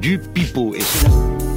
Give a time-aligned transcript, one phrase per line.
[0.00, 0.74] du pipeau.
[0.74, 1.49] Et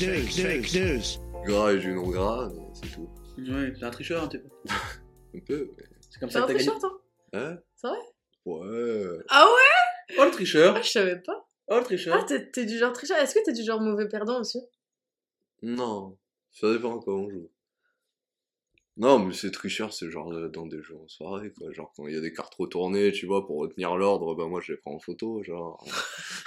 [0.00, 1.44] Fake news, fake news, fake news.
[1.46, 3.08] Gras et jus non gras, c'est tout.
[3.38, 4.48] Ouais, t'es un tricheur un petit peu.
[5.34, 5.84] Un peu, mais...
[6.10, 6.64] C'est comme T'es ça un que t'as gagné.
[6.70, 7.98] tricheur, toi Hein C'est vrai
[8.46, 9.24] Ouais...
[9.28, 11.48] Ah ouais Oh le tricheur Ah, je savais pas.
[11.68, 13.16] Oh le Ah, tricheur t'es t'es du genre tricheur.
[13.18, 14.58] Est-ce que t'es du genre mauvais perdant aussi
[15.62, 16.16] Non,
[16.50, 17.50] ça dépend comment on joue.
[18.96, 21.72] Non, mais c'est tricheur, c'est genre euh, dans des jeux en soirée, quoi.
[21.72, 24.60] Genre quand il y a des cartes retournées, tu vois, pour retenir l'ordre, bah moi
[24.62, 25.82] je les prends en photo, genre.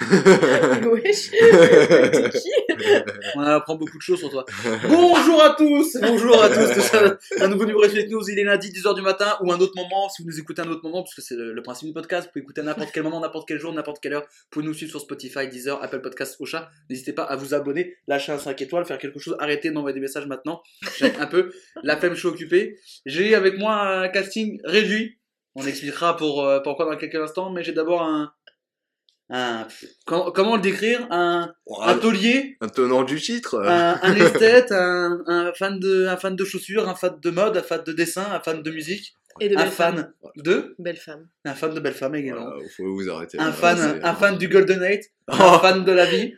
[0.00, 2.50] Wesh T'es qui
[3.34, 4.44] On apprend beaucoup de choses sur toi.
[4.86, 8.70] Bonjour à tous Bonjour à tous C'est un nouveau numéro de News, il est lundi
[8.70, 11.02] 10h du matin ou un autre moment, si vous nous écoutez à un autre moment,
[11.02, 13.20] parce que c'est le, le principe du podcast, vous pouvez écouter à n'importe quel moment,
[13.20, 14.26] n'importe quel jour, n'importe quelle heure.
[14.28, 16.70] Vous pouvez nous suivre sur Spotify, Deezer, Apple Podcasts, Ocha.
[16.90, 20.00] N'hésitez pas à vous abonner, lâcher un 5 étoiles, faire quelque chose, arrêtez d'envoyer des
[20.00, 20.62] messages maintenant.
[20.98, 22.78] J'ai un peu la flemme, je suis occupé.
[23.06, 25.18] J'ai avec moi un casting réduit.
[25.54, 28.32] On expliquera pour, euh, pourquoi dans quelques instants, mais j'ai d'abord un...
[29.30, 29.66] un
[30.04, 31.06] comment, comment le décrire?
[31.10, 33.60] Un, un taulier Un tenant du titre.
[33.60, 37.56] Un, un esthète, un, un fan de, un fan de chaussures, un fan de mode,
[37.56, 41.28] un fan de dessin, un fan de musique, Et de un fan de, Belle femme.
[41.44, 43.38] un fan de belles femmes également, Voilà, faut vous arrêter.
[43.40, 46.34] un fan, un fan du Golden Age, un Oh, fan de la vie,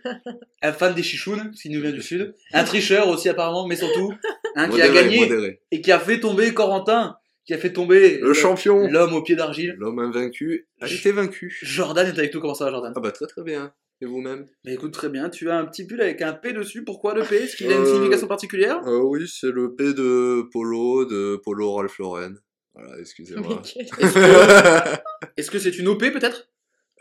[0.63, 4.13] un fan des chichounes, s'il nous vient du sud, un tricheur aussi apparemment, mais surtout
[4.55, 5.61] un qui a gagné modéré.
[5.71, 9.37] et qui a fait tomber Corentin, qui a fait tomber Le champion l'homme au pied
[9.37, 9.75] d'argile.
[9.79, 11.57] L'homme invaincu a été vaincu.
[11.63, 12.93] Jordan est avec nous, comment ça va Jordan?
[12.97, 13.73] Ah bah très très bien.
[14.03, 14.45] Et vous-même?
[14.65, 17.23] Bah écoute très bien, tu as un petit pull avec un P dessus, pourquoi le
[17.23, 17.37] P?
[17.37, 18.81] Est-ce qu'il a une Euh, signification particulière?
[18.87, 22.35] Euh, Oui, c'est le P de Polo, de Polo Ralph Lauren.
[22.77, 23.63] Voilà, excusez-moi.
[25.37, 26.49] Est-ce que c'est une OP peut-être?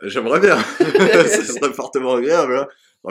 [0.02, 0.58] J'aimerais bien.
[0.78, 2.58] Ça serait fortement agréable.
[2.58, 2.68] Hein.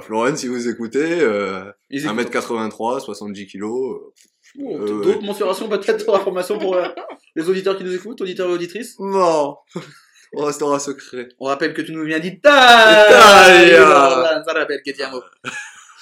[0.09, 2.34] Lauren, si vous écoutez, euh, Ils écoutent.
[2.34, 3.62] 1m83, 70 kg.
[3.62, 4.12] Bon,
[4.58, 6.88] Euh, D'autres mensurations peut-être pour information pour euh,
[7.36, 9.00] les auditeurs qui nous écoutent, auditeurs et auditrices.
[9.00, 9.58] Non
[10.34, 11.30] On restera secret.
[11.40, 13.08] On rappelle que tu nous viens Italia.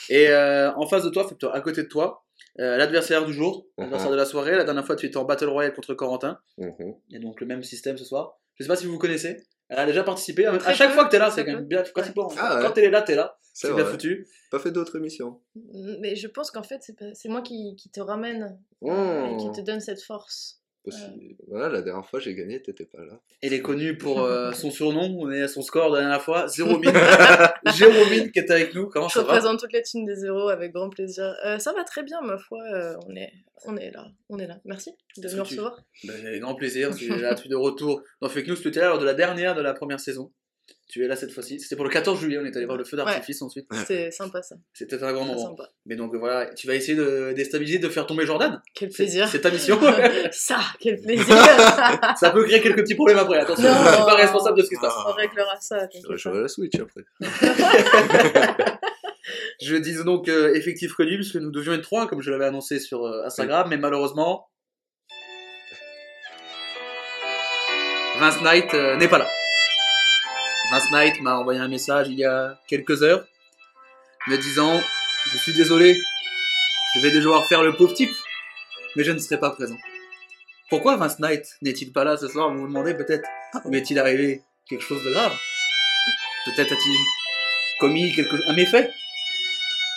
[0.10, 2.24] Et euh, en face de toi, à côté de toi,
[2.60, 4.56] euh, l'adversaire du jour, l'adversaire de la soirée.
[4.56, 6.40] La dernière fois, tu étais en Battle Royale contre Corentin.
[6.58, 6.96] Mhm.
[7.12, 8.38] Et donc le même système ce soir.
[8.56, 9.38] Je sais pas si vous vous connaissez.
[9.70, 10.46] Elle a déjà participé.
[10.46, 11.84] À Très chaque peu, fois que t'es là, c'est quand même bien.
[12.38, 12.62] Ah ouais.
[12.62, 13.38] Quand elle est là, t'es là.
[13.54, 14.28] C'est bien foutu.
[14.52, 15.40] Pas fait d'autres émissions.
[16.00, 19.80] Mais je pense qu'en fait, c'est moi qui, qui te ramène et qui te donne
[19.80, 20.63] cette force.
[20.86, 21.38] Aussi.
[21.48, 23.20] Voilà, la dernière fois j'ai gagné, t'étais pas là.
[23.42, 25.16] Elle est connue pour euh, son surnom.
[25.20, 26.48] On est à son score de la dernière fois.
[26.50, 26.92] Zéro mine.
[27.74, 28.88] Zéro mine qui est avec nous.
[28.90, 31.36] Comment Je ça va représente toute la team des zéros avec grand plaisir.
[31.46, 32.60] Euh, ça va très bien, ma foi.
[32.74, 33.32] euh, on, est,
[33.66, 34.08] on est là.
[34.30, 34.60] On est là.
[34.66, 35.82] Merci de nous recevoir.
[36.04, 38.90] Ben, avec grand plaisir, tu es là, tu de retour dans Fake News, étais là
[38.90, 40.32] lors de la dernière de la première saison.
[40.88, 41.60] Tu es là cette fois-ci.
[41.60, 43.66] C'était pour le 14 juillet, on est allé voir le feu d'artifice ensuite.
[43.74, 44.56] C'était sympa ça.
[44.74, 45.50] C'était un grand moment.
[45.50, 45.68] sympa.
[45.88, 48.62] Mais donc voilà, tu vas essayer de déstabiliser, de faire tomber Jordan.
[48.76, 49.28] Quel C'est plaisir.
[49.28, 49.80] c'est ta mission.
[50.32, 51.26] ça, quel plaisir.
[52.20, 53.84] Ça peut créer quelques petits problèmes après, attention, Non.
[53.86, 54.94] je suis pas responsable de ce qui se passe.
[55.08, 55.88] On réglera ça.
[55.92, 57.02] Je à la Switch après.
[59.62, 62.80] Je dis donc euh, effectif connu, puisque nous devions être trois, comme je l'avais annoncé
[62.80, 64.50] sur euh, Instagram, mais malheureusement.
[68.20, 69.28] Vince Knight euh, n'est pas là.
[70.74, 73.24] Vince Knight m'a envoyé un message il y a quelques heures,
[74.26, 74.82] me disant
[75.32, 76.02] Je suis désolé,
[76.96, 78.10] je vais devoir faire le pauvre type,
[78.96, 79.78] mais je ne serai pas présent.
[80.72, 82.52] Pourquoi Vince Knight n'est-il pas là ce soir?
[82.52, 83.24] Vous vous demandez peut-être
[83.66, 85.38] Lui est-il arrivé quelque chose de grave?
[86.46, 86.98] Peut-être a-t-il
[87.80, 88.38] commis quelque...
[88.50, 88.90] un méfait?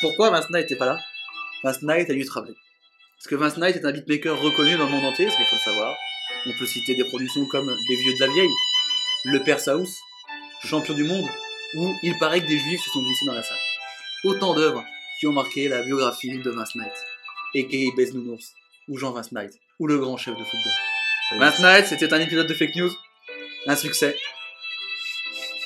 [0.02, 0.98] Pourquoi Vince Knight n'est pas là?
[1.64, 2.54] Vince Knight a du travail.
[3.16, 5.56] Parce que Vince Knight est un beatmaker reconnu dans le monde entier, parce qu'il faut
[5.56, 5.96] le savoir.
[6.44, 8.54] On peut citer des productions comme Les Vieux de la Vieille,
[9.24, 9.88] Le Père Saus,
[10.66, 11.28] Champion du Monde,
[11.76, 13.56] où il paraît que des juifs se sont glissés dans la salle.
[14.24, 14.84] Autant d'œuvres
[15.18, 16.92] qui ont marqué la biographie de Vince Knight.
[17.96, 18.52] Bez Nounours,
[18.88, 20.72] ou Jean Vince Knight, ou le grand chef de football.
[21.38, 22.90] Vince Knight, c'était un épisode de Fake News,
[23.66, 24.16] un succès.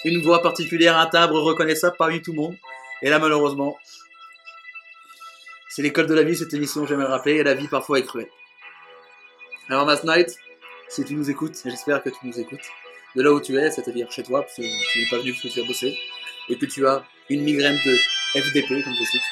[0.04, 2.56] Une voix particulière, un timbre reconnaissable parmi tout le monde.
[3.02, 3.76] Et là, malheureusement,
[5.68, 8.04] c'est l'école de la vie, cette émission, j'aime le rappeler, et la vie parfois est
[8.04, 8.30] cruelle.
[9.68, 10.36] Alors, Mass Knight,
[10.88, 12.66] si tu nous écoutes, et j'espère que tu nous écoutes,
[13.16, 15.42] de là où tu es, c'est-à-dire chez toi, parce que tu n'es pas venu parce
[15.42, 15.98] que tu as bossé,
[16.48, 17.96] et que tu as une migraine de
[18.40, 19.22] FDP, comme je cite,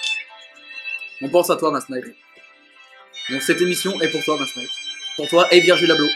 [1.20, 2.04] on pense à toi, Mass Knight.
[3.30, 4.70] Donc, cette émission est pour toi, Mass Knight.
[5.16, 6.08] Pour toi et Virgile Abloh.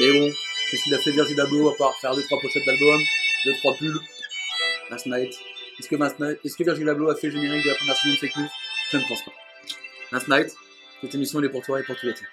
[0.00, 0.32] Mais bon,
[0.70, 3.02] qu'est-ce qu'il a fait Virgil Abloh à part faire 2-3 pochettes d'albums,
[3.44, 4.00] 2-3 pulls?
[4.90, 5.34] Last Night
[5.78, 5.94] Est-ce que,
[6.44, 8.48] est-ce que Virgil Abloh a fait le générique de la première saison de News
[8.92, 9.32] Je ne pense pas.
[10.12, 10.54] Last Night,
[11.00, 12.28] cette émission elle est pour toi et pour tous les tiens.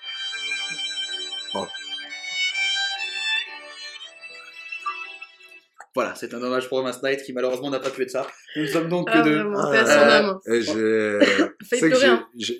[5.93, 8.25] Voilà, c'est un hommage pour Last Night qui malheureusement n'a pas pu être ça.
[8.55, 9.41] Nous ne sommes donc que Ah, deux.
[9.43, 11.19] vraiment, Ah, euh,
[12.37, 12.57] j'ai.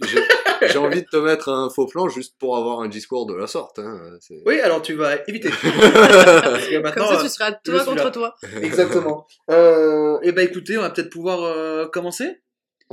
[0.61, 3.47] Que envie de te mettre un faux plan juste pour avoir un discours de la
[3.47, 3.79] sorte.
[3.79, 3.99] Hein.
[4.45, 5.49] Oui, alors tu vas éviter.
[5.61, 8.11] Parce que Comme ça, euh, tu seras je toi contre là.
[8.11, 8.35] toi.
[8.61, 9.25] Exactement.
[9.49, 12.41] Euh, et bah écoutez, on va peut-être pouvoir euh, commencer.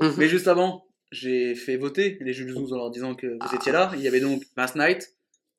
[0.00, 0.14] Mhm.
[0.16, 3.72] Mais juste avant, j'ai fait voter les Jules Zouz en leur disant que vous étiez
[3.72, 3.90] là.
[3.94, 5.10] Il y avait donc Last Night.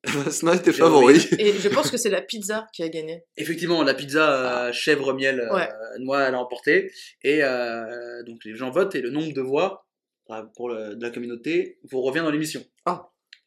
[0.06, 1.28] Est J'ai favori.
[1.40, 3.24] Et je pense que c'est la pizza qui a gagné.
[3.36, 5.68] Effectivement, la pizza euh, chèvre miel euh, Ouais.
[6.00, 6.92] noix, elle a emporté.
[7.24, 9.86] Et euh, donc les gens votent et le nombre de voix
[10.32, 12.64] euh, pour le- de la communauté vous revient dans l'émission.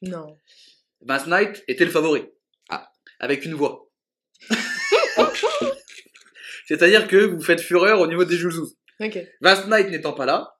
[0.03, 0.37] Non.
[1.07, 2.25] Last Night était le favori.
[2.69, 2.91] Ah.
[3.21, 3.89] Avec une voix.
[6.67, 8.77] C'est-à-dire que vous faites fureur au niveau des Jules Zouz.
[9.01, 9.19] Ok.
[9.41, 10.52] Last Night n'étant pas là,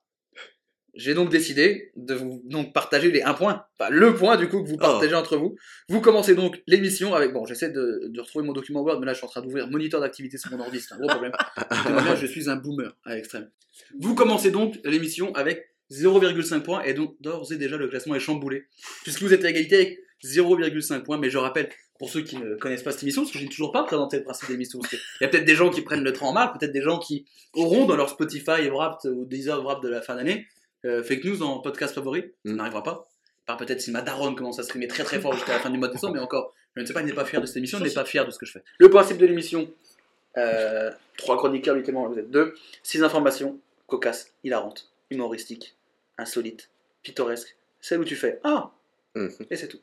[0.93, 4.63] j'ai donc décidé de vous donc partager les un point, enfin le point du coup
[4.63, 5.55] que vous partagez entre vous.
[5.89, 9.13] Vous commencez donc l'émission avec bon, j'essaie de, de retrouver mon document Word, mais là
[9.13, 11.31] je suis en train d'ouvrir moniteur d'activité sur mon ordi, c'est un gros problème.
[11.85, 13.49] Bien, je suis un boomer à l'extrême.
[13.99, 18.19] Vous commencez donc l'émission avec 0,5 points et donc d'ores et déjà le classement est
[18.19, 18.65] chamboulé
[19.03, 21.17] puisque vous êtes à égalité avec 0,5 points.
[21.17, 21.69] Mais je rappelle
[21.99, 24.17] pour ceux qui ne connaissent pas cette émission, parce que je n'ai toujours pas présenté
[24.17, 26.59] le principe parce qu'il y a peut-être des gens qui prennent le train en marque,
[26.59, 30.15] peut-être des gens qui auront dans leur Spotify Wrapped ou Deezer Wrapped de la fin
[30.15, 30.45] d'année
[30.85, 32.55] euh, fake news en podcast favori, ça Mm.
[32.55, 33.07] n'arrivera pas.
[33.45, 35.77] Par peut-être si ma daronne commence à streamer très très fort jusqu'à la fin du
[35.77, 37.57] mois de décembre, mais encore, je ne sais pas, il n'est pas fier de cette
[37.57, 38.63] émission, il n'est pas fier de ce que je fais.
[38.79, 39.69] Le principe de l'émission,
[40.37, 45.75] euh, trois chroniqueurs, littéralement, vous êtes deux, six informations, cocasses, hilarantes, humoristiques,
[46.17, 46.69] insolites,
[47.03, 48.71] pittoresques, celles où tu fais Ah
[49.15, 49.29] Mhm.
[49.51, 49.79] Et c'est tout.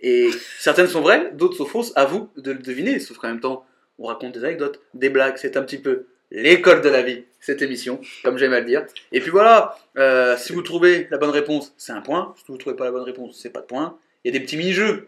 [0.00, 3.40] Et certaines sont vraies, d'autres sont fausses, à vous de le deviner, sauf qu'en même
[3.40, 3.64] temps,
[3.98, 7.62] on raconte des anecdotes, des blagues, c'est un petit peu l'école de la vie, cette
[7.62, 8.84] émission, comme j'aime à le dire.
[9.12, 12.34] Et puis voilà, euh, si vous trouvez la bonne réponse, c'est un point.
[12.36, 13.96] Si vous trouvez pas la bonne réponse, c'est pas de point.
[14.26, 15.06] Il y a des petits mini-jeux.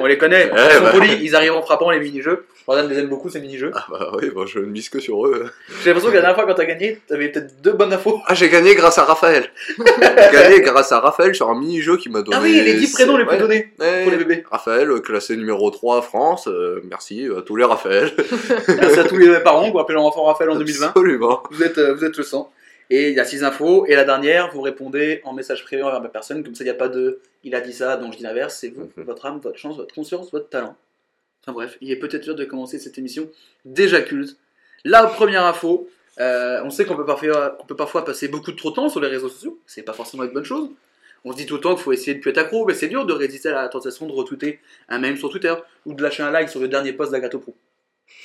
[0.00, 0.50] on les connaît.
[0.50, 0.90] Ouais, Ils sont bah.
[0.90, 2.44] polis, ils arrivent en frappant les mini-jeux.
[2.66, 3.70] Jordan les aime beaucoup ces mini-jeux.
[3.72, 5.46] Ah bah oui, je ne mise que sur eux.
[5.82, 8.20] J'ai l'impression que la dernière fois quand t'as gagné, t'avais peut-être deux bonnes infos.
[8.26, 9.48] Ah, j'ai gagné grâce à Raphaël.
[9.78, 12.36] j'ai gagné grâce à Raphaël sur un mini-jeu qui m'a donné.
[12.36, 13.38] Ah oui, les 10 prénoms les plus Ouais.
[13.38, 14.02] donnés Ouais.
[14.02, 14.44] pour les bébés.
[14.50, 16.48] Raphaël, classé numéro 3 France.
[16.48, 18.10] euh, merci à tous les Raphaël.
[18.68, 20.88] Merci à tous les parents qui ont appelé leur enfant Raphaël en 2020.
[20.88, 21.42] Absolument.
[21.52, 22.52] Vous êtes, euh, vous êtes le sang.
[22.90, 23.84] Et il y a six infos.
[23.86, 26.42] Et la dernière, vous répondez en message privé envers ma personne.
[26.42, 28.56] Comme ça, il n'y a pas de il a dit ça, donc je dis l'inverse.
[28.58, 29.04] C'est vous, Mhm.
[29.04, 30.76] votre âme, votre chance, votre conscience, votre talent.
[31.42, 33.30] Enfin bref, il est peut-être l'heure de commencer cette émission
[33.64, 34.36] déjà culte.
[34.84, 35.88] La première info.
[36.20, 38.88] euh, on sait qu'on peut, parfois, qu'on peut parfois passer beaucoup de trop de temps
[38.88, 39.60] sur les réseaux sociaux.
[39.66, 40.68] C'est pas forcément une bonne chose.
[41.24, 42.88] On se dit tout le temps qu'il faut essayer de plus être accro, mais c'est
[42.88, 44.58] dur de résister à la tentation de retweeter
[44.88, 45.54] un mème sur Twitter
[45.86, 47.54] ou de lâcher un like sur le dernier post d'Agathe Pro.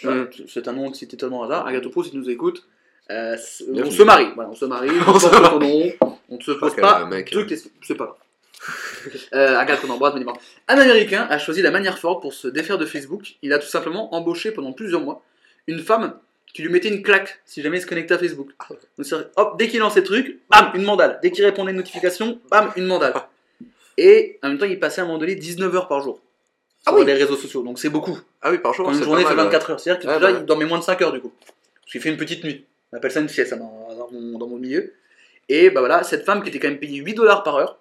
[0.01, 1.67] Voilà, C'est un nom cité tellement au hasard.
[1.67, 2.65] Agathe Pro, si tu nous écoutes,
[3.11, 3.35] euh,
[3.75, 4.27] on se marie.
[4.35, 5.91] Voilà, on se marie, on On se nom,
[6.29, 7.45] on ne se pose pas un mec, de hein.
[7.45, 7.71] questions.
[7.81, 8.17] C'est pas grave.
[9.33, 10.23] Euh, Agathe, qu'on embrasse, mais.
[10.69, 13.35] Un Américain a choisi la manière forte pour se défaire de Facebook.
[13.41, 15.21] Il a tout simplement embauché pendant plusieurs mois
[15.67, 16.17] une femme
[16.53, 18.51] qui lui mettait une claque si jamais il se connectait à Facebook.
[18.69, 21.19] Donc, c'est- hop, dès qu'il lançait le truc, bam, une mandale.
[21.21, 23.13] Dès qu'il répondait à une notification, bam, une mandale.
[23.97, 26.21] Et en même temps, il passait à un moment donné 19 heures par jour
[26.81, 27.05] sur Ah oui.
[27.05, 27.63] les réseaux sociaux.
[27.63, 28.17] Donc c'est beaucoup.
[28.41, 29.79] Ah oui, par jour, Quand une journée fait mal, 24 heures.
[29.81, 30.39] C'est-à-dire que Ouais, bah.
[30.39, 31.33] dormait moins de 5 heures du coup.
[31.81, 32.65] Parce qu'il fait une petite nuit.
[32.93, 34.93] On appelle ça une sieste dans, dans mon, dans mon milieu.
[35.49, 37.79] Et bah voilà, cette femme qui était quand même payée 8 dollars par heure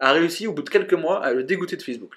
[0.00, 2.14] a réussi au bout de quelques mois à le dégoûter de Facebook.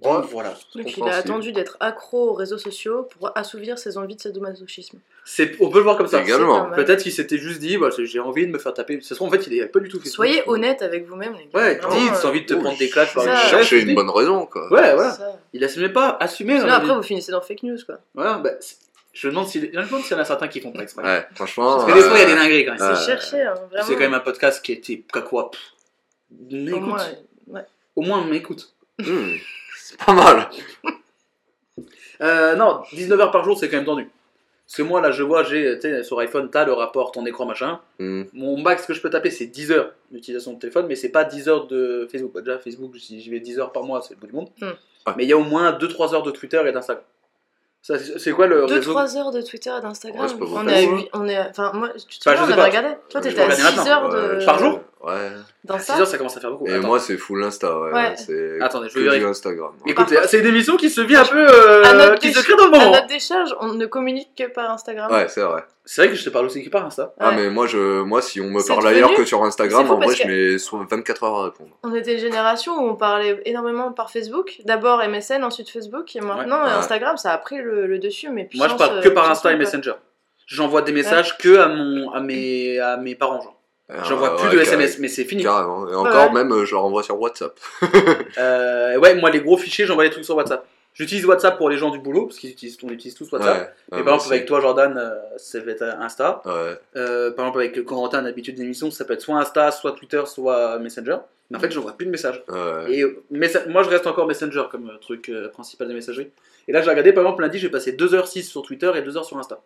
[0.00, 0.54] Donc voilà.
[0.76, 4.98] Donc il a attendu d'être accro aux réseaux sociaux pour assouvir ses envies de sadomasochisme.
[5.24, 6.22] C'est, on peut le voir comme ça.
[6.22, 6.70] Également.
[6.70, 9.00] Peut-être qu'il s'était juste dit, bah, j'ai envie de me faire taper.
[9.02, 10.14] Ça se trouve, en fait, il avait pas du tout Facebook.
[10.14, 11.60] Soyez honnête avec vous-même, les gars.
[11.60, 13.76] Ouais, dis, euh, envie de te Oh, prendre des claques par ça.
[13.76, 14.72] une bonne raison, quoi.
[14.72, 15.10] Ouais, voilà.
[15.10, 15.38] ça.
[15.52, 16.54] Il assumait pas, assumé.
[16.54, 17.98] Sinon, la après, vous finissez dans fake news, quoi.
[18.14, 18.76] Voilà, bah, c'est-
[19.18, 20.82] je me demande s'il je me demande s'il y en a certains qui font pas
[20.82, 21.02] exprès.
[21.02, 21.78] Ouais, franchement.
[21.78, 22.82] Parce que des fois, il y a des euh, dingueries quand même.
[22.82, 23.84] Euh, C'est cherché, hein, vraiment.
[23.84, 25.60] C'est quand même un podcast qui était qu'à quoi pff,
[26.52, 27.04] mais Au écoute, moins,
[27.48, 27.64] ouais.
[27.96, 28.72] au moins, mais écoute.
[29.00, 29.32] hmm,
[29.76, 30.48] C'est pas mal.
[32.20, 34.10] Euh, non, 19 heures par jour, c'est quand même tendu.
[34.66, 37.78] Parce que moi, là, je vois, j'ai, sur iPhone, t'as le rapport, ton écran, machin.
[38.00, 38.24] Hmm.
[38.32, 41.22] Mon max que je peux taper, c'est 10 heures d'utilisation de téléphone, mais c'est pas
[41.22, 42.32] 10 heures de Facebook.
[42.34, 44.48] Bah, déjà, Facebook, si j'y vais 10 heures par mois, c'est le bout du monde.
[44.60, 44.64] Hmm.
[44.66, 45.12] Ouais.
[45.16, 47.04] Mais il y a au moins 2-3 heures de Twitter et d'Instagram.
[47.88, 50.26] Ça, c'est quoi le réseau 2-3 heures de Twitter et d'Instagram.
[50.26, 50.96] Ouais, on est à Ouais.
[50.98, 52.88] 8, on est à- Enfin, moi, tu te souviens, on avait regardé.
[53.08, 53.86] Toi, t'étais à regarder 6 maintenant.
[53.90, 54.36] heures de.
[54.40, 55.30] Ouais, Par jour Ouais.
[55.64, 56.66] Dans 6 ça heures, ça commence à faire beaucoup.
[56.66, 56.86] Et Attends.
[56.88, 57.92] moi, c'est full Insta, ouais.
[57.92, 58.14] Ouais.
[58.16, 59.28] C'est Attendez, je que vais du vérifier.
[59.30, 59.70] Instagram.
[59.84, 59.92] ouais.
[59.92, 61.46] Écoutez, Par contre- c'est une émission qui se vit un peu.
[61.48, 62.90] euh, à notre, qui se déch- crée dans le à moment.
[62.92, 65.10] notre décharge, on ne communique que par Instagram.
[65.12, 65.62] Ouais, c'est vrai.
[65.84, 67.14] C'est vrai que je te parle aussi qui part Insta.
[67.20, 67.36] Ah, Ouais.
[67.36, 69.92] mais moi, je, moi, si on me C'est parle devenu- ailleurs que sur Instagram, fou
[69.92, 71.70] en vrai, parce je mets soit 24 heures à répondre.
[71.84, 74.56] On était une génération où on parlait énormément par Facebook.
[74.64, 76.14] D'abord MSN, ensuite Facebook.
[76.16, 76.70] Et maintenant, Ouais.
[76.72, 78.28] Instagram, ça a pris le, le dessus.
[78.30, 79.64] Mais Moi, je puissance, parle que euh, par puissance, Insta et quoi.
[79.64, 79.92] Messenger.
[80.46, 83.40] J'envoie des messages que à, mon, à, mes, à mes parents.
[83.40, 83.54] genre.
[84.04, 85.42] J'envoie Ah, plus ouais, de carré- SMS, mais c'est fini.
[85.42, 85.88] Carrément.
[85.88, 86.32] Et encore, Ouais.
[86.34, 87.58] même, euh, je leur envoie sur WhatsApp.
[88.38, 90.66] Euh, ouais, moi, les gros fichiers, j'envoie les trucs sur WhatsApp.
[90.94, 93.56] J'utilise WhatsApp pour les gens du boulot, parce qu'ils utilisent, on utilise tous WhatsApp.
[93.92, 93.96] Ouais.
[93.96, 96.42] Et Ouais, par exemple, avec toi, Jordan, euh, ça va être Insta.
[96.96, 100.78] Euh, par exemple, avec Corentin, d'habitude d'émission, ça peut être soit Insta, soit Twitter, soit
[100.80, 101.18] Messenger.
[101.50, 102.42] Mais en fait, j'envoie plus de messages.
[102.48, 102.92] Ouais.
[102.92, 106.30] Et euh, moi, je reste encore Messenger comme euh, truc euh, principal de messagerie.
[106.66, 109.38] Et là, j'ai regardé, par exemple, lundi, j'ai passé 2h06 sur Twitter et 2h sur
[109.38, 109.58] Insta.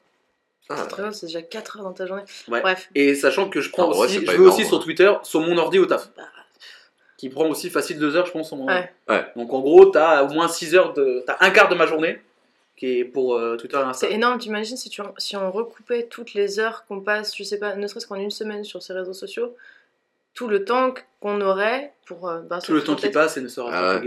[0.68, 2.22] Ah, Très bien, c'est déjà 4 heures dans ta journée.
[2.48, 2.60] Ouais.
[2.60, 2.88] Bref.
[2.94, 4.78] Et sachant que je prends En vrai, aussi, c'est je pas vais énorme, aussi sur
[4.78, 4.80] hein.
[4.82, 6.10] Twitter, sur mon ordi au taf.
[6.16, 6.22] Bah.
[7.18, 8.64] Qui prend aussi facile 2 heures, je pense, ordi.
[8.64, 8.90] Ouais.
[9.08, 9.24] Ouais.
[9.36, 11.22] Donc en gros, t'as au moins 6 heures de.
[11.26, 12.20] T'as un quart de ma journée
[12.76, 14.06] qui est pour euh, Twitter et Insta.
[14.06, 17.58] C'est énorme, t'imagines si, tu, si on recoupait toutes les heures qu'on passe, je sais
[17.58, 19.54] pas, ne serait-ce qu'en une semaine sur ces réseaux sociaux,
[20.34, 22.28] tout le temps qu'on aurait pour.
[22.28, 24.00] euh, ben, Tout le temps qui passe et ne sera Ah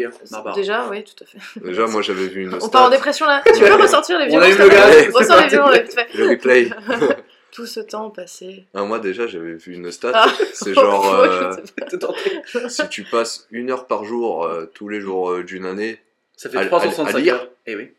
[0.44, 0.54] pas.
[0.54, 1.38] Déjà, oui, tout à fait.
[1.66, 4.40] Déjà, moi, j'avais vu une On part en dépression là Tu peux ressortir les On
[4.40, 6.08] violences allume le c'est Ressors les fait.
[6.16, 6.70] Le replay.
[7.52, 8.66] Tout ce temps passé.
[8.74, 10.12] Ah, moi, déjà, j'avais vu une stat.
[10.14, 10.28] Ah.
[10.54, 11.56] C'est genre, euh,
[12.68, 16.02] si tu passes une heure par jour, euh, tous les jours euh, d'une année,
[16.36, 17.36] Ça fait À- 365 à lire.
[17.36, 17.48] heures.
[17.66, 17.94] Eh oui.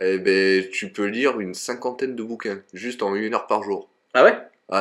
[0.00, 3.90] eh ben, tu peux lire une cinquantaine de bouquins, juste en une heure par jour.
[4.14, 4.38] Ah ouais?
[4.70, 4.80] Ouais.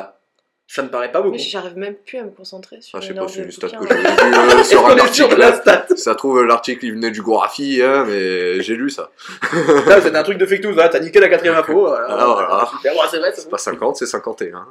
[0.67, 1.34] Ça me paraît pas beaucoup.
[1.36, 3.69] Mais j'arrive même plus à me concentrer sur Ah, je sais pas, c'est une stat
[3.69, 5.38] que j'avais vu euh, Est-ce sur qu'on un article.
[5.38, 9.12] la stat Ça trouve, l'article, il venait du Gorafi, hein, mais j'ai lu ça.
[9.86, 10.89] Là, C'est un truc de fake news, là.
[10.89, 11.74] T'as niqué la quatrième info.
[11.81, 12.07] Voilà.
[12.10, 12.69] Ah, voilà.
[12.75, 12.93] Super.
[12.93, 14.65] Ouais, c'est vrai, c'est C'est pas 50, c'est 51.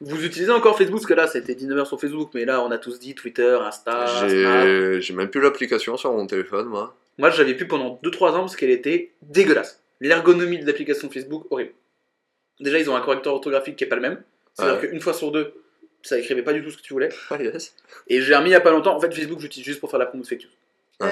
[0.00, 2.78] Vous utilisez encore Facebook Parce que là, c'était 19h sur Facebook, mais là, on a
[2.78, 4.06] tous dit Twitter, Insta.
[4.98, 6.96] J'ai même plus l'application sur mon téléphone, moi.
[7.18, 9.80] Moi, je l'avais plus pendant 2-3 ans parce qu'elle était dégueulasse.
[10.00, 11.70] L'ergonomie de l'application Facebook, horrible.
[12.60, 14.22] Déjà, ils ont un correcteur orthographique qui est pas le même.
[14.56, 14.88] C'est-à-dire Ouais.
[14.88, 15.54] qu'une fois sur deux,
[16.02, 17.10] ça écrivait pas du tout ce que tu voulais.
[17.30, 17.74] Ah, yes.
[18.08, 18.96] Et j'ai remis il y a pas longtemps.
[18.96, 20.42] En fait, Facebook, j'utilise juste pour faire la promo de fake
[21.00, 21.06] news.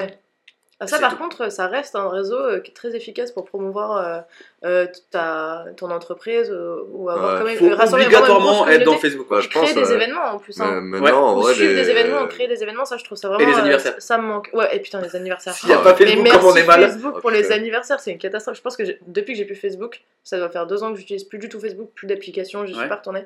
[0.81, 1.17] Ah, ça, par tout.
[1.23, 4.19] contre, ça reste un réseau euh, qui est très efficace pour promouvoir euh,
[4.65, 7.39] euh, ta, ton entreprise euh, ou avoir Ouais.
[7.39, 8.97] quand même Il faut obligatoirement être dans.
[8.97, 9.27] Facebook.
[9.29, 9.73] Bah, Et je créer pense.
[9.73, 10.57] des euh, événements en plus.
[10.59, 10.81] mais Hein.
[10.81, 13.29] maintenant, en Ou vrai, suivre les- des événements, créer des événements, ça je trouve ça
[13.29, 13.47] vraiment.
[13.49, 13.95] les euh, anniversaires.
[13.99, 14.49] ça me manque.
[14.51, 15.53] Ouais, et putain, les anniversaires.
[15.53, 16.81] S'il n'y a pas Mais Facebook, comme on est mal.
[16.81, 18.57] Facebook pour les anniversaires, c'est une catastrophe.
[18.57, 21.23] Je pense que depuis que j'ai plus Facebook, ça doit faire deux ans que j'utilise
[21.23, 22.89] plus du tout Facebook, plus d'applications, je suis Ouais.
[22.89, 23.25] pas retournée.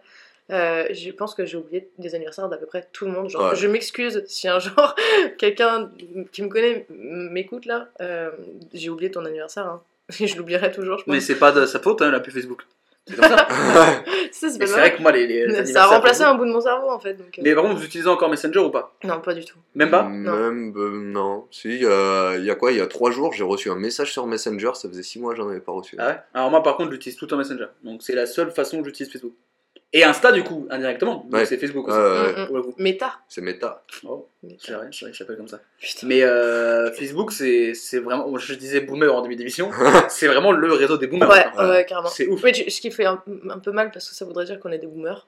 [0.52, 3.30] Euh, je pense que j'ai oublié des anniversaires d'à peu près tout le monde.
[3.30, 3.56] Genre, Ouais.
[3.56, 4.96] Je m'excuse si un jour
[5.38, 5.92] quelqu'un
[6.32, 7.90] qui me connaît m'écoute là.
[8.02, 8.32] euh,
[8.74, 9.68] j'ai oublié ton anniversaire.
[9.68, 9.82] Hein.
[10.10, 11.14] je l'oublierai toujours, je pense.
[11.14, 12.64] Mais c'est pas de sa faute, hein, la plus Facebook.
[13.08, 13.48] C'est comme ça.
[14.32, 17.00] C'est vrai que moi, les, les Ça a remplacé un bout de mon cerveau en
[17.00, 17.14] fait.
[17.16, 18.96] Donc, euh, Mais par contre, vous utilisez encore Messenger ou pas?
[19.04, 19.58] Non, pas du tout.
[19.74, 20.04] Même pas?
[20.04, 21.48] Même, euh, non.
[21.50, 22.72] Si, il y a, il y a quoi?
[22.72, 25.34] Il y a trois jours, j'ai reçu un message sur Messenger, ça faisait six mois
[25.34, 25.96] que j'en avais pas reçu.
[25.98, 26.18] Ah ouais?
[26.36, 27.66] Alors moi, par contre, j'utilise tout en Messenger.
[27.84, 29.34] Donc c'est la seule façon que j'utilise Facebook.
[29.92, 31.24] Et Insta, du coup, indirectement.
[31.26, 31.46] Donc Ouais.
[31.48, 32.02] c'est Facebook Ouais, aussi.
[32.02, 32.34] ouais, ouais.
[32.38, 32.46] Mm, mm.
[32.48, 32.76] Pour le coup.
[32.78, 33.14] Méta.
[33.28, 33.84] C'est méta.
[34.08, 34.28] Oh,
[34.60, 35.60] c'est vrai, c'est vrai que ça s'appelle comme ça.
[35.80, 36.06] Putain.
[36.08, 38.38] Mais euh, Facebook, c'est c'est vraiment.
[38.38, 39.72] Je disais boomer en début d'émission.
[40.10, 41.28] c'est vraiment le réseau des boomers.
[41.30, 42.10] Ouais, ouais, carrément.
[42.10, 42.44] C'est ouf.
[42.52, 44.78] Tu- ce qui fait un, un peu mal parce que ça voudrait dire qu'on est
[44.78, 45.28] des boomers.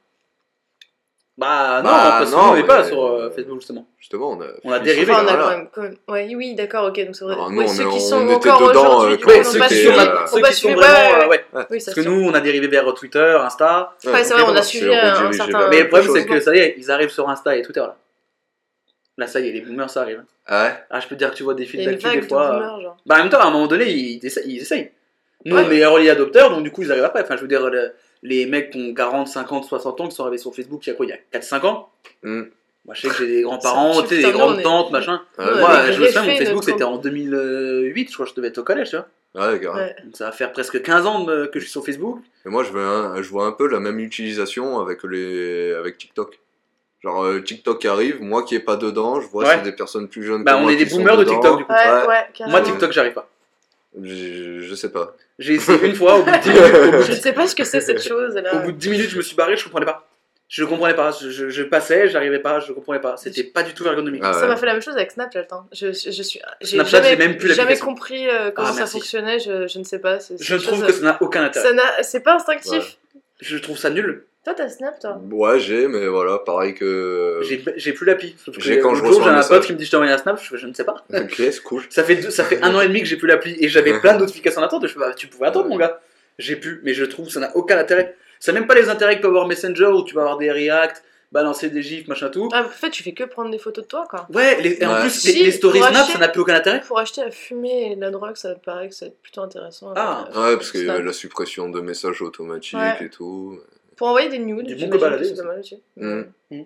[1.38, 3.88] Bah non, Bah, parce que non, nous, on n'est pas sur euh, Facebook justement.
[3.98, 4.46] Justement, on a.
[4.64, 5.44] On a dérivé, ça, Enfin, on a voilà.
[5.44, 5.68] quand même.
[5.74, 7.06] quand même- Ouais, oui, d'accord, ok.
[7.06, 7.36] Donc c'est vrai.
[7.36, 9.68] Nous, Ouais, on ceux qui on sont était encore dedans, euh, coup, Ouais, ceux qui
[9.76, 9.86] suivi.
[9.86, 10.80] sont, euh, ceux qui vraiment.
[10.82, 11.66] ouais, ouais, euh, ouais.
[11.72, 13.94] Oui, ça Parce que nous, on a dérivé vers Twitter, Insta.
[14.06, 15.70] Ouais, c'est vrai, on a suivi un, certain.
[15.70, 17.96] Mais le problème, c'est que ça y est, ils arrivent sur Insta et Twitter là.
[19.18, 20.24] Là, ça y est, les boomers, ça arrive.
[20.48, 20.74] Ah ouais?
[20.90, 22.56] Ah, je peux te dire que tu vois des Il fils d'actu des de fois.
[22.56, 22.88] euh.
[23.06, 24.92] Bah, en même temps, à un moment donné, ils, essa- ils essayent.
[25.46, 27.22] Nous, on est early adopteurs, donc du coup, ils arrivent après.
[27.24, 27.62] Enfin, je veux dire,
[28.24, 30.94] les mecs qui ont 40, 50, 60 ans qui sont arrivés sur Facebook il y
[30.94, 31.90] a quoi Il y a 4-5 ans
[32.24, 32.44] Hmm.
[32.86, 35.22] Moi, je sais que j'ai des grands-parents, tu sais, des grandes est- tantes, machin.
[35.38, 38.36] Ouais, ouais, Moi, je me souviens, mon Facebook, c'était en 2008, je crois que je
[38.36, 39.08] devais être au collège, tu vois.
[39.36, 39.76] Ouais, carrément.
[39.86, 39.96] Ouais.
[40.04, 42.20] Donc, ça va faire presque 15 ans de- que je suis sur Facebook.
[42.46, 45.98] Et moi, je vois, un, je vois un peu la même utilisation avec, les, avec
[46.00, 46.40] TikTok.
[47.04, 49.56] Genre, euh, TikTok arrive, moi qui est pas dedans, je vois Ouais.
[49.58, 51.24] c'est des personnes plus jeunes Bah, que on moi est des boomers de.
[51.24, 51.72] TikTok, du coup.
[51.72, 52.08] Ouais, Ouais.
[52.08, 52.58] ouais, carrément.
[52.58, 53.28] Moi, TikTok, j'arrive pas.
[54.02, 55.16] Je, je sais pas.
[55.40, 57.64] J'ai essayé une fois, au bout de 10 minutes, Je ne sais pas ce que
[57.64, 60.08] c'est cette chose Au bout de 10 minutes, je me suis barré, je comprenais pas.
[60.48, 61.12] Je comprenais pas.
[61.12, 63.16] Je, passais, j'arrivais pas, je comprenais pas.
[63.18, 64.22] C'était pas du tout ergonomique.
[64.26, 64.48] Ah Ça ouais.
[64.50, 65.48] m'a fait la même chose avec Snapchat.
[65.52, 65.66] hein.
[65.72, 67.86] Je, je, je suis, j'ai Snapchat, jamais, j'ai même plus jamais l'application.
[67.86, 68.94] compris euh, comment Ah, ça merci.
[68.98, 69.40] fonctionnait.
[69.40, 70.20] Je, je ne sais pas.
[70.20, 71.66] c'est- Je trouve chose- que ça n'a aucun intérêt.
[71.68, 72.72] ça n'a- c'est pas instinctif.
[72.74, 73.22] Ouais.
[73.40, 74.26] Je trouve ça nul.
[74.44, 77.42] Toi, t'as Snap, toi Ouais, j'ai, mais voilà, pareil que.
[77.44, 78.36] J'ai j'ai plus l'appli.
[78.44, 80.18] Que J'ai quand je jour, j'ai un pote qui me dit je t'ai envoyé un
[80.18, 81.04] snap, je, fais, je ne sais pas.
[81.14, 81.84] Ok, c'est cool.
[81.92, 84.00] Ça fait, deux- ça fait un an et demi que j'ai plus l'appli et j'avais
[84.00, 84.88] plein de notifications en attente.
[84.88, 86.00] Je bah, tu pouvais attendre, mon gars.
[86.40, 88.16] J'ai plus, mais je trouve que ça n'a aucun intérêt.
[88.40, 90.52] Ça n'a même pas les intérêts que peut avoir Messenger où tu vas avoir des
[90.52, 92.50] reacts, balancer des gifs, machin tout.
[92.52, 94.26] Ah, en fait, tu fais que prendre des photos de toi, quoi.
[94.34, 95.02] Ouais, les- et en Ouais.
[95.02, 96.82] plus, Si, les, les stories Snap, acheter- ça n'a plus aucun intérêt.
[96.82, 99.22] Pour acheter à fumer et de la drogue, ça me paraît que ça va être
[99.22, 99.94] plutôt intéressant.
[99.96, 100.28] Ah.
[100.36, 100.96] euh, Ouais, parce qu'il y Snap.
[100.96, 103.06] avait la suppression de messages automatiques Ouais.
[103.06, 103.60] et tout.
[104.02, 105.42] Pour envoyer des nudes, Du bon j'imagine balader que c'est aussi.
[105.42, 105.82] pas mal aussi.
[105.98, 106.24] Mm.
[106.50, 106.64] Mm.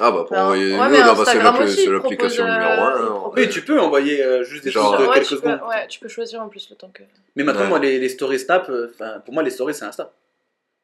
[0.00, 2.98] Ah bah pour Alors, envoyer ouais, mais là, bah, c'est l'application propose, numéro euh, 1.
[2.98, 3.06] il hein.
[3.16, 5.40] propose- Oui, tu peux envoyer euh, juste des Genre, choses de Ouais, quelques tu peux,
[5.42, 5.60] secondes.
[5.68, 7.02] ouais, tu peux choisir en plus le temps que.
[7.36, 7.68] Mais maintenant, Ouais.
[7.68, 8.88] moi, les, les stories Snap, euh,
[9.24, 10.10] pour moi, les stories, c'est Insta.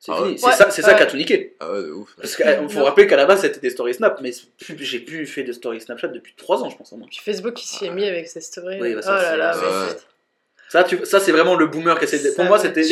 [0.01, 0.29] C'est Ah fini.
[0.33, 0.37] ouais.
[0.37, 1.57] C'est Ouais, ça, c'est ça qui a tout niqué.
[1.61, 2.15] Ah ouais, de ouf.
[2.21, 4.33] Parce qu'il faut rappeler qu'à la base, c'était des stories Snap, mais
[4.79, 6.93] j'ai plus fait de stories Snapchat depuis 3 ans, je pense.
[6.93, 7.07] au moins.
[7.09, 8.79] Puis Facebook qui s'y est mis avec ses stories.
[8.83, 9.55] Oui, bah, oh là là,
[10.75, 12.35] Ça, tu- ça c'est vraiment le boomer qui essaie de.
[12.35, 12.83] Pour moi, c'était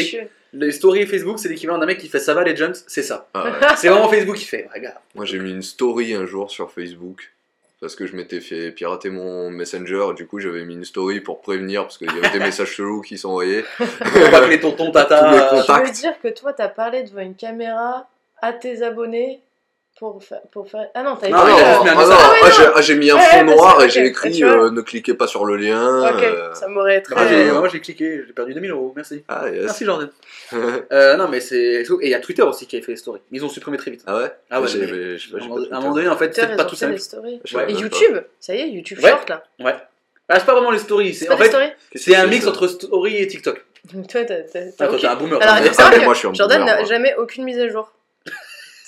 [0.53, 3.27] les, stories Facebook, c'est l'équivalent d'un mec qui fait ça va les jumps, c'est ça.
[3.35, 3.51] Ah ouais.
[3.77, 4.69] C'est vraiment Facebook qui fait.
[4.73, 4.99] Regarde.
[5.17, 7.33] Moi j'ai mis une story un jour sur Facebook
[7.81, 11.19] parce que je m'étais fait pirater mon Messenger et du coup j'avais mis une story
[11.19, 13.17] pour prévenir parce qu'il y avait des messages chelous qui.
[13.21, 15.65] Pour pas que les tontons tata.
[15.65, 18.09] Ça veut dire que toi, t'as parlé devant une caméra
[18.41, 19.41] à tes abonnés
[20.11, 20.41] pour faire.
[20.51, 20.89] Pour faire...
[20.95, 22.13] Ah non, t'avais Non, Ah pas il non, ah non.
[22.13, 25.15] Ah ah, j'ai- ah, j'ai mis un fond noir et j'ai écrit euh, ne cliquez
[25.15, 26.11] pas sur le lien.
[26.13, 27.15] Ok, euh, ça m'aurait très.
[27.15, 27.59] Moi, j'ai Ouais.
[27.59, 29.23] moi, j'ai cliqué, j'ai perdu 2000 euros, merci.
[29.29, 29.63] Ah yes.
[29.65, 30.11] Merci Jordan.
[30.93, 31.57] Euh, non, mais c'est.
[31.83, 33.21] Et il y a Twitter aussi qui avait fait les stories.
[33.31, 34.03] Ils ont supprimé très vite.
[34.07, 34.33] ah ouais?
[34.51, 36.47] Ah ouais, J'ai- mais- j'ai- je sais pas, À un moment- donné, en fait, Twitter,
[36.51, 36.97] c'est pas tout simple.
[37.69, 37.73] Et.
[37.73, 38.99] YouTube, ça y est, YouTube.
[39.01, 39.45] Short là.
[39.61, 39.75] Ouais.
[40.29, 41.15] Ah, c'est pas vraiment les stories.
[41.15, 41.55] C'est en fait,
[41.95, 43.65] c'est un mix entre story et TikTok.
[43.93, 45.39] Toi, t'as- t'as t'as Ah, t'es un boomer.
[45.43, 47.93] Alors, Ah, Jordan n'a jamais aucune mise à jour.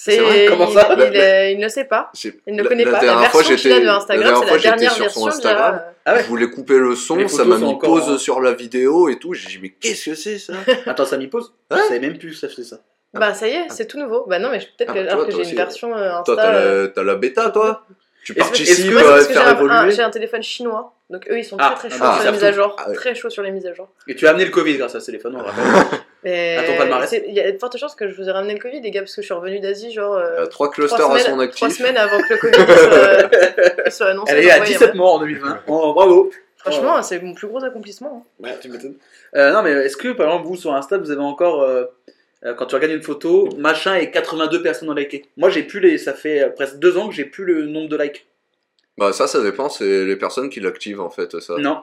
[0.04, 2.11] C'est vrai Comment il, ça il, euh, il ne sait pas.
[2.46, 2.96] Il ne la- connaît la pas.
[2.99, 5.25] La dernière fois, j'étais- de la Instagram, dernière c'est fois, la j'étais dernière sur son
[5.25, 5.38] version.
[5.49, 5.82] Instagram.
[6.04, 6.23] Ah ouais.
[6.23, 9.32] Je voulais couper le son, ça m'a mis pause en- sur la vidéo et tout.
[9.32, 10.52] J'ai dit mais qu'est-ce que c'est ça?
[10.87, 12.80] Attends, ça m'y pose Je savais même plus que ça faisait ça.
[13.14, 14.25] Bah ça y est, c'est tout nouveau.
[14.26, 16.34] Bah non, mais peut-être Ah, que, bah, alors que toi j'ai une version euh, Toi,
[16.34, 16.37] Insta.
[16.37, 17.87] t'as euh, la, t'as la bêta, toi?
[18.25, 19.90] Tu participes c'est à faire évoluer?
[19.92, 22.25] j'ai un téléphone chinois, donc eux ils sont Ah, très très ah chauds bah, sur
[22.25, 22.76] les mises à jour.
[22.78, 22.94] Ah ouais.
[22.94, 23.88] Très chauds sur les mises à jour.
[24.08, 25.99] Et tu as amené le Covid grâce à ce téléphone, on rappelle.
[26.25, 27.09] Mais À ton palmarès.
[27.11, 28.90] c'est- il y a de fortes chances que je vous ai ramené le Covid, les
[28.90, 30.14] gars, parce que je suis revenu d'Asie genre.
[30.14, 31.78] euh, Il y a trois trois clusters à son semaines, trois actif.
[31.78, 32.54] semaines avant que le Covid
[33.85, 34.33] soit, soit annoncé.
[34.33, 34.95] Elle est à ouais, 17 ouais.
[34.97, 35.61] morts en 2020.
[35.69, 36.31] Oh, bravo.
[36.57, 38.25] Franchement, c'est mon plus gros accomplissement.
[38.43, 38.43] hein.
[38.45, 38.97] Ouais, tu m'étonnes.
[39.37, 41.62] Euh, non, mais est-ce que par exemple, vous sur Insta, vous avez encore.
[41.62, 41.85] euh,
[42.47, 45.26] euh, quand tu regardes une photo, machin et 82 personnes ont liké.
[45.37, 45.99] Moi, j'ai plus les.
[45.99, 48.26] Ça fait euh, presque deux ans que j'ai plus le nombre de likes.
[48.97, 51.54] Bah ça, ça dépend, c'est les personnes qui l'activent en fait, ça.
[51.58, 51.82] Non.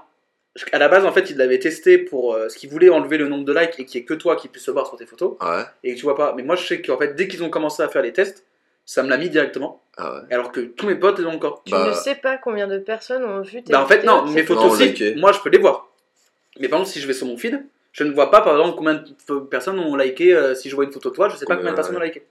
[0.74, 3.28] À la base, en fait, il l'avait testé pour euh, ce qu'il voulait enlever le
[3.30, 5.06] nombre de likes et qu'il n'y ait que toi qui puisse se voir sur tes
[5.06, 6.34] photos Ouais, et que tu vois pas.
[6.36, 8.46] Mais moi, je sais qu'en fait, dès qu'ils ont commencé à faire les tests,
[8.86, 9.82] ça me l'a mis directement.
[9.98, 10.34] ah ouais.
[10.34, 11.62] Alors que tous mes potes les ont encore.
[11.66, 14.26] Tu Bah- ne sais pas combien de personnes ont vu tes Bah, en fait, non,
[14.26, 15.16] mes photos Non, aussi, liké.
[15.16, 15.88] moi, je peux les voir.
[16.60, 18.76] Mais par exemple, si je vais sur mon feed, je ne vois pas, par exemple,
[18.78, 20.34] combien de personnes ont liké.
[20.36, 21.96] euh, si je vois une photo de toi, je sais pas Combien, combien de personnes
[21.96, 22.24] ont liké.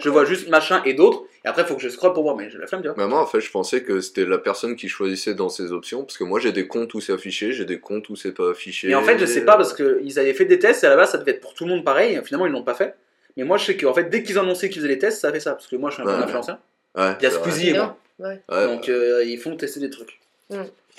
[0.00, 1.22] Je vois juste machin et d'autres.
[1.44, 2.36] Et après, il faut que je scrolle pour voir.
[2.36, 2.96] Mais j'ai la flemme, tu vois.
[2.98, 6.04] Mais moi, en fait, je pensais que c'était la personne qui choisissait dans ses options,
[6.04, 8.50] parce que moi, j'ai des comptes où c'est affiché, j'ai des comptes où c'est pas
[8.50, 8.88] affiché.
[8.90, 10.96] Et en fait, je sais pas parce qu'ils avaient fait des tests et à la
[10.96, 12.20] base, ça devait être pour tout le monde pareil.
[12.24, 12.94] Finalement, ils l'ont pas fait.
[13.36, 15.28] Mais moi, je sais qu'en fait, dès qu'ils ont annoncé qu'ils faisaient les tests, ça
[15.28, 15.52] a fait ça.
[15.52, 16.24] Parce que moi, je suis un peu Ouais.
[16.24, 16.58] influenceur.
[16.96, 17.30] Ouais, Il y a.
[17.30, 17.96] Squeezie et moi.
[18.18, 18.40] ouais.
[18.50, 20.18] Ouais, Donc, euh, ils font tester des trucs.
[20.50, 20.56] Mm.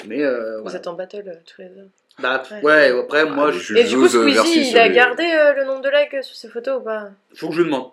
[0.07, 0.77] Mais, euh, Vous voilà.
[0.77, 1.87] êtes en battle euh, tous les deux.
[2.19, 2.61] Bah, Ouais.
[2.63, 3.63] ouais, après, Ah, moi, les je...
[3.63, 6.35] Jules Et du coup, euh, Squeezie, il a gardé euh, le nombre de likes sur
[6.35, 7.09] ses photos ou pas?
[7.35, 7.89] Faut que je lui demande.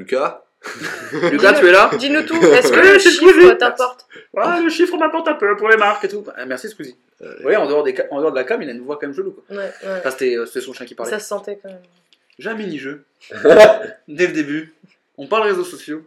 [0.00, 0.42] Lucas
[1.12, 5.28] Lucas, tu es là Dis-nous tout, est-ce que le chiffre t'importe Ah, le chiffre m'apporte
[5.28, 6.24] un peu pour les marques et tout.
[6.36, 6.96] Ah, merci, Squeezie.
[7.22, 8.80] Euh, Vous voyez, en dehors, des ca- en dehors de la cam, il a une
[8.82, 9.32] voix quand même chelou.
[9.32, 9.44] Quoi.
[9.56, 9.98] Ouais, ouais.
[9.98, 11.10] Enfin, c'était euh, c'était son chien qui parlait.
[11.12, 11.80] Ça se sentait quand même.
[12.38, 13.04] J'ai un mini-jeu.
[14.08, 14.74] Dès le début.
[15.18, 16.06] On parle réseaux sociaux.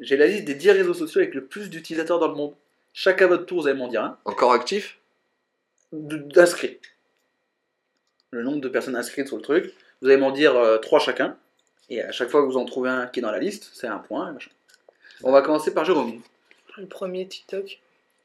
[0.00, 2.54] J'ai la liste des 10 réseaux sociaux avec le plus d'utilisateurs dans le monde.
[2.92, 4.18] Chaque à votre tour, vous allez m'en dire un.
[4.24, 4.98] Encore actif?
[5.92, 6.78] D- D'inscrits.
[8.32, 9.72] Le nombre de personnes inscrites sur le truc.
[10.02, 11.36] Vous allez m'en dire 3 chacun.
[11.90, 13.86] Et à chaque fois que vous en trouvez un qui est dans la liste, c'est
[13.86, 14.32] un point.
[14.32, 14.50] machin.
[15.22, 16.20] On va commencer par Jérôme.
[16.78, 17.78] Le premier TikTok.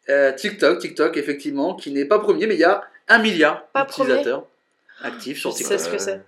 [0.09, 4.47] Euh, TikTok, TikTok, effectivement, qui n'est pas premier, mais il y a un milliard d'utilisateurs
[5.01, 5.79] actifs sur Je TikTok.
[5.79, 6.21] sais ce que c'est.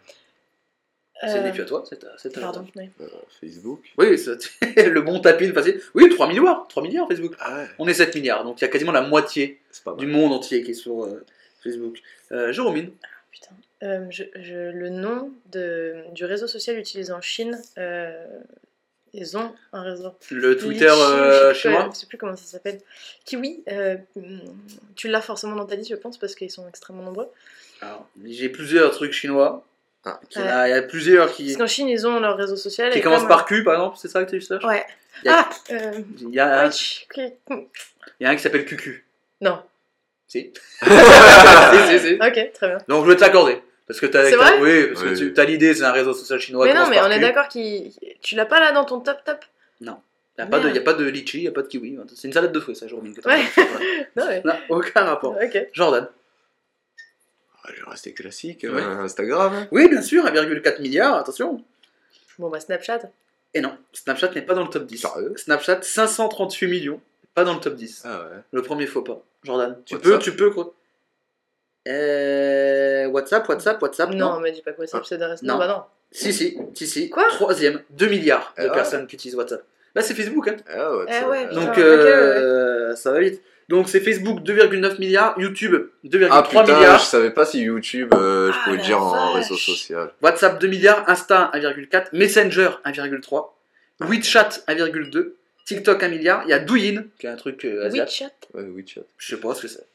[1.23, 2.89] C'est Euh, n'est plus à toi, c'est à, c'est à Pardon, oui.
[2.99, 3.07] Euh,
[3.39, 4.39] Facebook Oui, c'est
[4.89, 5.79] le bon tapis facile.
[5.93, 7.35] Oui, 3 milliards, 3 milliards Facebook.
[7.39, 10.07] Ah ouais, On est 7 milliards, donc il y a quasiment la moitié c'est du
[10.07, 11.23] monde entier qui est sur euh,
[11.63, 12.01] Facebook.
[12.31, 12.89] Euh, Jérôme,
[13.31, 13.55] Putain.
[13.83, 18.25] Euh, je, je- le nom de, du réseau social utilisé en Chine, euh,
[19.13, 20.13] ils ont un réseau.
[20.29, 21.89] le Twitter euh, chinois.
[21.93, 22.79] Je sais plus comment ça s'appelle.
[23.25, 23.97] Kiwi, euh,
[24.95, 27.27] tu l'as forcément dans ta liste, je pense, parce qu'ils sont extrêmement nombreux.
[27.81, 29.65] Alors, J'ai plusieurs trucs chinois.
[30.05, 30.19] Ah.
[30.35, 32.37] Il y, en a, il y a plusieurs qui, Parce qu'en Chine, ils ont leur
[32.37, 32.91] réseau social.
[32.91, 34.85] qui et commencent comme- par Q, par exemple, c'est ça que tu sais Ouais.
[35.23, 35.91] Il y a- Ah euh,
[36.21, 37.23] Il y, a un, Wesh, ok.
[37.49, 39.05] il y a un qui s'appelle QQ.
[39.41, 39.61] Non.
[40.27, 40.53] Si.
[40.81, 42.13] si, si, si.
[42.15, 42.77] Ok, très bien.
[42.87, 43.61] Donc je vais te l'accorder.
[43.91, 45.33] Parce que t'as C'est t'as- vrai oui, parce que Oui.
[45.33, 46.65] tu as l'idée, c'est un réseau social chinois.
[46.65, 47.91] mais non, mais on est d'accord qu'il.
[48.21, 49.39] Tu l'as pas là dans ton top top
[49.81, 50.75] Il n'y a, pas de- Merde.
[50.75, 51.97] y a pas de litchi, il n'y a pas de kiwi.
[52.15, 53.43] C'est une salade de fruits, ça, t'as Ouais.
[54.15, 54.41] Non, mais.
[54.45, 55.37] Non, aucun rapport.
[55.73, 56.07] Jordan.
[57.63, 58.69] Ah, je vais rester classique, Ouais.
[58.81, 59.67] euh, Instagram.
[59.71, 61.63] Oui, bien sûr, 1,4 milliard, attention.
[62.39, 63.01] Bon, bah, Snapchat.
[63.53, 64.97] Et non, Snapchat n'est pas dans le top 10.
[64.99, 67.01] Sérieux Snapchat, 538 millions,
[67.35, 68.03] pas dans le top 10.
[68.05, 68.37] Ah ouais.
[68.51, 69.21] Le premier faux pas.
[69.43, 70.73] Jordan, tu peux, tu peux quoi
[71.87, 74.39] euh, WhatsApp, WhatsApp, WhatsApp, Non, non.
[74.39, 75.01] mais dis pas quoi, c'est Ah.
[75.07, 75.43] c'est de reste.
[75.43, 75.53] Non.
[75.53, 75.81] Non, bah non.
[76.11, 77.09] Si, si, si, si.
[77.09, 77.27] Quoi?
[77.29, 78.73] Troisième, 2 milliards de Ah ouais.
[78.73, 79.63] personnes qui utilisent WhatsApp.
[79.95, 80.55] Bah, c'est Facebook, hein.
[80.73, 81.05] Ah ouais.
[81.07, 83.41] Eh ça- ouais, Donc, euh, ça va vite.
[83.69, 85.33] Donc, c'est Facebook, 2,9 milliards.
[85.39, 86.99] YouTube, 2,3 Ah putain, milliards.
[86.99, 90.11] je savais pas si YouTube, euh, je Ah, pouvais le dire en réseau social.
[90.21, 93.57] WhatsApp 2 milliards, Insta 1,4, Messenger 1,3,
[94.01, 98.27] WeChat 1,2, TikTok 1 milliard, il y a Douyin, qui est un truc euh, asiatique.
[98.53, 98.57] WeChat?
[98.65, 99.01] Ouais, WeChat.
[99.17, 99.85] Je sais pas ce que c'est.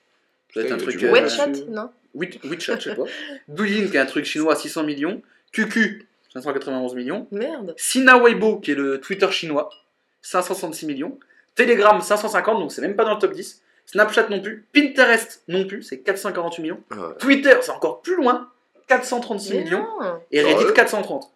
[0.56, 1.02] Peut-être un truc.
[1.02, 1.48] euh, WeChat.
[1.68, 1.90] Non.
[2.14, 3.04] We- WeChat, je sais pas.
[3.48, 5.22] Douyin, qui est un truc chinois, 600 millions.
[5.52, 7.26] QQ, 591 millions.
[7.30, 7.74] Merde.
[7.76, 9.70] Sina Weibo, qui est le Twitter chinois,
[10.22, 11.18] 566 millions.
[11.54, 13.62] Telegram, 550, donc c'est même pas dans le top 10.
[13.86, 14.66] Snapchat non plus.
[14.74, 16.80] Pinterest non plus, c'est 448 millions.
[16.90, 17.14] Ah ouais.
[17.18, 18.50] Twitter, c'est encore plus loin,
[18.88, 19.86] 436 Mais millions.
[20.00, 20.18] non.
[20.32, 21.32] Et Reddit, Sérieux 430.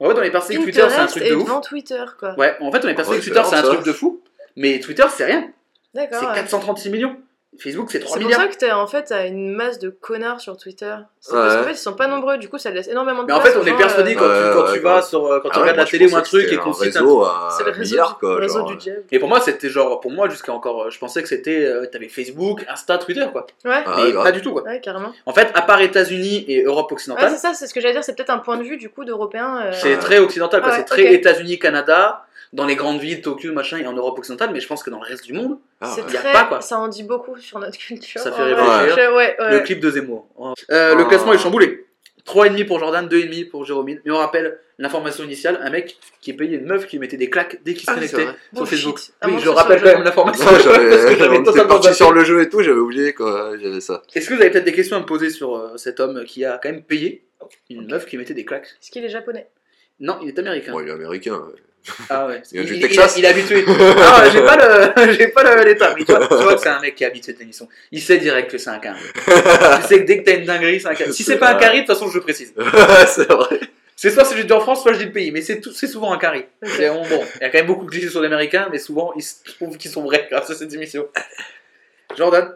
[0.00, 1.60] En fait, on est persuadé que Twitter, c'est un truc de ouf.
[1.62, 2.34] Twitter, quoi.
[2.38, 4.20] Ouais, en fait, on est persuadé que Twitter, c'est un truc de fou.
[4.56, 5.50] Mais Twitter, c'est rien.
[5.94, 6.18] D'accord.
[6.20, 6.34] C'est ouais.
[6.34, 7.16] 436 millions.
[7.58, 8.42] Facebook, c'est 3 C'est pour milliards.
[8.42, 10.94] ça que t'as en fait t'as une masse de connards sur Twitter.
[11.20, 11.38] C'est Ouais.
[11.40, 13.40] parce qu'en fait ils sont pas nombreux, du coup ça laisse énormément de Mais en
[13.40, 14.92] fait, on est persuadé euh, quand, tu, quand ouais, tu ouais.
[14.94, 16.72] vas sur, euh, quand tu Ah regardes la télé ou un truc et qu'on un
[16.74, 18.36] cite un réseau à C'est le un réseau, milliard, du, quoi.
[18.36, 19.02] réseau genre, du diable.
[19.12, 22.08] Et pour moi, c'était genre, pour moi, jusqu'à encore, je pensais que c'était, euh, t'avais
[22.08, 23.46] Facebook, Insta, Twitter, quoi.
[23.64, 24.62] Ouais, Ah, mais pas du tout, quoi.
[24.64, 25.12] ouais, carrément.
[25.26, 28.04] En fait, à part États-Unis et Europe occidentale, c'est ça, c'est ce que j'allais dire,
[28.04, 29.62] c'est peut-être un point de vue du coup d'Européens.
[29.66, 30.72] euh, c'est très occidental, quoi.
[30.72, 31.14] C'est très.
[31.14, 32.23] États-Unis, Canada,
[32.54, 35.00] dans les grandes villes, Tokyo, machin, et en Europe occidentale, mais je pense que dans
[35.00, 36.12] le reste du monde, Ah c'est ouais.
[36.12, 36.60] y a très, pas, quoi.
[36.60, 38.20] ça en dit beaucoup sur notre culture.
[38.20, 38.96] Ça fait réfléchir.
[38.96, 39.50] Je- ouais, ouais.
[39.52, 40.26] le clip de Zemmour.
[40.70, 41.06] Euh, Le Oh.
[41.08, 41.84] classement est chamboulé.
[42.24, 43.86] 3,5 pour Jordan, 2,5 pour Jérôme.
[44.04, 47.58] Mais on rappelle l'information initiale un mec qui payait une meuf qui mettait des claques
[47.64, 48.66] dès qu'il se Ah, connectait sur.
[48.66, 48.98] Facebook.
[49.24, 50.44] Oui, moins je rappelle quand même le l'information.
[50.46, 53.80] Non, parce que j'avais, totalement parti sur le jeu et tout, j'avais oublié quoi, j'avais
[53.82, 54.02] ça.
[54.14, 56.44] Est-ce que vous avez peut-être des questions à me poser sur euh, cet homme qui
[56.46, 57.26] a quand même payé
[57.68, 58.68] une meuf qui mettait des claques?
[58.80, 59.48] Est-ce qu'il est japonais?
[60.00, 60.72] Non, il est américain.
[60.72, 61.34] Bon, il est américain.
[61.34, 61.60] ouais.
[62.08, 62.42] Ah ouais.
[62.52, 63.64] Il il, il est habitué.
[63.98, 65.94] Ah, j'ai pas le, j'ai pas l'état.
[65.96, 67.68] Mais tu vois, tu vois que c'est un mec qui est habitué de l'émission.
[67.92, 69.00] Il sait direct que c'est un carré.
[69.14, 71.12] tu sais que dès que t'as une dinguerie, c'est un carré.
[71.12, 72.54] Si c'est pas un carré, de toute façon, je le précise.
[73.06, 73.60] c'est vrai.
[73.96, 75.30] C'est soit si je dis en France, soit je dis le pays.
[75.30, 76.48] Mais c'est c'est souvent un carré.
[76.62, 79.22] Bon, il y a quand même beaucoup de clichés sur les Américains, mais souvent, ils
[79.22, 81.06] se trouvent qu'ils sont vrais grâce à cette émission.
[82.16, 82.54] Jordan,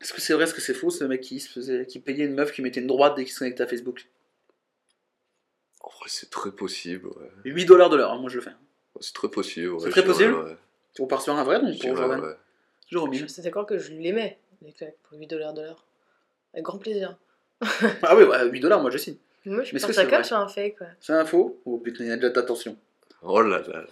[0.00, 2.24] est-ce que c'est vrai, est-ce que c'est faux, ce mec qui, se faisait, qui payait
[2.24, 4.04] une meuf qui mettait une droite dès qu'il se connectait à Facebook?
[5.84, 7.30] En vrai, c'est très possible, ouais.
[7.44, 8.50] 8 dollars de l'heure, hein, moi je le fais.
[9.00, 9.80] C'est très possible, ouais.
[9.82, 10.56] C'est très possible ouais.
[10.98, 12.20] On part sur un vrai, donc Je pour Jordan.
[12.20, 12.36] ouais.
[12.90, 13.12] Jérôme.
[13.12, 15.84] Je suis d'accord que je l'aimais, les claques, pour 8 dollars de l'heure.
[16.54, 17.16] Avec grand plaisir.
[18.02, 19.16] Ah oui, ouais, 8 dollars, moi je signe.
[19.44, 20.86] Moi je suis Mais vrai sur un fake, quoi.
[21.00, 22.76] C'est un faux Oh putain, il y a déjà de l'attention.
[23.22, 23.68] Oh là là.
[23.68, 23.84] là.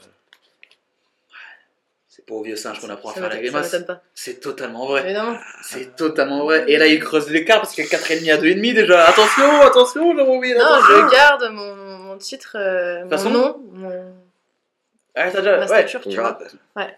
[2.15, 3.75] C'est pas au vieux singe qu'on apprend à faire la grimace.
[4.15, 5.03] C'est totalement vrai.
[5.05, 5.39] Évidemment.
[5.63, 6.65] C'est totalement vrai.
[6.69, 9.07] Et là, il creuse l'écart parce qu'il y a 4,5 à 2,5 déjà.
[9.07, 10.45] Attention, attention, Jérôme.
[10.45, 11.09] Non, attention.
[11.09, 11.82] je garde mon
[12.23, 14.15] titre, euh, mon façon- nom, mon...
[15.15, 16.39] Ah, t'as déjà, ma ouais, stature, tu on vois.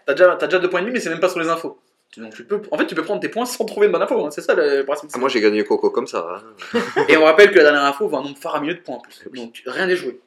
[0.05, 1.77] t'as déjà, t'as déjà 2 points et demi, mais c'est même pas sur les infos.
[2.17, 4.25] Donc tu peux, en fait, tu peux prendre tes points sans trouver de bonne info.
[4.25, 4.31] hein.
[4.31, 5.09] C'est ça le principe.
[5.13, 6.41] Ah, moi j'ai gagné Coco comme ça.
[6.73, 6.79] hein.
[7.09, 9.21] Et on rappelle que la dernière info vaut un nombre faramineux de points en plus.
[9.33, 10.21] Donc rien n'est joué.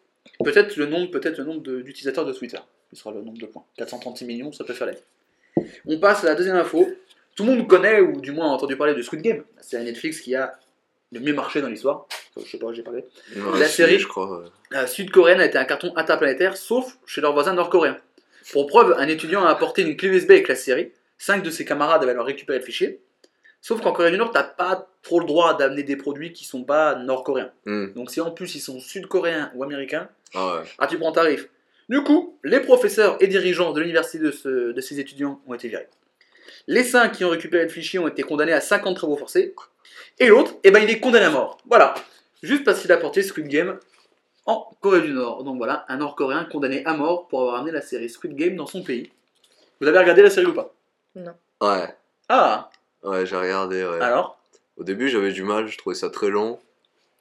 [0.44, 2.58] Peut-être le nombre, peut-être le nombre de- d'utilisateurs de Twitter.
[2.92, 3.64] Ce sera le nombre de points.
[3.78, 5.66] 436 millions, ça peut faire la vie.
[5.86, 6.86] On passe à la deuxième info.
[7.36, 9.44] Tout le monde connaît, ou du moins a entendu parler de Squid Game.
[9.62, 10.58] C'est la Netflix qui a
[11.12, 12.06] le mieux marché dans l'histoire.
[12.36, 13.04] Enfin, Je sais pas, j'ai parlé.
[13.36, 14.40] Ouais, La série- je crois.
[14.40, 14.46] ouais.
[14.70, 17.98] La sud-coréenne a été un carton interplanétaire, sauf chez leurs voisins nord-coréens.
[18.52, 20.92] Pour preuve, un étudiant a apporté une clé USB avec la série.
[21.18, 23.00] Cinq de ses camarades avaient alors récupéré le fichier.
[23.60, 26.62] Sauf qu'en Corée du Nord, t'as pas trop le droit d'amener des produits qui sont
[26.62, 27.50] pas nord-coréens.
[27.66, 27.88] Hmm.
[27.94, 30.62] Donc si en plus ils sont sud-coréens ou américains, Ah ouais.
[30.78, 31.48] ah tu prends tarif.
[31.88, 35.68] Du coup, les professeurs et dirigeants de l'université de, ce- de ces étudiants ont été
[35.68, 35.88] virés.
[36.68, 39.54] Les cinq qui ont récupéré le fichier ont été condamnés à 50 travaux forcés.
[40.20, 41.58] Et l'autre, eh ben, il est condamné à mort.
[41.66, 41.94] Voilà.
[42.42, 43.78] Juste parce qu'il a porté Squid Game
[44.46, 45.44] en Corée du Nord.
[45.44, 48.66] Donc voilà, un Nord-Coréen condamné à mort pour avoir amené la série Squid Game dans
[48.66, 49.10] son pays.
[49.80, 50.74] Vous avez regardé la série ou pas?
[51.60, 51.94] Ouais.
[52.28, 52.70] Ah,
[53.04, 54.00] Ouais, j'ai regardé, ouais.
[54.00, 54.38] alors?
[54.76, 56.58] Au début, j'avais du mal, je trouvais ça très long.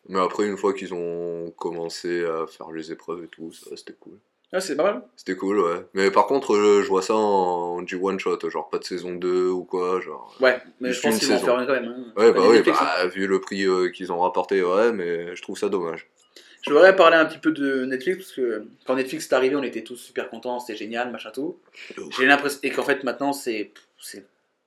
[0.09, 3.93] Mais après, une fois qu'ils ont commencé à faire les épreuves et tout, ça, c'était
[3.99, 4.17] cool.
[4.53, 5.01] Ah, C'est pas mal.
[5.15, 5.85] C'était cool, ouais.
[5.93, 9.13] Mais par contre, euh, je vois ça en du one shot, genre pas de saison
[9.15, 10.35] 2 ou quoi, genre.
[10.39, 11.85] Ouais, mais je pense qu'ils vont en faire une quand même.
[11.85, 12.13] hein.
[12.15, 15.35] Ouais, bah Pas oui, Netflix, bah, vu le prix euh, qu'ils ont rapporté, ouais, mais
[15.35, 16.07] je trouve ça dommage.
[16.65, 19.63] Je voudrais parler un petit peu de Netflix parce que quand Netflix est arrivé, on
[19.63, 21.57] était tous super contents, c'était génial, machin tout.
[21.97, 22.17] Ouf.
[22.17, 24.25] J'ai l'impression et qu'en fait maintenant c'est c'est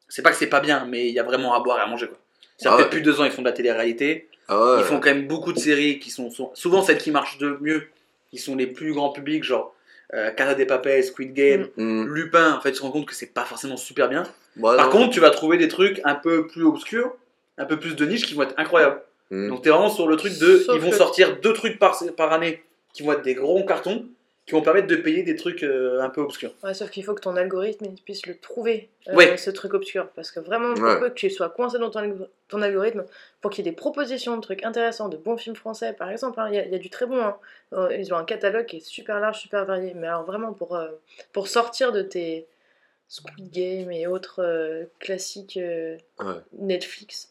[0.09, 1.87] c'est pas que c'est pas bien, mais il y a vraiment à boire et à
[1.87, 2.17] manger quoi.
[2.57, 2.89] Ça Ah fait ouais.
[2.91, 4.29] plus de deux ans ils font de la télé-réalité.
[4.49, 7.11] Ah ouais, Ils font quand même beaucoup de séries qui sont, sont- souvent celles qui
[7.11, 7.83] marchent de mieux,
[8.31, 9.75] qui sont les plus grands publics, genre
[10.15, 12.05] euh, Casa des Papel, Squid Game, Hmm.
[12.07, 12.55] Lupin.
[12.55, 14.25] En fait, tu te rends compte que c'est pas forcément super bien.
[14.57, 14.93] Bah, Par non.
[14.93, 17.13] contre, tu vas trouver des trucs un peu plus obscurs,
[17.59, 19.03] un peu plus de niche qui vont être incroyables.
[19.31, 19.49] Hmm.
[19.49, 21.97] Donc t'es vraiment sur le truc de, Sauf ils vont que- sortir deux trucs par,
[22.17, 22.63] par année
[22.93, 24.07] qui vont être des gros cartons,
[24.51, 26.53] qui vont permettre de payer des trucs euh, un peu obscurs.
[26.65, 29.37] Ouais, sauf qu'il faut que ton algorithme il puisse le trouver, euh, Ouais.
[29.37, 30.09] ce truc obscur.
[30.17, 30.99] Parce que vraiment, pour Ouais.
[30.99, 33.05] peu que tu sois coincé dans ton, alg- ton algorithme,
[33.41, 36.41] pour qu'il y ait des propositions de trucs intéressants, de bons films français, par exemple,
[36.41, 37.21] hein, il y, a- il y a du très bon.
[37.23, 37.37] hein.
[37.75, 39.93] Euh, Ils ont un catalogue qui est super large, super varié.
[39.95, 40.89] Mais alors vraiment, pour, euh,
[41.33, 42.47] pour sortir de tes
[43.07, 46.35] Squid Game et autres euh, classiques euh, Ouais.
[46.59, 47.30] Netflix.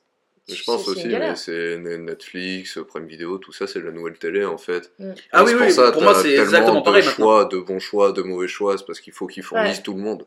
[0.50, 4.46] Mais Je pense aussi, mais c'est Netflix, Prime Video, tout ça, c'est la nouvelle télé
[4.46, 4.92] en fait.
[5.00, 5.12] Mm.
[5.32, 7.26] Ah oui, oui, pour ça, pour moi, c'est tellement exactement de pareil maintenant.
[7.26, 9.84] choix, de bons choix, de mauvais choix, c'est parce qu'il faut qu'ils fournissent Ouais.
[9.84, 10.26] tout le monde.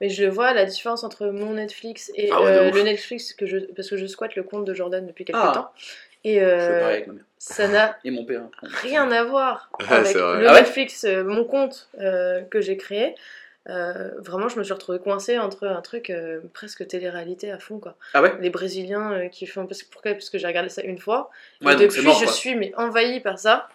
[0.00, 3.32] Mais je le vois, la différence entre mon Netflix et Ah ouais, euh, le Netflix,
[3.34, 5.52] que je, parce que je squatte le compte de Jordan depuis quelques Ah.
[5.54, 5.70] temps.
[6.24, 7.24] Et Je fais euh, pareil avec ma mère.
[7.38, 8.42] ça n'a Et mon père.
[8.82, 13.14] rien à voir avec le Ah ouais Netflix, euh, mon compte euh, que j'ai créé.
[13.68, 17.78] Euh, vraiment, je me suis retrouvée coincée entre un truc euh, presque télé-réalité à fond.
[17.78, 17.94] Quoi.
[18.12, 18.32] Ah ouais?
[18.40, 19.66] Les Brésiliens euh, qui font.
[19.66, 20.12] Parce, pourquoi?
[20.12, 21.30] Parce que j'ai regardé ça une fois.
[21.60, 23.68] Et Ouais, donc c'est depuis, mort, je suis mais, envahie par ça.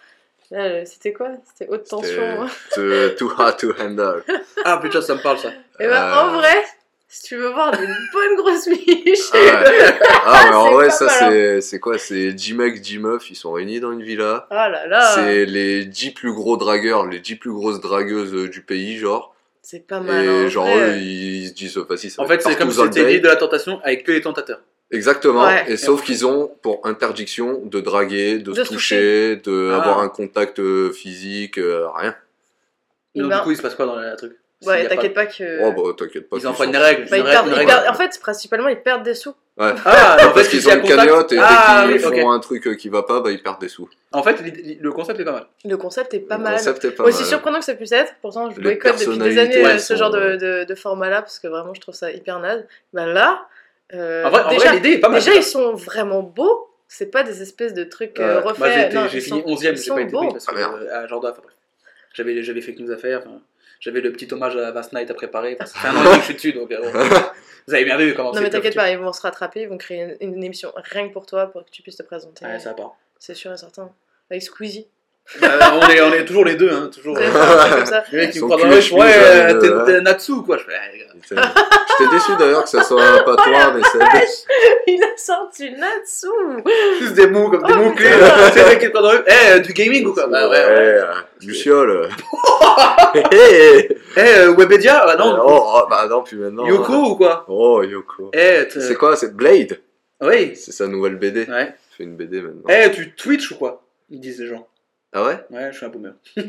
[0.51, 1.29] Euh, C'était quoi?
[1.45, 2.21] C'était haute tension.
[2.41, 2.47] hein.
[2.69, 4.23] C'était too hard to handle.
[4.65, 5.49] Ah, putain, ça me parle ça.
[5.79, 6.21] Et ben, Euh.
[6.21, 6.65] en vrai,
[7.09, 9.19] si tu veux voir des bonnes grosses miches.
[9.33, 9.99] Ah, ouais.
[10.25, 11.29] Ah, mais en vrai, ça, hein.
[11.29, 11.97] c'est c'est quoi?
[11.97, 14.47] C'est 10 mecs, 10 meufs, ils sont réunis dans une villa.
[14.49, 18.61] Ah là là, C'est les 10 plus gros dragueurs, les 10 plus grosses dragueuses du
[18.61, 19.33] pays, genre.
[19.69, 20.23] C'est pas mal.
[20.23, 20.91] Et hein, genre, vrai.
[20.91, 23.27] eux, ils se disent, vas-y, ça En fait, c'est comme si le c'était l'île de
[23.27, 24.61] la tentation avec que les tentateurs.
[24.91, 25.43] Exactement.
[25.45, 25.65] Ouais.
[25.67, 29.77] Et sauf qu'ils ont pour interdiction de draguer, de, De se toucher, de Ah.
[29.81, 32.15] avoir un contact euh, physique, euh, rien.
[33.13, 34.37] Et Donc ben, du coup, il se passe quoi dans le truc?
[34.65, 35.59] Ouais, a pas- t'inquiète pas que.
[35.63, 36.37] Oh bah t'inquiète pas.
[36.37, 37.07] Ils en une règle.
[37.09, 37.69] Bah, une ils règle, perdent- une ils règle.
[37.71, 39.33] perdent- en fait, principalement, ils perdent des sous.
[39.57, 39.73] Ouais.
[39.85, 42.39] Ah, en fait, y ont a une contact- cagnotte et Ah, dès qu'ils font un
[42.39, 43.89] truc euh, qui va pas, bah ils perdent des sous.
[44.11, 44.35] En fait,
[44.79, 45.47] le concept est pas mal.
[45.65, 46.53] Le concept est pas Le mal.
[46.57, 47.27] concept est pas Aussi mal.
[47.27, 50.11] surprenant que ça puisse être, pourtant je boycotte depuis des années euh, ce sont, genre
[50.11, 52.65] de, euh, de, de format-là parce que vraiment je trouve ça hyper naze.
[52.93, 53.47] Bah là,
[53.95, 55.19] euh, En vrai, en déjà, vrai, l'idée est pas mal.
[55.19, 58.59] déjà ils sont vraiment beaux, c'est pas des espèces de trucs euh, refaits.
[58.59, 60.19] Moi, j'ai été- non, j'ai ils fini sont- 11ème, ils j'ai pas été beaux.
[60.19, 60.75] pris parce que Ah.
[62.13, 63.21] J'avais j'avais news à faire.
[63.25, 63.41] enfin,
[63.79, 65.57] J'avais le petit hommage à Vast Night à préparer.
[65.59, 66.91] Enfin, ça fait un an et demi que je suis dessus, donc euh, bon.
[67.67, 69.69] vous avez bien vu comment Non c'est mais t'inquiète pas, ils vont se rattraper, ils
[69.69, 72.45] vont créer une, une émission rien que pour toi, pour que tu puisses te présenter.
[72.45, 72.95] Ouais, ça part.
[73.19, 73.91] C'est sûr et certain.
[74.29, 74.87] Avec Squeezie.
[75.43, 77.17] Euh, on, est, on est toujours les deux, hein, toujours.
[77.17, 78.01] Euh, comme ça.
[78.09, 79.85] Qui me dans le ouais, euh, euh, t'es ouais.
[79.85, 80.57] t'es Natsu, quoi.
[80.57, 81.51] Je fais, les gars.
[81.99, 83.99] J'étais déçu d'ailleurs que ça soit pas toi, mais c'est.
[84.87, 86.27] Il a sorti Natsu
[87.01, 88.09] Juste des mots comme des Oh, mots clés.
[88.09, 88.51] putain.
[88.53, 90.27] C'est vrai qui me croient dans le Eh, euh, du gaming ou quoi?
[90.27, 90.65] Bah ouais, ouais.
[90.69, 92.07] euh, Luciole.
[93.31, 95.03] Hé Eh, euh, Webedia?
[95.07, 95.37] Ah non.
[95.43, 96.65] Oh, oh, bah non, plus maintenant.
[96.65, 97.43] Yoko ou quoi?
[97.49, 98.31] Oh, Yoko.
[98.33, 99.79] Eh, C'est quoi C'est Blade?
[100.21, 100.55] Oui.
[100.55, 101.41] C'est sa nouvelle BD.
[101.49, 101.73] Ouais.
[101.91, 102.63] Il fait une BD maintenant.
[102.69, 103.83] Eh, tu Twitch ou quoi?
[104.09, 104.65] Ils disent les gens.
[105.19, 105.37] Ah ouais?
[105.49, 106.13] Ouais, je suis un boomer.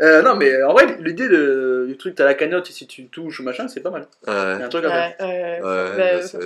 [0.00, 3.06] Euh, non, mais en vrai, l'idée de- du truc, t'as la cagnotte et si tu
[3.06, 4.06] touches ou machin, c'est pas mal.
[4.26, 4.64] Il y a Ouais.
[4.64, 5.14] un truc à faire.
[5.20, 6.38] Ouais, ouais, Ouais, bah, bah, c'est-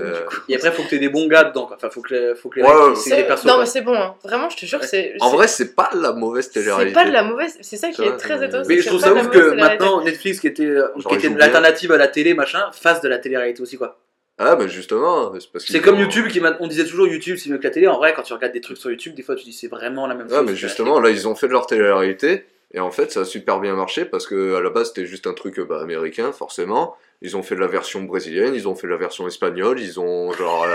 [0.51, 1.65] Et après, faut que t'aies des bons gars dedans.
[1.65, 1.77] Quoi.
[1.77, 3.47] Enfin, faut que les, faut que les Ouais, mecs, ouais, c'est C'est- des persos.
[3.47, 4.15] non, mais c'est bon, hein.
[4.25, 5.15] vraiment, je te jure que c'est.
[5.21, 6.93] En c'est- vrai, c'est pas la mauvaise c'est télé-réalité.
[6.95, 7.57] pas de la mauvaise.
[7.63, 8.65] C'est ça qui est vois, très euh, étonnant.
[8.69, 10.89] Mais c'est je trouve ça ouf que maintenant Netflix, qui était, euh,
[11.39, 13.97] l'alternative à la télé, machin, fasse de la télé-réalité aussi, quoi.
[14.39, 17.39] Ah bah justement, c'est parce qu'ils C'est comme YouTube, qui m'a- on disait toujours YouTube
[17.39, 17.87] c'est mieux que la télé.
[17.87, 20.07] En vrai, quand tu regardes des trucs sur YouTube, des fois tu dis c'est vraiment
[20.07, 20.45] la même Ouais, chose.
[20.47, 23.25] mais Tu justement, là, ils ont fait de leur télé-réalité, et en fait, ça a
[23.25, 26.33] super bien marché, parce que à la base, c'était juste un truc euh, bah, américain,
[26.33, 26.97] forcément.
[27.23, 29.99] Ils ont fait de la version brésilienne, ils ont fait de la version espagnole, ils
[29.99, 30.65] ont genre...
[30.65, 30.75] euh,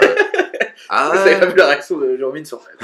[0.89, 2.59] Ah Vous avez vu la réaction de Jean-Min sur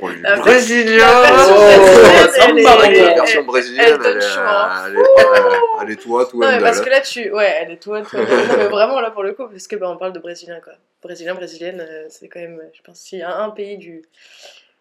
[0.00, 3.98] Oh, les La version Oh, brésilienne, ça me elle parle est- elle- version elle brésilienne,
[3.98, 4.84] donne elle est, chaud, hein.
[4.86, 7.30] elle est, ouais, elle est toi, tout Non, mais parce que là, tu.
[7.32, 8.20] Ouais, elle est toi, toi.
[8.20, 8.26] non,
[8.56, 10.72] mais vraiment, là, pour le coup, parce que bah, on parle de Brésilien, quoi.
[11.02, 12.60] Brésilien, Brésilienne, euh, c'est quand même.
[12.72, 14.02] Je pense s'il y a un pays du.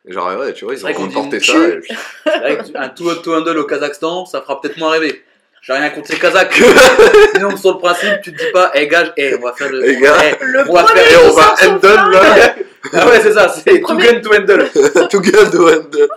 [0.07, 1.53] Genre, ouais, tu vois, ils ont remporté ça.
[1.53, 1.81] et-
[2.57, 5.23] que un tout tout handle au Kazakhstan, ça fera peut-être moins rêver.
[5.61, 6.53] J'ai rien contre les Kazakhs.
[7.35, 9.87] Sinon, sur le principe, tu te dis pas, eh gars, eh, on va faire le.
[9.87, 10.15] Eh, gars.
[10.23, 11.11] eh, Le on va faire.
[11.11, 12.55] Et on va handle, là
[12.93, 14.69] Ah ouais, c'est ça, c'est premier- gun to handle.
[15.11, 16.07] Tout gueule de handle.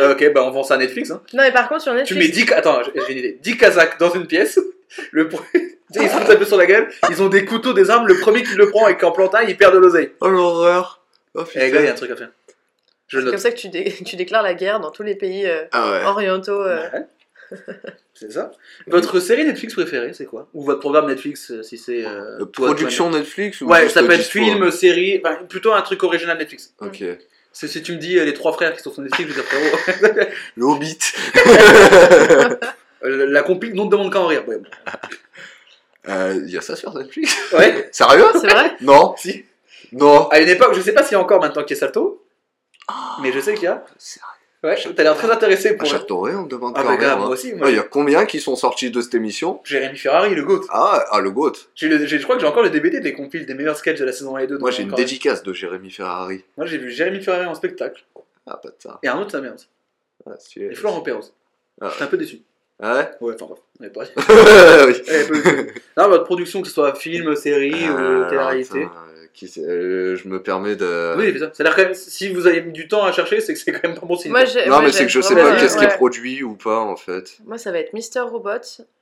[0.00, 1.10] Euh, ok, bah on vend ça à Netflix.
[1.10, 1.20] Hein.
[1.34, 2.26] Non, mais par contre, sur Tu Netflix.
[2.38, 2.52] mets 10.
[2.54, 3.38] Attends, j'ai une idée.
[3.42, 4.58] 10 Kazakhs dans une pièce.
[5.12, 5.36] Le Tu
[5.94, 6.88] ils se foutent un peu sur la gueule.
[7.10, 8.06] Ils ont des couteaux, des armes.
[8.06, 10.12] Le premier qui le prend et qui en plante un, il perd de l'oseille.
[10.20, 11.02] Oh l'horreur.
[11.34, 12.30] Oh Eh les gars, il y a un truc à faire.
[13.08, 15.46] Je C'est comme ça que tu, dé- tu déclares la guerre dans tous les pays
[15.46, 16.04] euh, Ah ouais.
[16.04, 16.62] orientaux.
[16.62, 16.82] euh.
[16.92, 17.06] Ouais.
[18.14, 18.50] C'est ça.
[18.88, 20.48] Votre série Netflix préférée, c'est quoi?
[20.52, 22.04] Ou votre programme Netflix, euh, si c'est.
[22.04, 26.02] euh, toi, Production Netflix ou Ouais, ça peut être film, série, enfin, plutôt un truc
[26.02, 26.74] original Netflix.
[26.80, 27.02] Ok.
[27.52, 29.40] C'est si tu me dis euh, les trois frères qui sont sur Netflix, je vais
[29.42, 30.30] dire frérot.
[30.56, 30.98] Le Hobbit.
[33.02, 34.42] La compil, non te demande qu'à en rire.
[34.48, 34.58] Ouais.
[36.08, 37.36] Euh, y a ça sur Netflix?
[37.52, 37.88] Ouais.
[37.92, 38.26] Sérieux?
[38.40, 38.72] C'est vrai?
[38.80, 39.14] Non.
[39.16, 39.44] Si.
[39.92, 40.26] Non.
[40.28, 41.86] À une époque, je sais pas s'il y a encore maintenant qu'il y a
[43.22, 43.84] Mais je sais qu'il y a.
[43.98, 44.24] Sérieux
[44.64, 45.86] Ouais, t'as l'air très intéressé À pour.
[45.86, 47.10] Châteauray, on me demande Ah quand bah même.
[47.10, 47.16] hein.
[47.16, 47.52] moi aussi.
[47.54, 49.60] Ah, Moi, y a combien qui sont sortis de cette émission?
[49.62, 50.62] Jérémy Ferrari, le GOAT.
[50.70, 51.52] ah, ah, le GOAT.
[51.80, 54.10] Le- je crois que j'ai encore le DVD des compiles des meilleurs sketchs de la
[54.10, 54.58] saison 1 et 2.
[54.58, 56.44] Moi, j'ai une dédicace de Jérémy Ferrari.
[56.56, 58.02] Moi, j'ai vu Jérémy Ferrari en spectacle
[58.48, 58.98] Ah, pas de ça.
[59.04, 59.60] et un autre, ça merde.
[60.26, 60.32] Ah.
[60.56, 61.22] Et Florent Perros.
[61.80, 62.40] J'étais un peu déçu.
[62.82, 63.10] Ah ouais?
[63.20, 64.02] Ouais, enfin bref, on est pas.
[64.86, 64.94] Oui.
[65.06, 65.72] Eh.
[66.00, 68.88] Non, votre production, que ce soit film, série Ah, ou alors, télé-réalité.
[69.44, 71.14] Euh, qui Euh, je me permets de.
[71.16, 71.50] Oui, c'est ça.
[71.52, 71.94] Ça a l'air quand même.
[71.94, 74.16] Si vous avez mis du temps à chercher, c'est que c'est quand même pas bon
[74.16, 74.30] signe.
[74.30, 75.92] Moi, j'ai- Non, moi, mais c'est que je sais pas qu'est-ce qui ouais.
[75.92, 77.38] est produit ou pas en fait.
[77.46, 78.50] Moi, ça va être Mister Robot.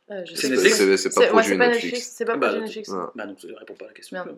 [0.09, 0.85] Euh, je C'est sais Netflix pas.
[0.85, 1.85] C'est c'est pas C'est- ouais, produit c'est pas Netflix.
[1.85, 2.15] Netflix.
[2.17, 2.89] C'est pas Bah, produit donc- Netflix.
[2.91, 3.05] Ouais.
[3.17, 4.15] Bah non, ça répond pas à la question.
[4.17, 4.37] Merde.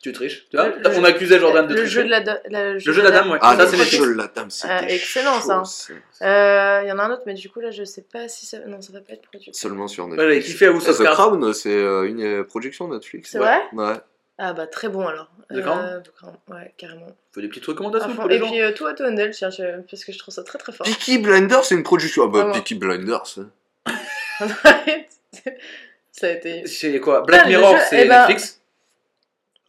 [0.00, 0.46] Tu triches.
[0.48, 1.94] Tu vois Le- On jeu- accusait Jordan de Le tricher.
[1.96, 3.38] jeu de la, la- Le jeu de la dame, ouais.
[3.42, 4.06] Ah, Ça, le c'est jeu Netflix.
[4.06, 5.62] de la dame, c'était Ah, excellent, chaud, ça.
[5.64, 6.24] ça.
[6.24, 8.46] Euh, Il y en a un autre, mais du coup, là, je sais pas si
[8.46, 8.58] ça.
[8.68, 9.50] Non, ça va pas être produit.
[9.52, 10.46] Seulement sur Netflix.
[10.46, 11.14] kiffé House Ah, of The Cards.
[11.14, 13.30] Crown, c'est euh, une euh, production Netflix.
[13.32, 13.44] C'est ouais.
[13.44, 13.60] vrai
[13.92, 13.96] Ouais.
[14.38, 15.30] Ah, bah, très bon alors.
[15.50, 15.78] D'accord.
[15.78, 16.00] Euh,
[16.48, 17.06] Ouais, carrément.
[17.34, 18.16] Fais des petites recommandations fond.
[18.16, 18.46] pour les Et gens.
[18.48, 20.86] puis, euh, tout à Handel, tiens, je- parce que je trouve ça très très fort.
[20.86, 22.24] Peaky Blinders, c'est une production.
[22.24, 22.54] Ah bah, Vraiment.
[22.54, 23.24] Peaky Blinders.
[23.38, 23.92] hein.
[26.12, 26.66] ça a été.
[26.66, 28.60] C'est quoi Black Ah, Mirror, c'est eh ben- Netflix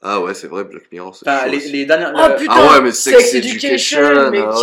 [0.01, 2.13] Ah ouais, c'est vrai, Black Mirror, c'est Enfin, les, les dernières.
[2.15, 4.55] Oh le- putain Ah ouais, mais Sex Sex Education, Education, mais ah ouais.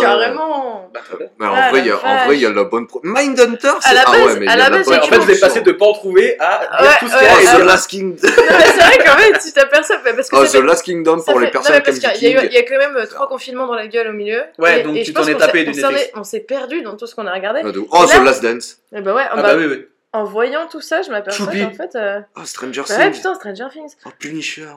[1.39, 2.87] Bah, en Ah, vrai, la il y a- en vrai, il y a la bonne
[2.87, 2.99] pro...
[3.03, 5.03] Mindhunter, c'est ah base- ouais, mais il y à a la la base, bonne en
[5.03, 7.25] fait, vous êtes passé de pas en trouver à dire Ouais, tout ce qu'il y
[7.25, 7.35] ouais, a.
[7.35, 8.17] Oh, et The Last Kingdom.
[8.21, 11.47] C'est vrai qu'en fait, tu t'aperçois parce que Oh, ça The Last Kingdom pour les
[11.51, 13.05] personnes non, mais parce comme qu'il y, a eu- il y a quand même euh,
[13.05, 14.41] trois confinements dans la gueule au milieu.
[14.57, 16.11] Ouais, et, donc et tu t'en es tapé du Netflix.
[16.15, 17.61] On s'est perdu dans tout ce qu'on a regardé.
[17.63, 18.77] Ah, Oh, The Last Dance.
[18.95, 19.85] Et bah ouais, Ah bah, oui, oui.
[20.13, 21.95] en voyant tout ça, je m'aperçois qu'en fait.
[21.95, 23.11] euh, Oh, Stranger ouais, Things.
[23.11, 23.93] putain, Stranger Things.
[24.05, 24.67] Oh, Punisher.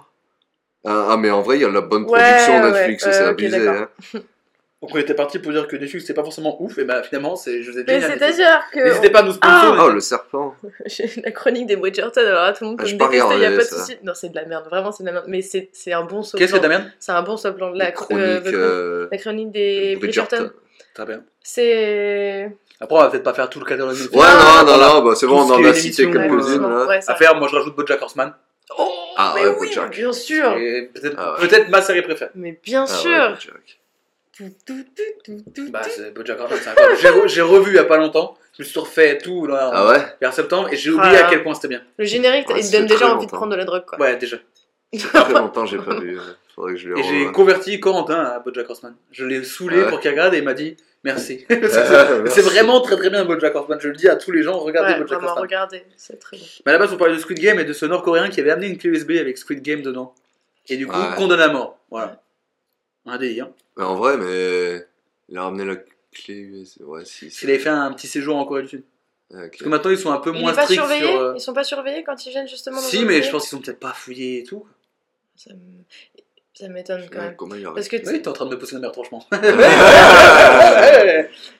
[0.87, 3.23] Ah, ah, mais en vrai, il y a la bonne production ouais, Netflix, ouais, c'est
[3.25, 3.68] ok, abusé.
[3.68, 3.88] Hein.
[4.83, 7.37] Donc on était parti pour dire que Netflix c'était pas forcément ouf, et bah finalement
[7.37, 8.07] c'est je vous ai Mais dit.
[8.07, 8.81] c'est-à-dire que.
[8.81, 9.79] N'hésitez pas à nous sponsoriser.
[9.85, 10.55] Oh, le serpent.
[10.87, 13.09] J'ai la chronique des Bridgerton, alors là, tout le monde Ah, peut j'ai me pas
[13.09, 13.99] détester, y a regardé, pas de soucis.
[14.03, 15.27] Non, c'est de la merde, vraiment, c'est de la merde.
[15.29, 16.38] Mais c'est c'est un bon soplan.
[16.38, 17.71] Qu'est-ce que t'as merde C'est un bon soplan.
[17.73, 18.23] La, La chronique.
[18.23, 20.37] euh, euh, la chronique des Bridgerton.
[20.37, 20.55] Bridgerton.
[20.95, 21.25] Très bien.
[21.43, 22.51] C'est.
[22.81, 23.95] Après on va peut-être pas faire tout le catalogue.
[24.14, 27.12] Ouais, non, non, non, bah c'est bon, on en a cité quelques-unes ça.
[27.12, 28.33] À faire, moi je rajoute BoJack Horseman.
[28.79, 28.88] Oh,
[29.19, 29.90] Ah mais ouais, oui, Bojack.
[29.90, 30.55] bien sûr.
[30.95, 32.31] Peut-être Ah peut-être ma série préférée.
[32.35, 33.37] Mais bien Ah sûr.
[35.70, 35.90] Bah tout.
[35.94, 36.98] c'est BoJack Horseman, c'est incroyable.
[37.00, 38.37] J'ai re- J'ai revu il y a pas longtemps.
[38.57, 39.98] Je me suis refait tout là, Ah ouais?
[40.20, 41.83] vers septembre et j'ai Ah oublié à quel point c'était bien.
[41.98, 43.37] Le générique, Ouais, il ça te donne fait déjà très envie de longtemps.
[43.37, 43.98] prendre de la drogue, quoi.
[43.98, 44.37] Ouais déjà.
[44.92, 46.18] Ça fait longtemps que j'ai pas vu.
[46.18, 46.22] euh,
[46.55, 47.33] Faudrait que je le Et j'ai revoie.
[47.33, 48.94] converti Corentin à BoJack Horseman.
[49.12, 49.88] Je l'ai saoulé Ah ouais.
[49.90, 51.46] pour qu'il regarde et il m'a dit merci.
[51.48, 53.79] c'est vraiment très très bien BoJack Horseman.
[53.81, 55.42] Je le dis à tous les gens, regardez Ouais, BoJack vraiment, Horseman.
[55.42, 56.44] regardez, c'est très bon.
[56.66, 58.50] Mais à la base, on parlait de Squid Game et de ce Nord-Coréen qui avait
[58.50, 60.14] amené une clé USB avec Squid Game dedans.
[60.68, 61.16] Et du coup, Ouais.
[61.16, 61.79] condamné à mort.
[61.90, 62.20] Voilà.
[63.11, 63.51] Un délire.
[63.77, 64.87] Mais en vrai, mais.
[65.29, 65.77] Il a ramené la
[66.12, 66.83] clé USB.
[66.83, 67.31] Ouais, si.
[67.31, 68.85] S'il avait fait un petit séjour en Corée du Sud.
[69.33, 69.42] Ah.
[69.49, 71.20] Parce que maintenant, ils sont un peu Il moins est pas stricts surveillé sur.
[71.20, 73.42] euh, Ils sont pas surveillés quand ils viennent justement dans Si, mais pays je pense
[73.49, 74.66] qu'ils sont peut-être pas fouillés et tout.
[75.37, 75.85] Ça me-
[76.61, 77.35] ça m'étonne quand même.
[77.37, 79.25] Comment il a Parce que Oui, t'es en train de me pousser la merde, franchement.
[79.33, 79.38] Ouais,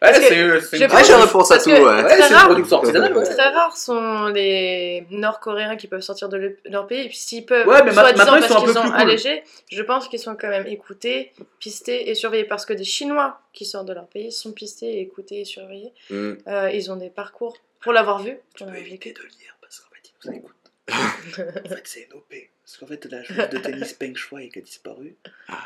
[0.02, 2.04] ouais, c'est une- j'ai pense- réponse à tout, ouais.
[2.08, 3.16] C'est une production artisanale.
[3.16, 3.24] ouais.
[3.24, 7.04] Très rares sont les Nord-Coréens qui peuvent sortir de le- leur pays.
[7.06, 10.18] Et puis s'ils peuvent, Ouais, mais maintenant, ils parce qu'ils sont allégés, je pense qu'ils
[10.18, 12.44] sont quand même écoutés, pistés et surveillés.
[12.44, 15.92] Parce que des Chinois qui sortent de leur pays sont pistés, écoutés et surveillés.
[16.10, 16.34] Hmm.
[16.48, 19.56] Euh, ils ont des parcours, pour l'avoir vu, Tu on peux éviter de le dire
[19.60, 20.54] parce qu'en fait, ils nous écoutent.
[21.66, 22.34] en fait, c'est une OP.
[22.70, 25.16] Parce qu'en fait, la joueuse de tennis Peng Shuai qui a disparu,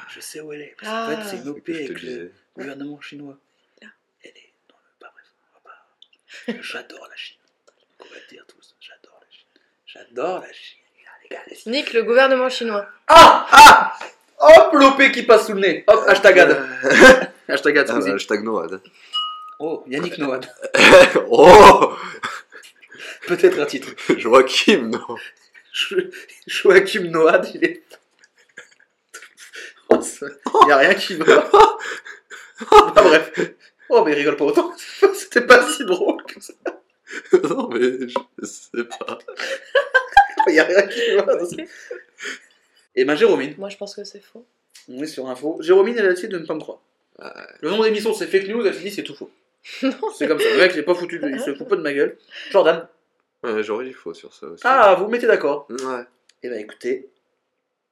[0.08, 0.74] je sais où elle est.
[0.80, 1.22] Parce qu'en Ah.
[1.22, 3.36] fait, c'est une OP Je te avec le gouvernement chinois.
[4.22, 4.90] Elle est dans le.
[4.98, 5.26] Pas bref,
[5.62, 6.62] pas.
[6.62, 7.36] J'adore la Chine.
[8.00, 8.74] On va le dire tous.
[8.80, 9.46] J'adore la Chine.
[9.86, 10.78] J'adore la Chine.
[10.98, 12.88] Les gars, les gars, les- Nique le gouvernement chinois.
[13.08, 13.98] Ah Ah
[14.38, 15.84] Hop, l'OP qui passe sous le nez.
[15.86, 17.30] Hop, hashtag ad.
[17.48, 18.80] Hashtag ad, Ah, hashtag Noad.
[19.58, 20.48] Oh, Yannick Noad.
[21.28, 21.94] oh
[23.26, 23.90] Peut-être un titre.
[24.16, 25.16] Joachim, non.
[25.74, 26.10] Jo-
[26.46, 27.82] Joachim Noad, il est.
[29.90, 30.00] Oh,
[30.62, 31.50] Il n'y a rien qui va.
[32.70, 33.32] Ah, bref.
[33.88, 34.72] Oh, mais il rigole pas autant.
[35.14, 36.52] C'était pas si drôle que ça.
[37.50, 39.18] non, mais je sais pas.
[40.46, 41.26] Il n'y a rien qui va.
[42.96, 44.46] Et ben, Jérôme, Moi je pense que c'est faux.
[44.88, 45.58] on est sur info.
[45.60, 46.78] Jérôme, elle a décidé de ne pas me croire.
[47.18, 47.26] Ouais.
[47.60, 48.64] Le nom d'émission, c'est fake news.
[48.66, 49.30] Elle s'est dit, c'est tout faux.
[50.16, 50.50] C'est comme ça.
[50.50, 51.18] Le mec, il est pas foutu.
[51.18, 52.18] de- Il se fout pas de ma gueule.
[52.50, 52.86] Jordan.
[53.44, 54.62] Ouais, j'aurais dit faux sur ça aussi.
[54.66, 55.66] Ah, vous mettez d'accord.
[55.70, 56.02] Ouais.
[56.42, 57.08] Eh ben, écoutez.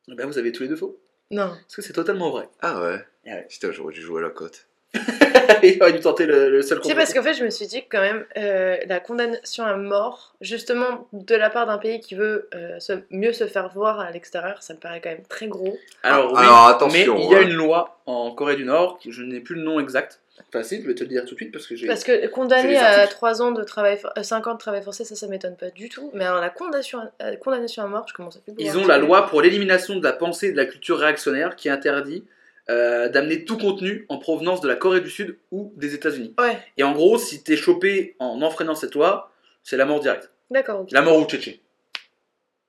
[0.08, 0.98] Eh ben, vous avez tous les deux faux.
[1.30, 1.48] Non.
[1.48, 2.48] Parce que c'est totalement vrai.
[2.60, 2.98] Ah ouais.
[3.26, 3.46] Ah ouais.
[3.48, 4.66] Putain, j'aurais dû jouer à la cote.
[5.62, 7.82] il aurait dû tenter le, le seul contre- parce qu'en fait, je me suis dit
[7.82, 12.14] que quand même, euh, la condamnation à mort, justement de la part d'un pays qui
[12.14, 15.46] veut euh, se- mieux se faire voir à l'extérieur, ça me paraît quand même très
[15.48, 15.78] gros.
[16.02, 17.42] Alors, oui, Alors, attention, mais il y a hein.
[17.42, 20.20] une loi en Corée du Nord, je n'ai plus le nom exact.
[20.50, 21.86] Facile, je vais te le dire tout de suite parce que j'ai.
[21.86, 22.28] Parce que les
[22.76, 23.14] à articles.
[23.14, 25.70] 3 ans de travail, for- euh, 5 ans de travail forcé, ça, ça m'étonne pas
[25.70, 26.10] du tout.
[26.14, 28.86] Mais alors, la condamnation à, euh, condamnation à mort, je commence à plus Ils ont
[28.86, 32.24] la loi pour l'élimination de la pensée et de la culture réactionnaire qui interdit
[32.70, 36.34] euh, d'amener tout contenu en provenance de la Corée du Sud ou des États-Unis.
[36.38, 39.32] Ouais, Et en gros, si t'es chopé en enfreignant cette loi,
[39.62, 40.30] c'est la mort directe.
[40.50, 40.80] d'accord.
[40.82, 40.92] ok.
[40.92, 41.60] La mort ou tchétché.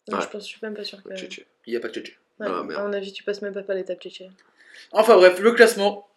[0.10, 0.24] Non, Ouais.
[0.24, 1.14] je, pense, je suis même pas sûre que.
[1.16, 1.46] Tché-tché.
[1.66, 2.18] Il n'y a pas de tchétché.
[2.40, 4.30] Ouais, Ah, à mon avis, tu passes même pas par l'étape tchétché.
[4.92, 6.08] Enfin bref, le classement.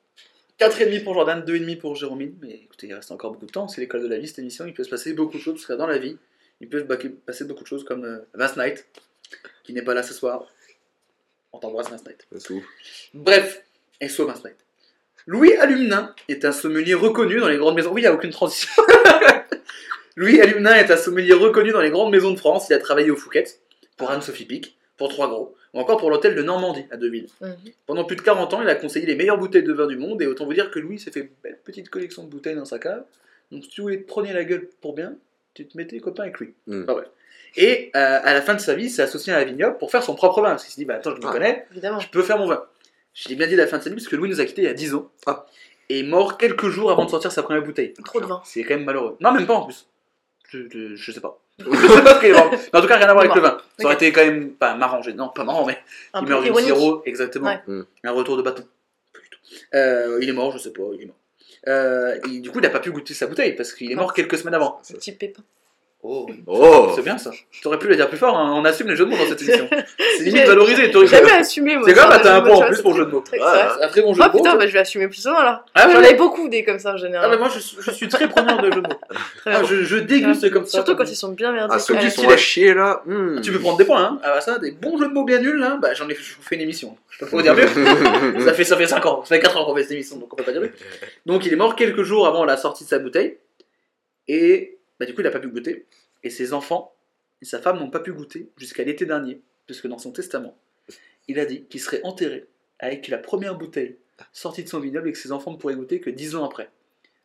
[0.58, 2.32] 4,5 pour Jordan, 2,5 pour Jérôme.
[2.40, 3.68] Mais écoutez, il reste encore beaucoup de temps.
[3.68, 4.64] C'est l'école de la vie, cette émission.
[4.66, 5.54] Il peut se passer beaucoup de choses.
[5.54, 6.16] Parce que dans la vie,
[6.60, 8.86] il peut se passer beaucoup de choses comme euh, Vince Knight,
[9.64, 10.46] qui n'est pas là ce soir.
[11.52, 12.26] On t'embrasse, Vince Knight.
[13.14, 13.64] Bref,
[14.00, 14.56] et soit Vince Knight.
[15.26, 17.92] Louis Alumnin est un sommelier reconnu dans les grandes maisons.
[17.92, 18.70] Oui, il n'y a aucune transition.
[20.16, 22.68] Louis Alumnin est un sommelier reconnu dans les grandes maisons de France.
[22.70, 23.44] Il a travaillé au Fouquet,
[23.96, 27.26] pour Anne-Sophie Pic, pour Trois Gros, ou encore pour l'hôtel de Normandie à Deville.
[27.40, 27.54] Mhm.
[27.86, 30.20] Pendant plus de 40 ans, il a conseillé les meilleures bouteilles de vin du monde,
[30.22, 32.64] et autant vous dire que Louis s'est fait une belle petite collection de bouteilles dans
[32.64, 33.04] sa cave.
[33.52, 35.14] Donc si tu voulais te prendre la gueule pour bien,
[35.54, 36.54] tu te mettais copain avec lui.
[36.66, 36.82] Mm.
[36.82, 37.08] Enfin, bref.
[37.58, 39.90] Et euh, à la fin de sa vie, il s'est associé à la vignoble pour
[39.90, 40.50] faire son propre vin.
[40.50, 41.32] Parce qu'il s'est dit, bah attends, je me Ah.
[41.32, 42.00] connais, Évidemment.
[42.00, 42.64] je peux faire mon vin.
[43.14, 44.44] Je l'ai bien dit à la fin de sa vie, parce que Louis nous a
[44.44, 45.10] quittés il y a 10 ans.
[45.26, 45.46] Ah.
[45.88, 47.94] Et est mort quelques jours avant de sortir sa première bouteille.
[48.04, 48.42] Trop de vin.
[48.44, 49.16] C'est quand même malheureux.
[49.20, 49.86] Non, même pas en plus.
[50.50, 51.40] Je, sais pas.
[51.58, 52.50] je sais pas ce qu'il est mort.
[52.50, 53.58] Mais en tout cas, rien à voir avec le vin.
[53.78, 55.02] Ça aurait été quand même pas marrant.
[55.02, 55.78] j'ai- Non, pas marrant, mais
[56.12, 56.66] Un il meurt ironique.
[56.66, 57.46] sirop, exactement.
[57.48, 57.60] Ouais.
[57.66, 57.82] Mm.
[58.04, 58.64] Un retour de bâton.
[59.12, 59.38] Pas du tout.
[59.74, 61.16] Euh, il est mort, je sais pas, il est mort.
[61.68, 64.12] Euh, et du coup, il n'a pas pu goûter sa bouteille parce qu'il est mort
[64.14, 64.80] quelques semaines avant.
[64.88, 65.42] Petit pépin.
[66.02, 67.32] Oh, Oh c'est bien ça.
[67.50, 68.52] Tu aurais pu le dire plus fort, hein.
[68.54, 69.68] on assume les jeux de mots dans cette émission.
[70.18, 70.90] C'est limite valorisé.
[70.92, 71.84] t'aurais- J'ai jamais assumé, moi.
[71.88, 73.24] C'est bah, t'as un point en plus pour vois, jeu de mots.
[73.28, 74.38] C'est un très bon jeu Ah de mots.
[74.38, 74.56] putain, ça.
[74.56, 75.64] bah, je vais assumer plus souvent alors.
[75.74, 77.30] Ah, J'en ai beaucoup des comme ça en Ah, général.
[77.30, 79.00] bah, moi, je, suis- je suis très preneur de jeux de mots.
[79.46, 80.72] Ah, je, je déguste comme ça.
[80.72, 81.72] Surtout comme- quand ils sont bien merdiques.
[81.74, 83.02] Ah, ceux qui tu sont à chier là.
[83.06, 83.40] hmm.
[83.40, 84.20] Tu peux prendre des points, hein.
[84.22, 85.76] Ah, bah, ça, des bons jeux de mots bien nuls, là.
[85.82, 86.96] Bah, j'en ai, fais une émission.
[87.10, 87.66] Je peux pas vous dire mieux.
[88.44, 90.32] ça fait, ça fait 5 ans, ça fait 4 ans qu'on fait cette émission, donc
[90.32, 90.72] on peut pas dire mieux.
[91.24, 93.38] Donc il est mort quelques jours avant la sortie de sa bouteille.
[94.28, 95.86] Et bah, du coup, il a pas pu goûter.
[96.22, 96.94] Et ses enfants
[97.42, 100.56] et sa femme n'ont pas pu goûter jusqu'à l'été dernier, puisque dans son testament,
[101.28, 102.46] il a dit qu'il serait enterré
[102.78, 103.96] avec la première bouteille
[104.32, 106.70] sortie de son vignoble et que ses enfants ne pourraient goûter que 10 ans après.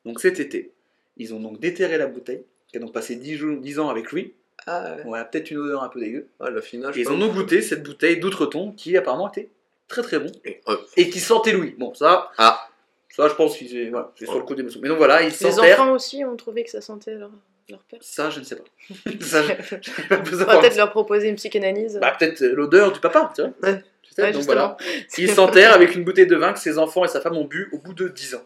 [0.05, 0.71] Donc cet été,
[1.17, 4.11] ils ont donc déterré la bouteille, qui a donc passé 10, jours, 10 ans avec
[4.11, 4.33] lui.
[4.67, 5.03] Ah, ouais.
[5.05, 6.27] On a peut-être une odeur un peu dégueu.
[6.39, 6.97] Ah, la finale.
[6.97, 9.49] Et ils ont goûté cette bouteille d'outre-ton qui apparemment était
[9.87, 11.75] très très bon Et, euh, et qui sentait Louis.
[11.77, 12.69] Bon, ça, Ah.
[13.09, 14.79] ça je pense qu'ils voilà, c'est sur le coup d'émotion.
[14.81, 17.31] Mais donc voilà, ils Les enfants aussi ont trouvé que ça sentait leur,
[17.71, 17.81] leur.
[18.01, 18.63] Ça, je ne sais pas.
[19.21, 21.97] ça, je- j'ai pas besoin On va peut-être leur proposer une psychanalyse.
[22.01, 23.51] Bah, peut-être euh, l'odeur du papa, tu vois.
[23.63, 23.83] Ouais.
[24.17, 24.77] Ouais, donc voilà.
[25.73, 27.93] Avec une bouteille de vin que ses enfants et sa femme ont bu au bout
[27.93, 28.43] de 10 ans.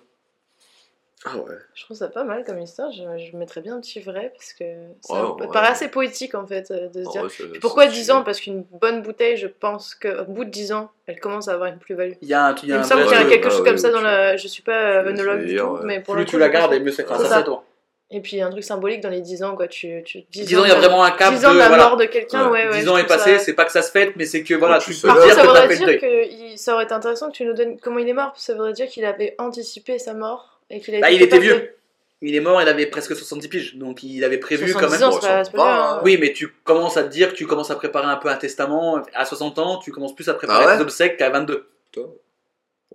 [1.28, 1.55] Ah ouais.
[1.73, 2.91] Je trouve ça pas mal comme histoire.
[2.91, 4.63] Je, je mettrais bien un petit vrai parce que
[5.01, 5.47] ça ouais.
[5.51, 7.23] paraît assez poétique en fait euh, de se Ah dire.
[7.23, 8.11] ouais, Pourquoi c'est 10 stylé.
[8.11, 11.53] ans Parce qu'une bonne bouteille, je pense qu'au bout de 10 ans, elle commence à
[11.53, 12.13] avoir une plus-value.
[12.21, 13.34] Il y a un, il y Il me semble qu'il y a ouais, truc.
[13.34, 14.38] quelque bah chose comme ça dans la.
[14.38, 16.91] Je suis pas œnologue du tout, mais pour Plus le tu la gardes et mieux
[16.91, 17.63] c'est grâce à toi.
[18.12, 19.68] Et puis un truc symbolique dans les 10 ans, quoi.
[19.68, 21.60] Tu, tu, 10, 10 ans, il y a vraiment un cap 10 ans de de.
[21.60, 21.86] la Voilà.
[21.89, 22.78] mort de quelqu'un, ouais, ouais.
[22.80, 24.53] 10 je ans est passé, ça- c'est pas que ça se fête, mais c'est que
[24.53, 26.58] voilà, tu tu peux Par dire contre, que ça t'as fait le dire que il-
[26.60, 28.34] ça aurait été intéressant que tu nous donnes comment il est mort.
[28.38, 31.38] Ça voudrait dire qu'il avait anticipé sa mort et qu'il a Bah, été il était
[31.38, 31.76] de- vieux.
[32.22, 35.10] Il est mort, il avait presque 70 piges, donc il avait prévu quand 70 même.
[35.10, 36.01] ans, c'est pas, pas ça hein.
[36.03, 38.36] Oui, mais tu commences à te dire que tu commences à préparer un peu un
[38.38, 39.01] testament.
[39.16, 41.68] À 60 ans, tu commences plus à préparer Ah ouais tes obsèques qu'à 22.
[41.91, 42.08] Putain.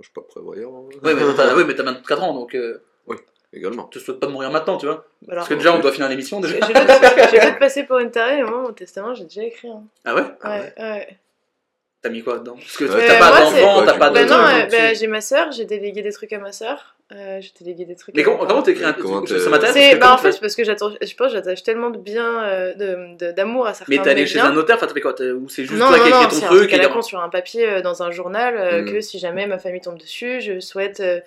[0.00, 0.70] Je suis pas prévoyant.
[0.70, 0.88] hein.
[1.02, 2.80] Oui, mais t'as oui, mais t'as 24 ans, donc euh,
[3.52, 3.88] Également.
[3.92, 5.04] je te souhaite pas de mourir maintenant, tu vois.
[5.28, 6.54] Alors, Parce que déjà, on doit finir l'émission déjà.
[6.54, 9.68] j'ai peut-être passé pour une tarée, mais moi, mon testament, j'ai déjà écrit.
[9.68, 9.82] hein.
[10.04, 10.22] Ah ouais?
[10.42, 11.08] Ah Ouais, ouais.
[12.02, 12.54] T'as mis quoi dedans?
[12.54, 13.06] Parce que Ouais.
[13.06, 15.52] t'as Euh, pas d'enfant, t'as pas de Bah non, truc, euh, bah, j'ai ma soeur,
[15.52, 16.94] j'ai délégué des trucs à ma soeur.
[17.12, 19.74] Euh, j'ai délégué des trucs Mais comment t'écris un Comment truc Ça m'intéresse.
[19.74, 21.98] C'est parce que bah en fait parce que j'attache je pense que j'attache tellement de
[21.98, 24.86] bien euh, de de- d'amour à certains Mais t'es allé de chez un notaire, enfin
[24.86, 25.20] t'as fait quoi?
[25.20, 26.76] Ou c'est juste non, toi non, qui non, écris c'est ton un truc truc à
[26.76, 28.92] et la t'as- con sur un papier euh, dans un journal euh, Mm.
[28.92, 31.20] que si jamais ma famille tombe dessus, je souhaite euh, euh,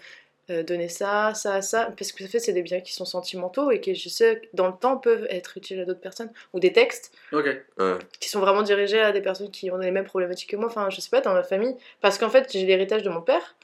[0.50, 3.80] donner ça, ça, ça, parce que en fait c'est des biens qui sont sentimentaux et
[3.80, 7.12] qui je sais dans le temps peuvent être utiles à d'autres personnes ou des textes.
[7.32, 7.64] Ouais.
[8.20, 10.68] qui sont vraiment dirigés à des personnes qui ont les mêmes problématiques que moi.
[10.68, 11.76] Enfin, je sais pas, dans ma famille.
[12.02, 13.56] Parce qu'en fait, j'ai l'héritage de mon père,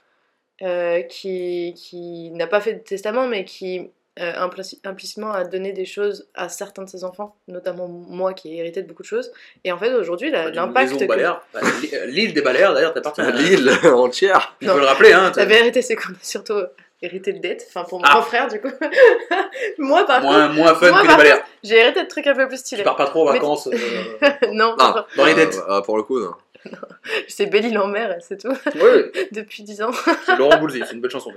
[0.62, 3.90] euh, qui, qui n'a pas fait de testament, mais qui
[4.20, 8.54] euh, implici- implicitement a donné des choses à certains de ses enfants, notamment moi qui
[8.54, 9.32] ai hérité de beaucoup de choses.
[9.64, 10.98] Et en fait, aujourd'hui, l'impact.
[10.98, 11.06] que-.
[11.06, 11.60] Bah,
[11.94, 14.56] euh, L'île des Baléares, d'ailleurs, t'appartiens à L'île entière.
[14.60, 14.74] Tu Non.
[14.74, 15.32] peux le rappeler, hein.
[15.36, 16.60] La vérité, c'est qu'on a surtout
[17.02, 17.66] hérité de dettes.
[17.70, 18.12] Enfin, pour mon Ah.
[18.16, 18.68] grand frère, du coup.
[19.78, 21.34] moi, par contre, Moins, fun Moi, que les
[21.64, 22.84] j'ai hérité de trucs un peu plus Tu stylés.
[22.84, 23.68] pars pas trop en Mais- vacances.
[23.68, 25.60] euh, non, Ah, Dans les ah, dettes.
[25.68, 26.32] ah, pour le coup, non.
[27.28, 29.92] c'est Belle-Île-en-Mer, c'est tout, Oui, depuis 10 ans.
[30.26, 31.32] C'est Laurent Boulzy, c'est une bonne chanson.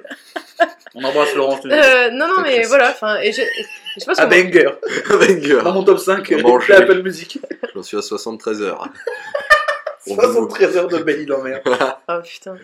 [0.95, 1.57] On embrasse Laurent.
[1.57, 1.75] je te dis.
[1.75, 4.69] Euh, non, non, mais voilà, enfin, et je, je Ah, que banger.
[5.09, 5.63] Banger.
[5.65, 6.83] Dans mon top 5, On mange, la oui.
[6.83, 7.39] Apple Music.
[7.75, 8.89] J'en suis à 73 heures.
[10.07, 11.61] Pour 73 heures de Belle-Île en mer.
[12.09, 12.57] Oh putain.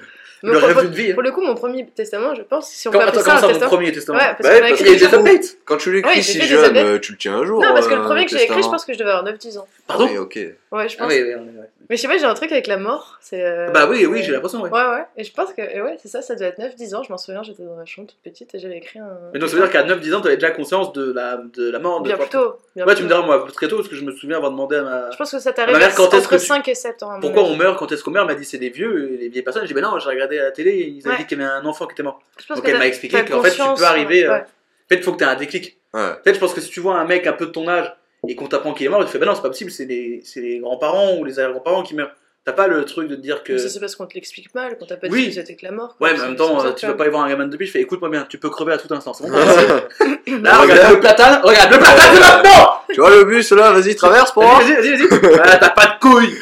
[0.43, 1.11] Le Mais rêve pour- d'une vie.
[1.11, 1.15] hein.
[1.15, 3.33] pour le coup, mon premier testament, je pense, si on Quand, peut attends, appeler ça
[3.33, 3.71] un ça, mon testament.
[3.73, 5.57] premier testament Ouais, parce Bah parce qu'il y a des updates.
[5.65, 7.61] Quand tu l'écris Ouais, j'ai si jeune, tu le tiens un jour.
[7.61, 9.25] Non, parce que le euh, premier que j'ai écrit, je pense que je devais avoir
[9.25, 9.67] 9-10 ans.
[9.89, 10.39] Pardon Oui, ok.
[10.71, 11.13] Ouais, je Ah pense.
[11.13, 11.65] oui, oui, oui, oui.
[11.89, 13.17] Mais je sais pas, j'ai un truc avec la mort.
[13.23, 13.43] C'est.
[13.43, 14.71] euh, Bah oui, oui, j'ai l'impression, ouais.
[14.71, 15.05] Ouais, ouais.
[15.17, 17.03] Et je pense que, ouais, c'est ça, ça devait être 9-10 ans.
[17.03, 19.09] Je m'en souviens, j'étais dans ma chambre toute petite et j'avais écrit un.
[19.33, 21.79] Mais donc ça veut dire qu'à 9-10 ans, t'avais déjà conscience de la, de la
[21.79, 22.57] mort de Bien plus tôt.
[22.77, 24.51] bien Ouais, plus tu me diras, moi, très tôt, parce que je me souviens avoir
[24.53, 25.11] demandé à ma.
[25.11, 27.03] Je pense que ça Ma t'arrive mère, quand est-ce entre que tu- 5 et 7
[27.03, 27.13] ans.
[27.13, 29.17] mon Pourquoi on meurt Quand est-ce qu'on meurt Elle m'a dit c'est des vieux, et
[29.17, 29.63] les vieilles personnes.
[29.63, 31.23] J'ai dit, ben non, j'ai regardé à la télé, ils avaient Ouais.
[31.23, 32.21] dit qu'il y avait un enfant qui était mort.
[32.39, 34.35] Je pense Donc elle m'a expliqué qu'en fait, tu peux arriver, euh.
[34.35, 35.79] En fait, il faut que tu aies un déclic.
[35.95, 36.01] Ouais.
[36.01, 37.93] En fait, je pense que si tu vois un mec un peu de ton âge
[38.27, 40.21] et qu'on t'apprend qu'il est mort, tu fais bah non, c'est pas possible, c'est les,
[40.25, 42.11] c'est les grands-parents ou les arrière-grands-parents qui meurent.
[42.45, 43.53] T'as pas le truc de te dire que.
[43.53, 45.25] Mais ça, c'est parce qu'on te l'explique mal, qu'on t'a pas Oui.
[45.25, 45.97] dit que c'était que la mort.
[45.99, 46.09] quoi.
[46.09, 47.73] Ouais, mais en même temps, euh, tu vas pas y voir un gamin de biche,
[47.73, 49.13] fais écoute-moi bien, tu peux crever à tout instant.
[49.13, 49.37] C'est bon
[50.43, 53.95] Là, regarde le platane, regarde le platane, c'est maintenant Tu vois le bus là, vas-y,
[53.95, 54.45] traverse pour.
[54.45, 55.41] Vas-y, vas-y, vas-y.
[55.43, 56.35] Ah, t'as pas de couilles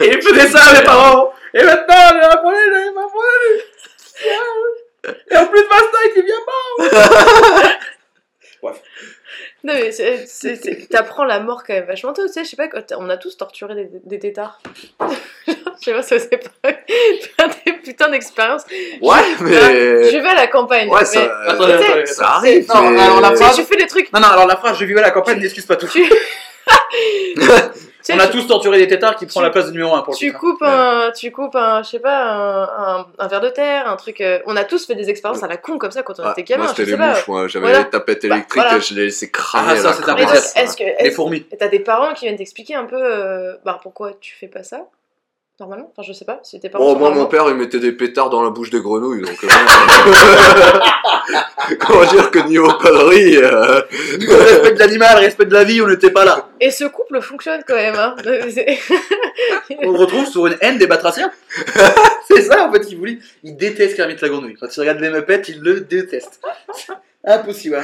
[0.00, 3.60] Et ils faisaient ça, mes parents Et maintenant, j'ai un problème, j'ai de problème
[5.30, 7.70] Et en plus, Night, il vient pas
[9.64, 12.50] Non, mais c'est- c'est- c'est- t'apprends la mort quand même vachement tôt, tu sais, je
[12.50, 14.60] sais pas, on a tous torturé des, des tétards.
[15.48, 18.64] je sais pas, ça c'est pas des putains d'expériences.
[19.00, 20.10] Ouais, mais.
[20.10, 20.88] Je vais à la campagne.
[20.90, 21.40] Ouais, mais ça.
[21.48, 22.04] Attendez, euh.
[22.06, 22.68] Ça arrive.
[22.68, 24.12] Non, mais- alors la tu phrase- tu fais des trucs.
[24.12, 25.88] Non, non, alors la phrase, je vivais à la campagne, n'excuse pas tout.
[25.88, 26.14] Tu, tu
[28.12, 30.12] On a tu- tous torturé des tétards qui prend la place de numéro 1 pour
[30.12, 30.38] le tu titre.
[30.38, 33.96] coupes un, tu coupes un, je sais pas, un, un, un verre de terre, un
[33.96, 34.20] truc.
[34.20, 36.32] euh, on a tous fait des expériences à la con comme ça quand on Ah,
[36.32, 36.64] était gamin.
[36.64, 37.08] moi, c'était sais les pas.
[37.14, 37.48] mouches, moi.
[37.48, 37.84] J'avais Voilà.
[37.84, 38.78] les tapettes Bah, électriques voilà.
[38.78, 39.72] et je les laissais cramer.
[39.72, 41.46] Ah, ça, c'est un Les est-ce- fourmis.
[41.50, 44.62] et t'as des parents qui viennent t'expliquer un peu, euh, bah pourquoi tu fais pas
[44.62, 44.82] ça?
[45.60, 46.40] Normalement Enfin, je sais pas.
[46.42, 46.84] Si tes parents.
[46.86, 49.44] Oh, moi, mon père, il mettait des pétards dans la bouche des grenouilles, donc.
[49.44, 49.48] euh,
[51.80, 53.36] Comment dire que niveau conneries.
[53.38, 53.80] euh,
[54.20, 56.48] respect de l'animal, respect de la vie, on n'était pas là.
[56.60, 57.94] Et ce couple fonctionne quand même.
[57.96, 58.14] Hein.
[59.82, 61.30] On le retrouve sur une haine des batraciens.
[62.28, 63.18] c'est ça en fait qu'il voulait.
[63.42, 64.56] Il déteste Kermit la grenouille.
[64.60, 66.40] Quand il regarde les Muppets, il le déteste.
[67.24, 67.80] Impossible.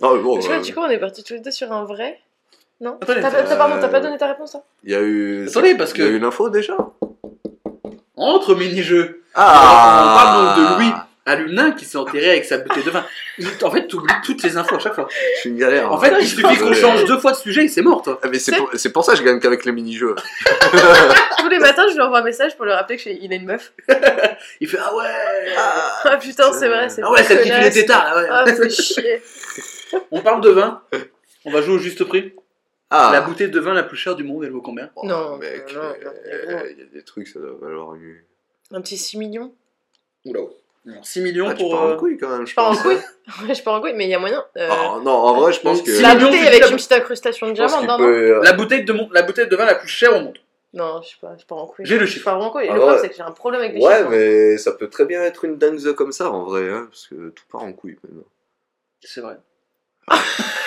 [0.00, 1.50] Non, mais bon, Je sais pas, euh, du coup, on est partis tous les deux
[1.50, 2.20] sur un vrai.
[2.80, 4.94] Non Attendez, T'as pas- t'as- pardon, t'as pas euh, donné ta réponse, hein il y
[4.94, 5.48] a eu.
[5.48, 6.76] Attendez, parce Il y a eu que une info déjà
[8.18, 10.92] entre mini-jeux, Ah on parle donc de Louis
[11.26, 13.04] Alunin qui s'est enterré avec sa bouteille de vin.
[13.62, 15.08] En fait, tu oublies toutes les infos à chaque fois.
[15.34, 15.92] Je suis une galère.
[15.92, 18.18] En fait, il suffit qu'on change deux fois de sujet et c'est mort, toi.
[18.22, 20.14] Ah, mais c'est pour, c'est pour ça que je gagne qu'avec les mini-jeux.
[21.38, 23.72] Tous les matins, je lui envoie un message pour lui rappeler qu'il a une meuf.
[24.60, 25.04] Il fait Ah ouais
[26.04, 27.74] Ah putain, c'est vrai, c'est Ah ouais, celle qui fait les connasse.
[27.74, 28.28] tétards, là, ouais.
[28.30, 29.22] Ah, fais chier.
[30.10, 30.80] On parle de vin.
[31.44, 32.34] On va jouer au juste prix.
[32.90, 34.90] Ah La bouteille de vin la plus chère du monde, elle vaut combien?
[34.96, 36.62] Oh, Non, mec, non, non, euh, non.
[36.70, 38.16] il y a des trucs, ça doit valoir une.
[38.72, 39.52] Un petit 6 millions.
[40.24, 40.40] Oula.
[40.88, 41.72] Alors, 6 millions Ah, tu pour.
[41.72, 42.98] pars en euh, couille quand même, je Je pars en couille.
[43.48, 44.44] Ouais, je pars en couille, mais il y a moyen.
[44.56, 46.00] euh, Ah, non, en vrai, je pense que.
[46.00, 48.04] La bouteille tu avec une petite incrustation de je diamant non peut-
[48.36, 50.38] euh, La bouteille, de mon- la bouteille de vin la plus chère au monde.
[50.72, 51.86] Non, je sais pas, je pars en couille.
[51.86, 52.26] J'ai le Je chiffre.
[52.26, 52.66] pars en couille.
[52.70, 53.02] Ah le problème, ouais.
[53.02, 54.10] c'est que j'ai un problème avec les Ouais, chiffres.
[54.10, 57.30] mais ça peut très bien être une dingue comme ça en vrai, hein, parce que
[57.30, 58.22] tout part en couille maintenant.
[59.00, 59.36] C'est vrai.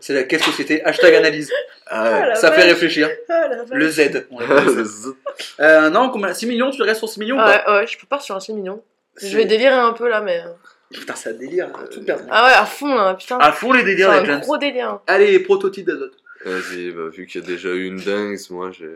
[0.00, 0.84] C'est la quelle société?
[0.84, 1.50] Hashtag analyse.
[1.86, 3.08] Ah la Ça fait réfléchir.
[3.28, 3.48] Ah.
[3.72, 4.26] Le Z.
[4.30, 5.08] on l'appelle le Z.
[5.60, 6.32] Euh, non, combien?
[6.32, 7.62] 6 millions, tu restes sur 6 millions ou pas?
[7.66, 8.82] Ah ouais, ouais, je peux pas sur un 6 millions.
[9.20, 10.40] Je vais délirer un peu là, mais.
[10.40, 10.50] euh,
[10.92, 11.68] Putain, c'est un délire.
[11.90, 12.24] tout perdre.
[12.30, 13.38] Ah ouais, à fond là, putain.
[13.38, 15.00] À fond les délires, les un gros délire.
[15.06, 16.14] Allez, prototype d'azote.
[16.44, 18.90] Vas-y, bah, vu qu'il y a déjà eu une dingue, moi j'ai.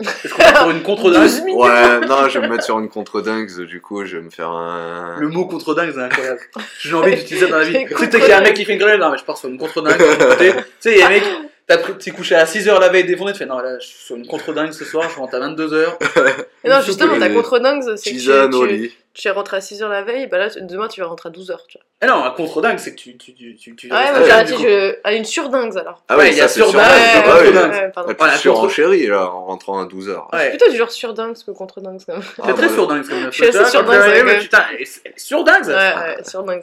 [0.00, 1.58] Est-ce qu'on va pour une contre-dingue 12 millions.
[1.58, 4.50] Ouais, non, je vais me mettre sur une contre-dingue, du coup, je vais me faire
[4.50, 5.16] un.
[5.18, 6.40] Le mot contre-dingue, c'est incroyable.
[6.80, 7.86] J'ai envie d'utiliser ça dans la vie.
[7.88, 9.38] Tu sais qu'il y a un mec qui fait une grenade, non, mais je pars
[9.38, 9.96] sur une contre-dingue.
[10.38, 11.24] Tu sais, il y a un mec,
[11.66, 13.98] t'as pris- t'es couché à 6h la veille défoncé, tu fais non, là, je suis
[14.04, 15.96] sur une contre-dingue ce soir, je rentre à 22h.
[16.64, 20.02] Et non, justement, ta contre-dingue, c'est que tu, tu, tu es rentré à 6h la
[20.02, 21.86] veille, bah là, tu- demain, tu vas rentrer à 12h, tu vois.
[22.02, 23.16] Eh non, un contre-dingue, c'est que tu.
[23.16, 24.62] tu, tu, tu, tu Ouais, restes moi, j'ai arrêté du coup.
[24.64, 24.96] je...
[25.04, 26.02] à une surdingue alors.
[26.08, 27.44] Ah Ouais, ouais, il y a ça c'est Ah c'est bah pas oui.
[27.46, 27.70] sur dingue.
[27.72, 28.08] ouais, pardon.
[28.10, 30.34] Ah, tu Voilà, sur contre- en chérie là, en rentrant à 12h.
[30.34, 30.50] Ouais.
[30.50, 32.22] Plutôt du genre surdingue que contre-dingue, quand même.
[32.22, 34.38] C'est Ah, très surdingue, ce Je suis assez Putain, surdingue, quand ça, même.
[34.40, 36.62] Putain, elle est surdingue ça Ouais, ouais, surdingue.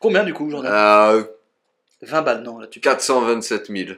[0.00, 1.22] Combien du coup, Jordan Euh,
[2.02, 3.90] 20 balles, non, là tu 427 000.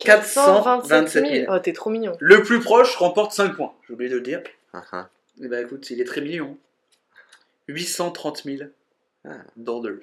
[0.00, 1.46] 427 000.
[1.54, 2.16] Oh, t'es trop mignon.
[2.20, 4.42] Le plus proche remporte 5 points, j'ai oublié de le dire.
[4.72, 5.08] Ah, ah.
[5.42, 6.56] Eh ben écoute, il est très mignon.
[7.68, 8.56] 830 000
[9.24, 9.30] Ah.
[9.56, 9.94] dollars.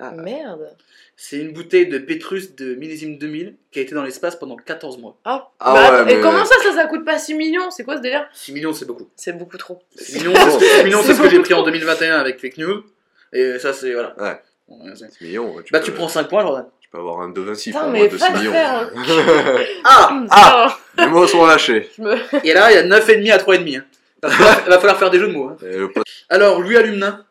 [0.00, 0.12] Ah.
[0.12, 0.76] Merde.
[1.16, 4.98] C'est une bouteille de Pétrus de millésime 2000 qui a été dans l'espace pendant 14
[4.98, 5.16] mois.
[5.24, 7.70] Ah, Ah bah, ouais, attends, mais- Et comment ça, ça, ça coûte pas 6 millions?
[7.72, 8.28] C'est quoi ce délire?
[8.32, 9.08] 6 millions, c'est beaucoup.
[9.16, 9.82] C'est beaucoup trop.
[9.96, 11.66] 6 millions, c'est ce que, 6 millions, c'est ce que j'ai pris en trop.
[11.66, 12.84] 2021 avec Fake News.
[13.32, 13.92] Et ça, c'est.
[13.92, 14.14] Voilà.
[14.20, 14.40] Ouais.
[14.68, 15.56] Ouais, c'est- C'est mignon.
[15.72, 16.66] Bah, peux- tu prends 5 points, Jordan.
[16.88, 18.52] Tu peux avoir un De Vinci Putain, pour mais moins de va 6 le millions.
[18.52, 18.90] faire, hein.
[19.84, 21.90] Ah Ah Les mots sont lâchés.
[21.98, 22.16] Je me...
[22.46, 23.78] Et là, il y a 9,5 à 3,5.
[23.78, 23.84] Hein.
[24.22, 25.48] Il va falloir- il va falloir faire des jeux de mots.
[25.50, 25.56] hein.
[25.62, 27.24] Et le pote- Alors, Louis Alumnin,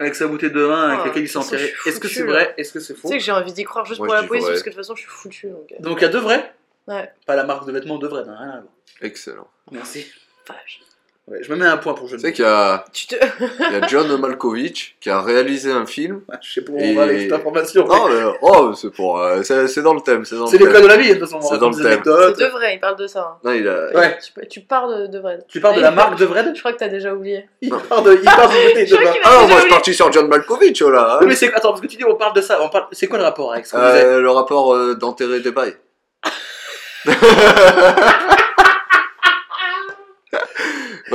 [0.00, 1.72] avec sa bouteille de vin avec Ah, laquelle il s'est de toute façon, enterré.
[1.76, 3.52] je suis Est-ce que c'est vrai Est-ce que c'est Tu faux sais que j'ai envie
[3.52, 4.52] d'y croire juste Moi, pour je la dis poésie, vrai.
[4.54, 5.46] parce que de toute façon, je suis foutu.
[5.50, 5.72] Donc...
[5.72, 6.52] euh, Donc, il y a deux vrais
[6.88, 7.10] Ouais.
[7.26, 8.72] Pas la marque de vêtements de vrais, non, rien à voir.
[9.00, 9.46] Excellent.
[9.70, 10.04] Merci.
[10.48, 10.80] Vache.
[11.26, 12.34] Ouais, je me mets un point pour jeu Tu de sais mots.
[12.34, 13.14] qu'il y a, Tu te...
[13.70, 16.20] il y a John Malkovich qui a réalisé un film.
[16.28, 17.86] Ouais, Je sais pas où Et- on va avec cette information.
[17.86, 20.82] Non, mais, oh, c'est pour, euh, c'est dans le thème, c'est dans le C'est codes
[20.82, 21.38] de la vie, de toute façon.
[21.38, 22.02] on C'est dans le thème.
[22.04, 23.20] C'est de vrai, il parle de ça.
[23.20, 23.38] hein.
[23.42, 24.18] Non, il a, Ouais.
[24.20, 25.38] Tu, tu pars de, de vrai.
[25.48, 27.48] Tu parles de la marque de Vred Je crois que t'as déjà oublié.
[27.62, 30.82] Il part de, il part de Ah non, moi je suis parti sur John Malkovich
[30.82, 31.16] oh là.
[31.22, 33.06] Oui, mais c'est attends parce que tu dis on parle de ça, on parle c'est
[33.06, 35.74] quoi le rapport avec ce qu'on disait Euh, le rapport euh, d'enterrer des bails.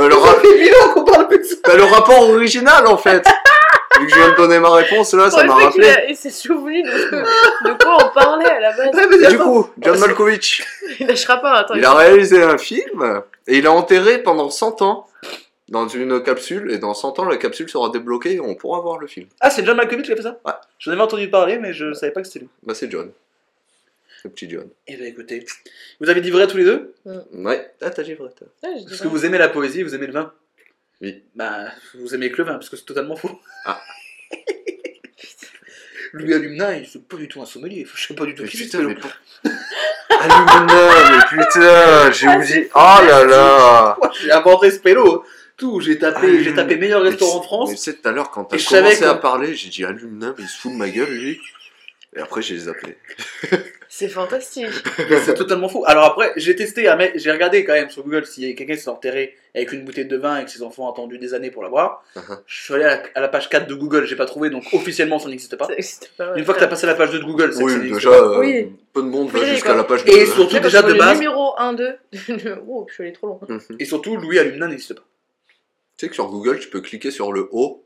[0.07, 1.55] fait 1000 ans qu'on parle plus de ça.
[1.65, 3.25] Bah, le rapport original en fait.
[3.99, 5.89] Vu que je viens de donner ma réponse là, ça m'a le il, rappelé.
[5.89, 8.95] a- il s'est souvenu de, de quoi on parlait à la base.
[8.95, 9.43] Ouais, Du attends.
[9.43, 10.63] coup, John Malkovich,
[11.01, 11.73] Il lâchera pas, attends.
[11.73, 15.07] il a réalisé un film et il a enterré pendant 100 ans
[15.67, 18.99] dans une capsule et dans 100 ans la capsule sera débloquée et on pourra voir
[18.99, 19.27] le film.
[19.41, 20.53] Ah, c'est John Malkovich qui a fait ça Ouais.
[20.77, 22.49] J'en avais entendu parler, mais je savais pas que c'était lui.
[22.63, 23.11] Bah c'est John.
[24.23, 24.67] Le petit John.
[24.87, 25.45] Eh ben écoutez,
[25.99, 26.93] vous avez dit vrai tous les deux?
[27.33, 27.71] Ouais.
[27.81, 28.47] Ah t'as dit vrai toi.
[28.63, 30.33] Ouais, je dis Parce que vous aimez la poésie, vous aimez le vin
[31.01, 31.23] Oui.
[31.35, 33.39] Bah, vous aimez que le vin, parce que c'est totalement faux.
[33.65, 33.81] Ah.
[36.13, 38.49] Louis Alumna, il c'est pas du tout un sommelier, je sais pas du tout Mais
[38.49, 38.63] qui c'est.
[38.65, 39.11] putain, mais pour...
[40.19, 40.89] Alumna,
[41.31, 42.69] mais putain, j'ai Ah, oublié.
[42.73, 45.23] Oh là là Moi, J'ai inventé ce pélo.
[45.55, 46.43] Tout, j'ai tapé, Alumna.
[46.43, 47.69] j'ai tapé meilleur Mais restaurant tu- France.
[47.69, 49.69] Mais tu sais, tout à l'heure, quand t'as Et je savais commencé à parler, j'ai
[49.69, 51.39] dit Alumna, mais il se fout de ma gueule, lui.
[52.15, 52.97] Et après, j'ai zappé.
[53.99, 54.65] C'est fantastique.
[55.25, 55.83] C'est totalement faux.
[55.85, 58.79] Alors après, j'ai testé, j'ai regardé quand même sur Google s'il y avait quelqu'un qui
[58.81, 61.51] s'est enterré avec une bouteille de vin et que ses enfants ont attendu des années
[61.51, 62.01] pour la boire.
[62.15, 62.37] Uh-huh.
[62.45, 64.63] Je suis allé à la, à la page 4 de Google, j'ai pas trouvé, donc
[64.71, 65.67] officiellement ça n'existe pas.
[66.37, 68.09] Une fois que t'as passé la page 2 de Google, c'est que ça Oui, déjà,
[68.09, 68.15] pas.
[68.15, 68.71] euh, Oui.
[68.93, 70.25] peu de monde va jusqu'à la page Et 2.
[70.27, 71.95] surtout- Ouais, parce déjà de le base- numéro 1, 2.
[72.69, 73.39] oh, je suis allé trop loin.
[73.49, 73.59] Mhm.
[73.79, 75.03] Et surtout, Louis Alumna n'existe pas.
[75.97, 77.83] Tu sais que sur Google, tu peux cliquer sur le haut.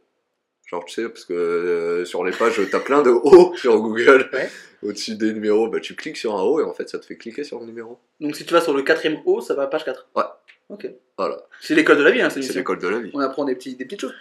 [0.67, 4.29] Genre, tu sais, parce que euh, sur les pages, t'as plein de hauts sur Google.
[4.31, 4.49] Ouais.
[4.83, 7.15] Au-dessus des numéros, bah tu cliques sur un haut et en fait, ça te fait
[7.17, 7.99] cliquer sur le numéro.
[8.19, 10.07] Donc si tu vas sur le quatrième haut, ça va à page 4.
[10.15, 10.23] Ouais.
[10.69, 10.87] Ok.
[11.17, 11.37] Voilà.
[11.61, 13.11] C'est l'école de la vie, hein, c'est l'école de la vie.
[13.13, 14.13] On apprend des, petits, des petites choses.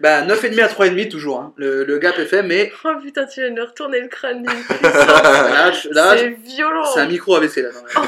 [0.00, 1.40] Bah 9,5 à 3,5 toujours.
[1.40, 1.52] Hein.
[1.56, 4.44] Le, le gap est fait, mais Oh putain, tu viens de retourner le crâne
[4.82, 5.72] là,
[6.16, 6.84] C'est violent.
[6.92, 7.70] c'est un micro AVC là.
[7.96, 8.00] Oh,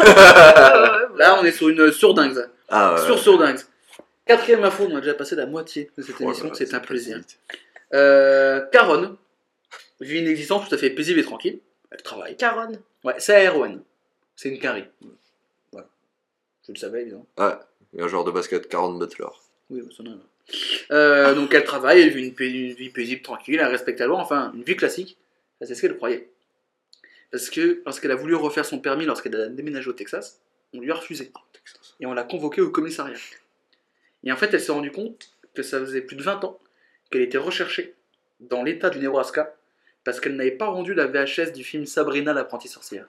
[1.17, 2.37] Là, on est sur une surdingue.
[2.69, 3.01] Ah ouais.
[3.07, 3.59] Sur surdingue.
[4.27, 7.21] Quatrième info, on a déjà passé la moitié de cette Oh émission, c'est un plaisir.
[7.95, 9.17] Euh, Caronne
[10.01, 11.61] vit une existence tout à fait paisible et tranquille.
[11.91, 12.37] Elle travaille.
[12.37, 12.80] Caronne.
[13.05, 13.82] Ouais, c'est ARON.
[14.34, 14.84] C'est une carie.
[15.72, 15.89] Voilà.
[16.66, 17.26] Je le savais, évidemment.
[17.39, 19.26] Il y a un joueur de basket, Caron Butler.
[19.70, 20.20] Oui, ça n'a rien.
[20.93, 24.53] Euh, donc elle travaille, elle vit une, vie paisible, tranquille, elle respecte la loi, enfin
[24.55, 25.18] une vie classique.
[25.61, 26.30] C'est ce qu'elle croyait.
[27.32, 30.41] Parce que lorsqu'elle a voulu refaire son permis, lorsqu'elle a déménagé au Texas,
[30.72, 31.32] on lui a refusé.
[31.99, 33.16] Et on l'a convoquée au commissariat.
[34.22, 36.61] Et en fait, elle s'est rendue compte que ça faisait plus de 20 ans
[37.11, 37.95] qu'elle était recherchée
[38.41, 39.57] dans l'état du Nebraska
[40.07, 43.09] parce qu'elle n'avait pas rendu la VHS du film Sabrina l'apprentie sorcière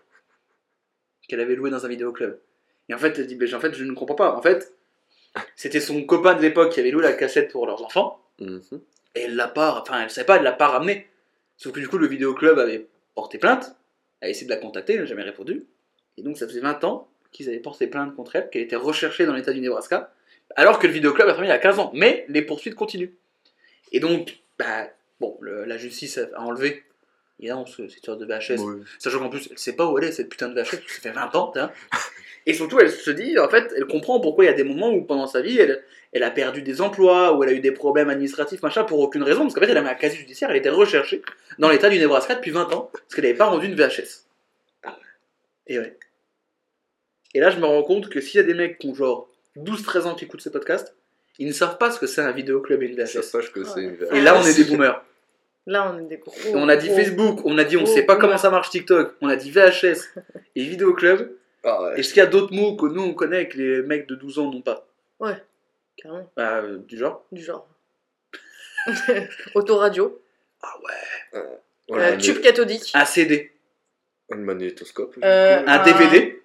[1.28, 2.40] qu'elle avait loué dans un vidéoclub.
[2.90, 4.34] Et en fait, elle dit, en fait, je ne comprends pas.
[4.36, 4.74] En fait,
[5.56, 8.62] c'était son copain de l'époque qui avait loué la cassette pour leurs enfants, Mhm.
[9.16, 11.08] et elle l'a pas, enfin, elle savait pas, elle l'a pas ramené.
[11.58, 13.76] Sauf que du coup, le vidéoclub avait porté plainte,
[14.22, 15.66] a essayé de la contacter, elle n'a jamais répondu.
[16.18, 19.26] Et donc, ça faisait 20 ans qu'ils avaient porté plainte contre elle, qu'elle était recherchée
[19.26, 20.14] dans l'état du Nebraska,
[20.56, 21.92] alors que le vidéoclub a fermé il y a 15 ans.
[21.94, 23.12] Mais les poursuites continuent.
[23.92, 24.90] Et donc, bah,
[25.20, 26.84] bon, le- la justice a enlevé,
[27.40, 28.84] évidemment, ce- cette sorte de VHS, Oui.
[29.00, 30.92] Sachant qu'en plus, elle sait pas où elle est, cette putain de VHS, parce que
[30.94, 31.72] ça fait 20 ans, t'as.
[32.46, 34.92] Et surtout, elle se dit, en fait, elle comprend pourquoi il y a des moments
[34.92, 37.74] où, pendant sa vie, elle, elle a perdu des emplois, ou elle a eu des
[37.74, 40.56] problèmes administratifs, machin, pour aucune raison, parce qu'en fait, elle avait un casier judiciaire, elle
[40.58, 41.22] était recherchée
[41.60, 44.26] dans l'état du Nebraska depuis 20 ans, parce qu'elle n'avait pas rendu une VHS.
[45.68, 45.98] Et ouais.
[47.34, 49.30] Et là, je me rends compte que s'il y a des mecs qui ont genre
[49.58, 50.96] 12-13 ans qui écoutent ce podcast,
[51.40, 53.32] ils ne savent pas ce que c'est un vidéoclub et une Ils savent VHS.
[53.32, 55.04] pas que c'est une Et là, on est des boomers.
[55.68, 56.34] Là, on est des gros.
[56.46, 58.50] Et on a dit gros- Facebook, on a dit on gros sait pas comment ça
[58.50, 60.00] marche TikTok, on a dit VHS
[60.56, 61.32] et vidéoclub.
[61.64, 62.00] Ah ouais.
[62.00, 64.16] Est-ce qu'il y a d'autres mots que nous on connaît et que les mecs de
[64.16, 64.88] 12 ans n'ont pas?
[66.02, 67.68] Carrément, Bah, euh, Du genre du genre.
[69.56, 70.22] Autoradio.
[70.62, 71.42] Ah ouais.
[71.90, 72.92] Voilà, Euh, un- tube cathodique.
[72.94, 73.52] Un CD,
[74.32, 75.16] Un magnétoscope.
[75.24, 76.42] Euh, un Un- DVD,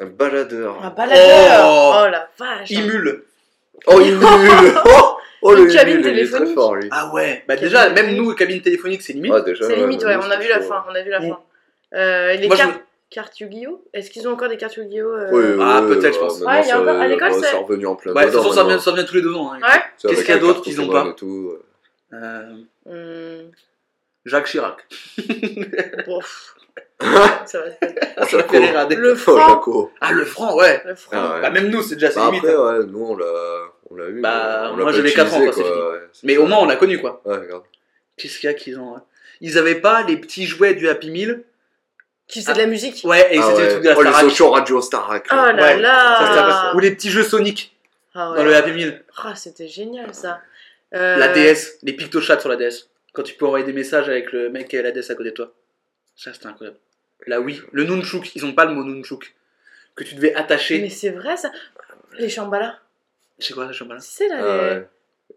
[0.00, 0.84] Un baladeur.
[0.84, 1.64] Un baladeur.
[1.64, 1.92] Oh.
[2.04, 2.70] Oh, la vache.
[2.70, 3.24] Imule.
[3.86, 5.13] Oh, nul Oh,
[5.44, 6.54] oh Une le cabine téléphonique.
[6.54, 6.88] fort, lui.
[6.90, 7.44] Ah ouais.
[7.46, 9.32] Bah déjà, même nous, cabine téléphonique, c'est limite.
[9.34, 10.84] Ah, C'est limite, ouais, nous, on a vu la fin.
[10.90, 11.28] On a vu la Mm.
[11.28, 11.38] fin.
[11.94, 12.80] Euh, les Moi, je cartes,
[13.10, 16.14] cartes Yu-Gi-Oh Est-ce qu'ils ont encore des cartes Yu-Gi-Oh euh, Oui, oui, Ah, oui, peut-être,
[16.14, 16.40] je bah, pense.
[16.40, 18.26] Ouais, il y a ça- encore- à l'école, bah, c'est- c'est revenu en plein Ouais,
[18.26, 19.52] de toute façon, ça revient, ça tous les deux ans.
[19.52, 19.60] hein.
[19.62, 19.80] Ouais.
[20.10, 21.52] Qu'est-ce qu'il y a d'autre qu'ils ont Pokémon pas et tout.
[22.14, 22.42] Euh,
[22.86, 23.50] Hmm,
[24.26, 24.78] Jacques Chirac.
[26.06, 26.54] bon, pff.
[27.00, 27.66] ça va.
[28.16, 28.48] Ah, Ça me Jaco.
[28.52, 29.48] fait rire à des- Le Oh, franc.
[29.48, 29.92] Jaco.
[30.00, 30.82] Ah, le franc, ouais.
[30.86, 31.10] Le franc.
[31.16, 31.40] Ah ouais.
[31.42, 32.44] Bah, même nous, c'est déjà assez Bah, limite.
[32.44, 32.78] après, hein.
[32.80, 33.26] ouais, nous, on l'a
[33.90, 34.20] on l'a eu.
[34.20, 36.40] Bah, on moi, j'avais quatre ans quoi, ouais, c'est Mais ça.
[36.40, 37.20] au moins, on l'a connu, quoi.
[37.24, 37.64] Ouais, regarde.
[38.16, 38.96] Qu'est-ce qu'il y a qu'ils ont.
[38.96, 39.02] hein
[39.40, 41.42] Ils avaient pas les petits jouets du Happy Meal
[42.28, 43.62] Qui faisait de la musique Ouais, et Ah c'était ouais.
[43.64, 44.24] le truc de la Oh, les Starac.
[44.30, 45.26] sociaux radio Starac.
[45.30, 45.76] Oh là.
[45.76, 47.76] là Ou les petits jeux Sonic
[48.14, 49.04] Ah dans le Happy Meal.
[49.22, 50.40] Ah, c'était génial ça.
[50.94, 52.88] Euh, La DS, les pictochats sur la DS.
[53.12, 55.30] Quand tu peux envoyer des messages avec le mec qui a la DS à côté
[55.30, 55.52] de toi.
[56.16, 56.78] Ça, c'était incroyable.
[57.26, 57.60] Là, oui.
[57.72, 59.34] Le Nunchuk, ils ont pas le mot Nunchuk.
[59.94, 60.80] Que tu devais attacher.
[60.80, 61.52] Mais c'est vrai ça.
[62.18, 62.78] Les chambalas.
[63.38, 64.00] Sais quoi, pas là.
[64.00, 64.74] Tu sais là, Ah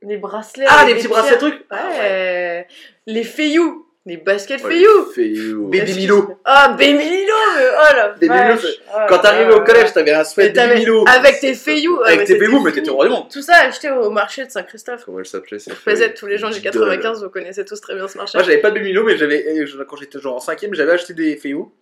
[0.02, 0.66] les, les bracelets.
[0.68, 2.68] Ah, les petits bracelets trucs Ouais.
[3.06, 3.87] Les feious.
[4.08, 5.68] Les baskets Fayou Fayou.
[5.68, 6.40] Baby Milo.
[6.46, 10.24] Ah, Baby Milo mais Oh la Baby vache Oh Quand t'arrivais au collège, t'avais un
[10.24, 11.04] sweat Baby Milo.
[11.10, 13.30] Avec tes Fayou ah, Avec tes Fayou, mais t'étais roi du monde.
[13.30, 15.04] Tout ça acheté au marché de Saint-Christophe.
[15.04, 16.72] Comment elle s'appelait cette tous les gens du Idole.
[16.72, 18.38] 95, vous connaissez tous très bien ce marché.
[18.38, 21.14] Moi, j'avais pas de Baby Milo, mais j'avais, quand j'étais genre en cinquième, j'avais acheté
[21.14, 21.74] des Fayou.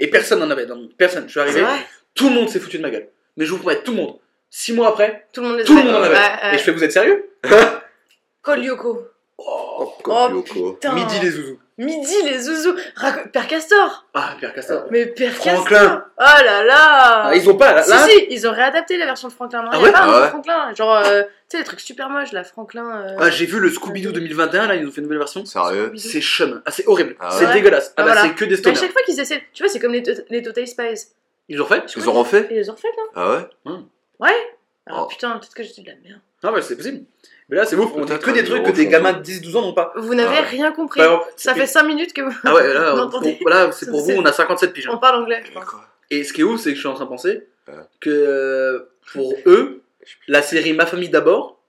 [0.00, 0.66] Et personne n'en avait.
[0.66, 1.26] Donc, personne.
[1.26, 1.62] Je suis arrivé.
[2.12, 3.06] Tout le monde s'est foutu de ma gueule.
[3.36, 4.16] Mais je vous promets, tout le monde.
[4.50, 6.54] Six mois après, Tout le monde tout le monde en avait.
[6.54, 7.30] Et je fais, vous êtes sérieux
[8.42, 9.06] Col Lyoko.
[9.36, 9.68] Oh,
[10.04, 10.72] Oh, Yoko.
[10.72, 10.94] Putain.
[10.94, 11.58] Midi les zouzous.
[11.78, 12.74] Midi, les zouzous.
[13.32, 14.06] Père Castor.
[14.12, 14.86] Ah, Pierre Castor.
[14.90, 15.78] Mais Père Franklin.
[15.78, 16.00] Castor.
[16.18, 17.22] Oh là là.
[17.26, 17.82] Ah, ils ont pas, là.
[17.84, 19.62] Si, là, si, ils ont réadapté la version de Franklin.
[19.62, 20.74] Non, Ah il y ouais a pas Ah ouais Franklin.
[20.74, 23.06] Genre, euh, tu sais, les trucs super moches, là, Franklin.
[23.06, 25.44] euh, Ah, j'ai vu le Scooby-Doo 2021, là, ils ont fait une nouvelle version.
[25.46, 26.60] Sérieux C'est chum.
[26.66, 27.14] Ah, c'est horrible.
[27.20, 27.90] Ah c'est ouais dégueulasse.
[27.90, 28.22] Ah, Ah, bah, voilà.
[28.28, 30.42] c'est que des Mais à chaque fois qu'ils essaient, tu vois, c'est comme les, les
[30.42, 31.06] Total Spies.
[31.48, 33.72] Ils l'ont fait Ils ont refait Ils les ont refait, là Ah ouais
[34.18, 34.36] Ouais.
[34.86, 35.06] Alors Oh.
[35.06, 36.20] putain, peut-être que je dis de la merde.
[36.42, 37.04] Ah, ouais, c'est possible.
[37.48, 37.90] Mais là, c'est ouf.
[37.94, 39.92] On dit que des trucs que des gamins de 10-12 ans n'ont pas.
[39.96, 40.42] Vous n'avez Ah.
[40.42, 41.00] rien compris.
[41.00, 42.36] Bah, alors, Ça fait 5 minutes que vous.
[42.44, 44.86] Ah ouais, là, Vous on- entendez on- là, c'est pour vous, on a 57 piges.
[44.86, 44.92] hein.
[44.94, 45.60] On parle anglais, Mais
[46.18, 47.74] Et ce qui est ouf, c'est que je suis en train de penser Ouais.
[48.00, 48.80] que euh,
[49.12, 49.82] pour eux,
[50.26, 51.60] la série Ma famille d'abord,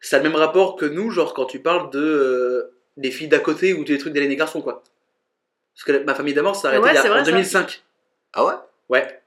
[0.00, 3.28] ça a le même rapport que nous, genre quand tu parles de euh, des filles
[3.28, 4.82] d'à côté ou des trucs d'Hélène et Garçons, quoi.
[5.74, 7.24] Parce que Ma famille d'abord, ça a arrêté Ouais, il y a- c'est vrai, en
[7.24, 7.30] ça.
[7.30, 7.82] 2005.
[8.34, 8.54] Ah ouais?
[8.90, 9.20] Ouais.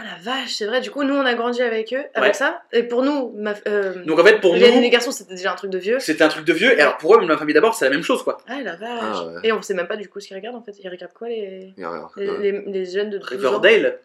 [0.00, 0.80] Ah la vache, c'est vrai.
[0.80, 2.34] Du coup, nous, on a grandi avec eux, avec Ouais.
[2.34, 2.62] ça.
[2.72, 5.52] Et pour nous, ma, euh, Donc en fait, pour les, nous, les garçons, c'était déjà
[5.52, 5.98] un truc de vieux.
[6.00, 6.72] c'était un truc de vieux.
[6.78, 8.38] Et alors pour eux, Ma famille d'abord, c'est la même chose, quoi.
[8.48, 8.88] Ah la vache.
[9.02, 9.40] Ah ouais.
[9.44, 10.72] Et on sait même pas du coup ce qu'ils regardent en fait.
[10.82, 12.38] Ils regardent quoi les, les, Ouais.
[12.40, 13.30] les, les jeunes de 12 ans
[13.60, 13.98] Riverdale.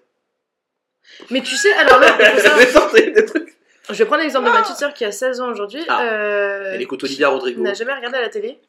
[1.29, 2.17] Mais tu sais, alors là,
[2.95, 3.55] des trucs.
[3.89, 5.83] je vais prendre l'exemple de ma petite sœur qui a 16 ans aujourd'hui.
[5.87, 6.03] Ah.
[6.11, 7.61] euh, Elle écoute Olivia Rodrigo.
[7.61, 8.59] n'a jamais regardé à la télé.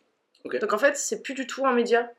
[0.60, 2.10] Donc en fait, c'est plus du tout un média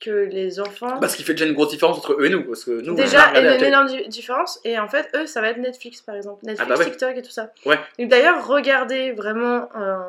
[0.00, 0.98] que les enfants.
[1.00, 2.44] Parce qu'il fait déjà une grosse différence entre eux et nous.
[2.44, 4.60] Parce que nous, on a Déjà, il y a une énorme di- différence.
[4.64, 6.44] Et en fait, eux, ça va être Netflix par exemple.
[6.44, 6.90] Netflix, Ah bah ouais.
[6.90, 7.52] TikTok et tout ça.
[7.66, 7.78] Ouais.
[7.98, 10.04] D'ailleurs, regardez vraiment un,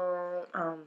[0.54, 0.78] un-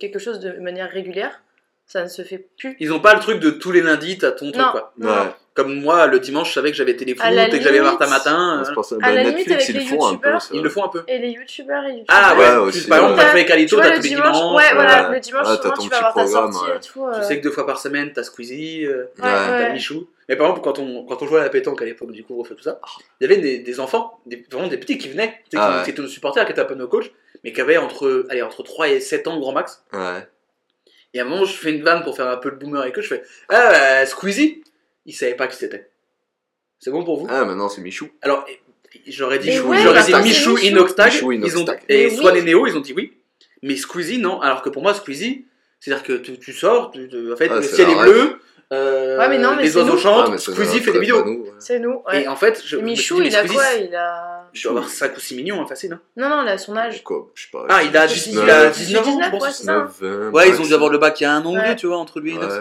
[0.00, 1.42] quelque chose de manière régulière.
[1.86, 2.76] Ça ne se fait plus.
[2.80, 4.70] Ils ont pas le truc de tous les lundis, t'as ton truc, Non.
[4.72, 4.92] quoi.
[4.98, 5.30] Non, Ouais.
[5.56, 8.60] Comme moi, le dimanche, je savais que j'avais téléfoot et que j'avais Martin Matin.
[8.62, 8.96] C'est euh, pour ça.
[8.96, 10.38] À Bah, la limite, Netflix, avec ils les le font un peu.
[10.38, 10.48] ça.
[10.52, 11.02] Ils le font un peu.
[11.08, 12.04] Et les youtubeurs et youtubeurs.
[12.08, 14.54] Ah ouais, aussi, par exemple, t'as fait Calito, t'as le tous les dimanche, dimanches.
[14.56, 15.14] ouais, voilà, ouais.
[15.14, 16.76] le dimanche, souvent, ton tu vas petit avoir ta programme, sortie ouais.
[16.76, 17.08] et tout.
[17.14, 19.72] Tu euh, sais que deux fois par semaine, t'as Squeezie, euh, ouais, t'as ouais.
[19.72, 20.06] Michou.
[20.28, 22.54] Mais par exemple, quand on, quand on jouait à la pétanque à l'époque du couvre-feu,
[22.54, 22.78] tout ça,
[23.20, 25.70] il y avait des, des enfants, des, vraiment des petits qui venaient, tu sais, Ah
[25.70, 25.84] qui, ouais.
[25.84, 27.10] qui étaient nos supporters, qui étaient un peu nos coachs,
[27.44, 29.82] mais qui avaient entre, allez, entre 3 et 7 ans grand max.
[29.94, 30.26] Ouais.
[31.14, 32.98] Et à un moment, je fais une vanne pour faire un peu le boomer avec
[32.98, 34.62] eux, je fais Ah, bah, Squeezie
[35.06, 35.88] Ils savaient pas qui c'était.
[36.78, 37.26] C'est bon pour vous?
[37.30, 38.08] Ah, maintenant c'est Michou.
[38.22, 38.44] Alors,
[39.06, 40.66] j'aurais dit, Chou- ouais, j'aurais dit Michou, Michou.
[40.66, 42.40] Inoxtag, Michou, ils ont, et Mais Swan oui.
[42.40, 43.16] et Néo, ils ont dit oui.
[43.62, 44.40] Mais Squeezie, non.
[44.42, 45.46] Alors que pour moi, Squeezie,
[45.80, 48.40] c'est-à-dire que tu, tu sors, tu- tu- en fait, Ah, le ciel est bleu,
[48.72, 49.98] euh, Ouais, mais non, mais les oiseaux nous.
[49.98, 51.22] chantent, Ah, Squeezie fait des vidéos.
[51.22, 51.50] pas nous, ouais.
[51.60, 52.02] C'est nous.
[52.06, 52.24] ouais.
[52.24, 54.48] Et en fait, je Et Michou, il a Squeezie, quoi Il a.
[54.52, 55.92] Je dois avoir 5 ou 6 millions, hein, facile.
[55.94, 56.00] Hein.
[56.16, 57.02] Non, non, il a son âge.
[57.04, 57.64] Quoi, je sais pas.
[57.68, 59.42] Ah, il a, 19, il a 19, 19 ans, je pense.
[59.42, 59.86] ouais, c'est ça.
[59.88, 60.30] 19, 20.
[60.32, 61.86] Ouais, ils ont dû avoir le bac il y a un an ou deux, tu
[61.86, 62.54] vois, entre lui et Inox.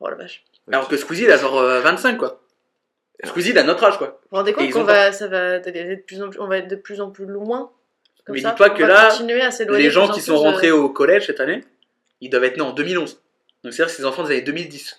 [0.00, 0.44] Oh la vache.
[0.72, 2.40] Alors que Squeezie, il a genre euh, 25, quoi.
[3.24, 4.20] Squeezie, il a notre âge, quoi.
[4.22, 6.58] Vous vous rendez compte qu'on va, ça va aller de plus en plus, on va
[6.58, 7.70] être de plus en plus loin.
[8.24, 9.10] Comme Mais ça, dis-toi on que va là,
[9.78, 11.64] Les gens qui sont de- rentrés au collège cette année,
[12.20, 13.20] ils doivent être nés en 2011.
[13.64, 14.98] Donc c'est-à-dire que c'est des enfants des années 2010.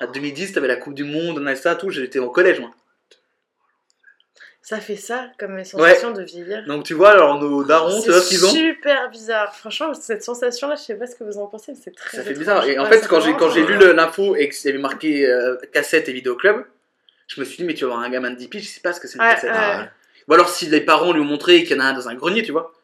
[0.00, 2.70] À 2010, t'avais la Coupe du Monde, on a ça, tout, j'étais au collège, moi.
[4.68, 6.62] Ça fait ça comme sensation de vieillir.
[6.66, 9.54] Donc tu vois, alors nos darons, C'est qu'ils ont super bizarre.
[9.56, 12.18] Franchement, cette sensation-là, je sais pas ce que vous en pensez, mais c'est très.
[12.18, 12.66] Ça fait bizarre.
[12.68, 14.82] Et en Ouais, fait, quand j'ai quand j'ai vraiment lu l'info et qu'il y avait
[14.82, 16.64] marqué euh, cassette et vidéoclub,
[17.28, 18.80] je me suis dit, mais tu vas avoir un gamin de 10 piges, je sais
[18.80, 19.50] pas ce que c'est une Ouais, cassette.
[19.50, 19.56] ouais.
[19.58, 19.88] Ah, ouais.
[20.28, 22.14] Ou alors si les parents lui ont montré qu'il y en a un dans un
[22.14, 22.74] grenier, tu vois.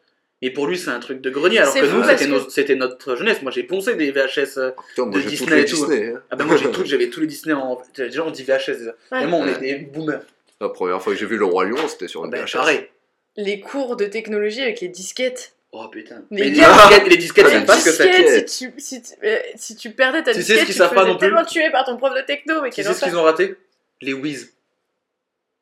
[0.41, 3.43] Et pour lui, c'est un truc de grenier, alors que nous, c'était que- notre jeunesse.
[3.43, 4.57] Moi, j'ai poncé des VHS.
[4.59, 5.76] euh, Putain, moi de Disney et tout.
[5.87, 6.12] Disney.
[6.16, 6.22] hein.
[6.30, 7.80] Ah bah moi, j'ai tout, j'avais tous les Disney en.
[7.95, 8.91] Déjà, on dit VHS déjà.
[9.12, 9.18] Ouais.
[9.18, 9.61] Vraiment, on est Ouais.
[9.61, 10.22] des boomers.
[10.65, 12.53] La première fois que j'ai vu Le Roi Lion, c'était sur Ah une bah, VHS.
[12.53, 12.89] pareil.
[13.37, 15.57] Les cours de technologie avec les disquettes.
[15.73, 16.23] Oh putain.
[16.31, 18.09] Mais Mais les disquettes, les disquettes, Ah, c'est pas ce que c'est.
[18.09, 18.49] disquettes.
[18.49, 20.79] si tu, si, tu, euh, si tu perdais ta Tu sais ce disquette, qu'ils tu
[20.79, 22.83] savent te pas faisais non plus tellement tuer par ton prof de techno, mais Tu
[22.83, 23.57] sais ce qu'ils ont raté?
[24.01, 24.53] Les Wiz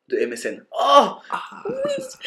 [0.09, 0.63] de MSN.
[0.71, 1.07] Oh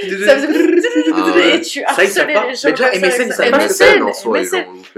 [0.03, 0.25] Désolé.
[0.27, 0.49] Ça faisait...
[1.15, 1.57] Ah ouais.
[1.57, 2.47] Et tu Ça, harcelais pas.
[2.49, 3.51] les gens Mais déjà, comme ça MSN, ça.
[3.51, 4.39] MSN soi.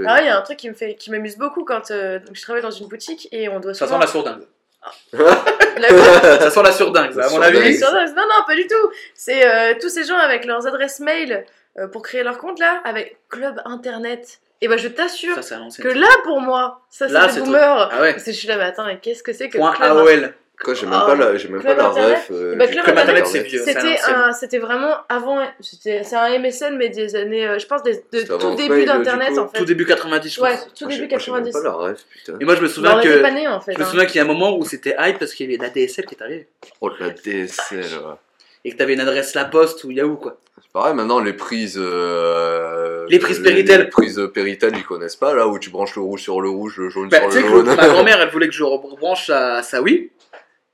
[0.07, 2.35] Ah il y a un truc qui me fait, qui m'amuse beaucoup quand euh, donc
[2.37, 3.99] je travaille dans une boutique et on doit Ça souvent...
[4.01, 4.43] sent la sourdingue.
[5.11, 7.79] Ça sent la sourdingue, ça, à mon La avis.
[7.81, 8.91] Non, non, pas du tout.
[9.15, 11.45] C'est euh, tous ces gens avec leurs adresses mail
[11.79, 14.41] euh, pour créer leur compte là, avec Club Internet.
[14.61, 17.91] Et ben je t'assure que là pour moi, ça c'est boomers.
[17.93, 18.13] Ah ouais.
[18.13, 20.35] Parce que je suis là, mais attends, mais qu'est-ce que c'est que Point Club AOL.
[20.65, 20.91] Quoi, j'ai Oh.
[20.91, 22.17] même pas la, j'ai même pas la Internet.
[22.19, 22.27] ref.
[22.33, 23.27] euh, Bah, Club Club Internet, Internet.
[23.27, 23.63] c'est vieux.
[23.65, 27.67] C'était à un- c'était vraiment avant, c'était c'est un MSN mais des années, euh, je
[27.67, 29.59] pense des, de tout début d'internet en fait.
[29.59, 30.65] Tout début 90, je Ouais, pense.
[30.75, 31.53] tout Moi, j'ai- début moi, j'ai même 90.
[31.53, 32.39] pas la ref, putain.
[32.41, 33.09] Et moi, je me souviens que.
[33.09, 33.73] était pas nés en fait.
[33.75, 33.87] Je me hein.
[33.89, 36.07] souviens qu'il y a un moment où c'était hype parce qu'il y avait la DSL
[36.07, 36.49] qui est arrivée.
[36.81, 38.15] Oh, la DSL, ouais.
[38.65, 40.39] et que t'avais une adresse La Poste ou Yahoo quoi.
[40.61, 41.79] C'est pareil, maintenant les prises.
[41.79, 43.83] euh, Les prises Péritel.
[43.83, 46.79] Les prises Péritel, ils connaissent pas, là où tu branches le rouge sur le rouge,
[46.79, 47.67] le jaune Bah, sur tu sais le que jaune.
[47.75, 50.11] ma grand-mère elle voulait que je rebranche sa, sa Wii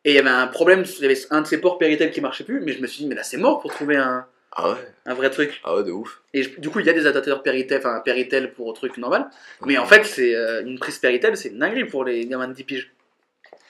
[0.04, 2.20] et il y avait un problème, il y avait un de ses ports Péritel qui
[2.20, 4.70] marchait plus, mais je me suis dit mais là c'est mort pour trouver un, Ah
[4.70, 4.76] ouais,
[5.06, 5.60] un vrai truc.
[5.64, 6.20] ah ouais, de ouf.
[6.32, 9.28] Et je- du coup il y a des adaptateurs Péritel, enfin Péritel pour truc normal,
[9.64, 12.52] mais en fait c'est euh, une prise Péritel c'est une dinguerie pour les gamins de
[12.54, 12.92] 10 piges.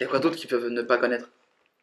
[0.01, 1.31] Il y a quoi d'autre qu'ils peuvent ne pas connaître?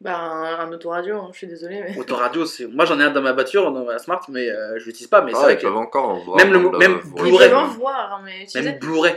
[0.02, 1.96] Bah, un, un autoradio, hein, je suis désolée, mais.
[1.96, 4.86] Autoradio, c'est moi j'en ai un dans ma voiture, dans ma Smart, mais euh, je
[4.86, 6.36] l'utilise pas, mais c'est Ah, vrai ils que peuvent encore en voir.
[6.38, 7.48] Même le- la même Blu-ray.
[7.50, 8.70] peuvent en voir, mais utiliser.
[8.70, 9.14] même Blu-ray.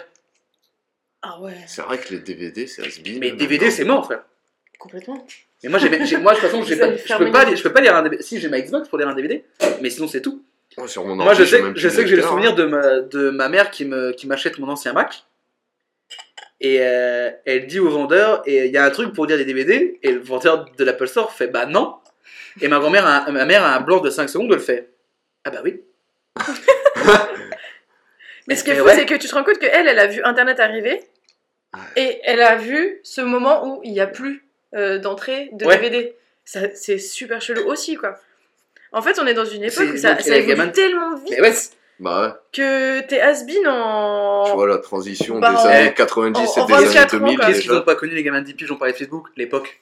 [1.24, 4.24] Ah ouais, C'est vrai que les DVD, c'est has Mais DVD c'est mort frère.
[4.78, 5.26] Complètement.
[5.64, 7.74] Et moi, j'ai, j'ai- moi de toute façon, j'ai pas, je peux pas, je peux
[7.74, 8.22] pas lire un DVD.
[8.22, 9.44] Si j'ai ma Xbox pour lire un DVD,
[9.82, 10.44] mais sinon c'est tout.
[10.78, 12.56] Oh, sur mon Moi, je sais, même je sais que j'ai le souvenir hein.
[12.56, 15.24] de ma, de ma mère qui me, qui m'achète mon ancien Mac.
[16.62, 19.46] Et euh, elle dit au vendeur, et il y a un truc pour lire des
[19.46, 21.96] DVD, et le vendeur de l'Apple Store fait bah non.
[22.62, 24.90] Et ma grand-mère, a un- ma mère a un blanc de 5 secondes, elle fait
[25.44, 25.82] ah bah oui.
[28.48, 28.96] Mais ce qui est Mais fou, ouais.
[28.96, 31.02] c'est que tu te rends compte qu'elle, elle a vu Internet arriver
[31.98, 35.78] et elle a vu ce moment où il n'y a plus euh, d'entrée de Ouais.
[35.78, 36.16] DVD.
[36.46, 38.18] Ça- C'est super chelou aussi, quoi.
[38.92, 41.40] En fait, on est dans une époque C'est- où ça, ça et évolue tellement vite
[41.40, 41.52] ouais,
[42.00, 44.44] Bah que t'es has-been en.
[44.46, 47.16] tu vois la transition Bah, des en- années 90 en- et en des années 24
[47.16, 47.46] ans, 2000 quoi.
[47.48, 47.82] qu'est-ce qu'ils déjà.
[47.82, 49.82] ont pas connu les gamins de 10 piges, on parlait de Facebook, l'époque?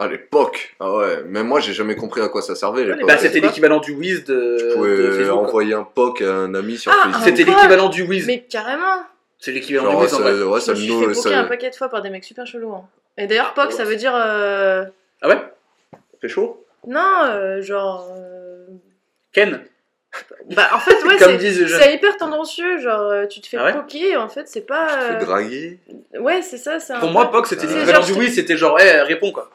[0.00, 3.06] À l'époque, ah ouais, même moi j'ai jamais compris à quoi ça servait l'époque.
[3.06, 5.34] Bah c'était l'équivalent du Wiz de, Tu de pouvais quoi.
[5.34, 7.22] envoyer un POC à un ami sur Ah, Facebook.
[7.24, 8.26] C'était l'équivalent du Wiz.
[8.26, 9.02] Mais carrément
[9.40, 10.42] C'est l'équivalent Genre, du Wiz en ça, vrai.
[10.42, 12.72] ouais, Je ça me suis fait un paquet de fois par des mecs super chelous.
[12.72, 12.84] hein.
[13.18, 14.12] Et d'ailleurs, POC, ça veut dire.
[14.14, 14.84] euh,
[15.20, 15.38] Ah ouais?
[16.20, 16.64] C'est chaud?
[16.86, 18.08] Non, euh, genre.
[18.16, 18.66] euh,
[19.32, 19.60] Ken?
[20.50, 21.36] Bah, en fait, ouais, Comme c'est.
[21.38, 21.80] disent les jeunes.
[21.82, 24.16] C'est hyper tendancieux, genre euh, tu te fais Ah ouais?
[24.16, 24.86] en fait c'est pas.
[24.86, 25.78] Tu euh, fais draguer.
[26.18, 28.18] Ouais, c'est ça, c'est un Pour peu- moi, POC c'était C'est l'équivalent genre, du je-
[28.18, 29.50] Wiz, c'était genre, eh, réponds quoi.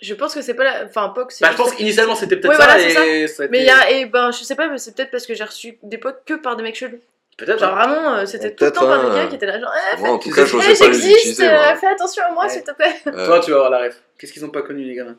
[0.00, 0.84] Je pense que c'est pas la.
[0.84, 1.44] Enfin, POC, c'est.
[1.44, 3.62] Bah, je pense qu'initialement c'était peut-être Ouais, ça, voilà, c'est et ça a Mais il
[3.62, 3.90] été- y a.
[3.92, 6.34] Et ben, je sais pas, mais c'est peut-être parce que j'ai reçu des POC que
[6.34, 7.00] par des mecs chelous.
[7.36, 7.58] Peut-être.
[7.58, 7.86] Genre hein.
[7.86, 9.14] vraiment, euh, c'était tout le temps des hein.
[9.14, 12.32] gars qui étaient là, genre, eh, Moi en tout cas, j'existe, euh, fais attention à
[12.32, 12.48] moi, Ouais.
[12.50, 12.94] s'il te plaît.
[13.08, 14.02] Euh, Toi, tu vas avoir la ref.
[14.18, 15.18] Qu'est-ce qu'ils ont pas connu, les gamins?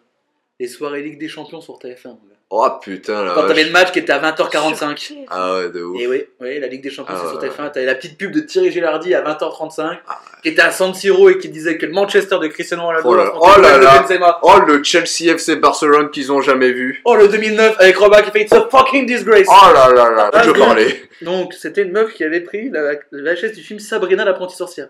[0.59, 2.07] Les soirées Ligue des Champions sur TF1.
[2.09, 2.36] mon gars.
[2.49, 4.97] Oh putain la Quand t'avais le match qui était à 20h45.
[4.97, 5.99] Sur- Ah ouais, de ouf.
[5.99, 7.49] Et oui, oui, la Ligue des Champions Ah c'est sur ouais.
[7.49, 7.71] TF1.
[7.73, 11.29] T'avais la petite pub de Thierry Gilardi à 20h35, Ah qui était à San Siro
[11.29, 13.83] et qui disait que le Manchester de Cristiano Ronaldo Oh là- affrontait oh là le
[13.83, 13.99] là.
[13.99, 14.39] Benzema.
[14.43, 17.01] Oh le Chelsea FC Barcelone qu'ils ont jamais vu.
[17.03, 19.47] Oh le 2009 avec Roba qui fait It's a fucking disgrace.
[19.49, 21.01] Oh là là là, Ah, je parlais.
[21.23, 24.87] Donc c'était une meuf qui avait pris la, la VHS du film Sabrina l'apprentie sorcière.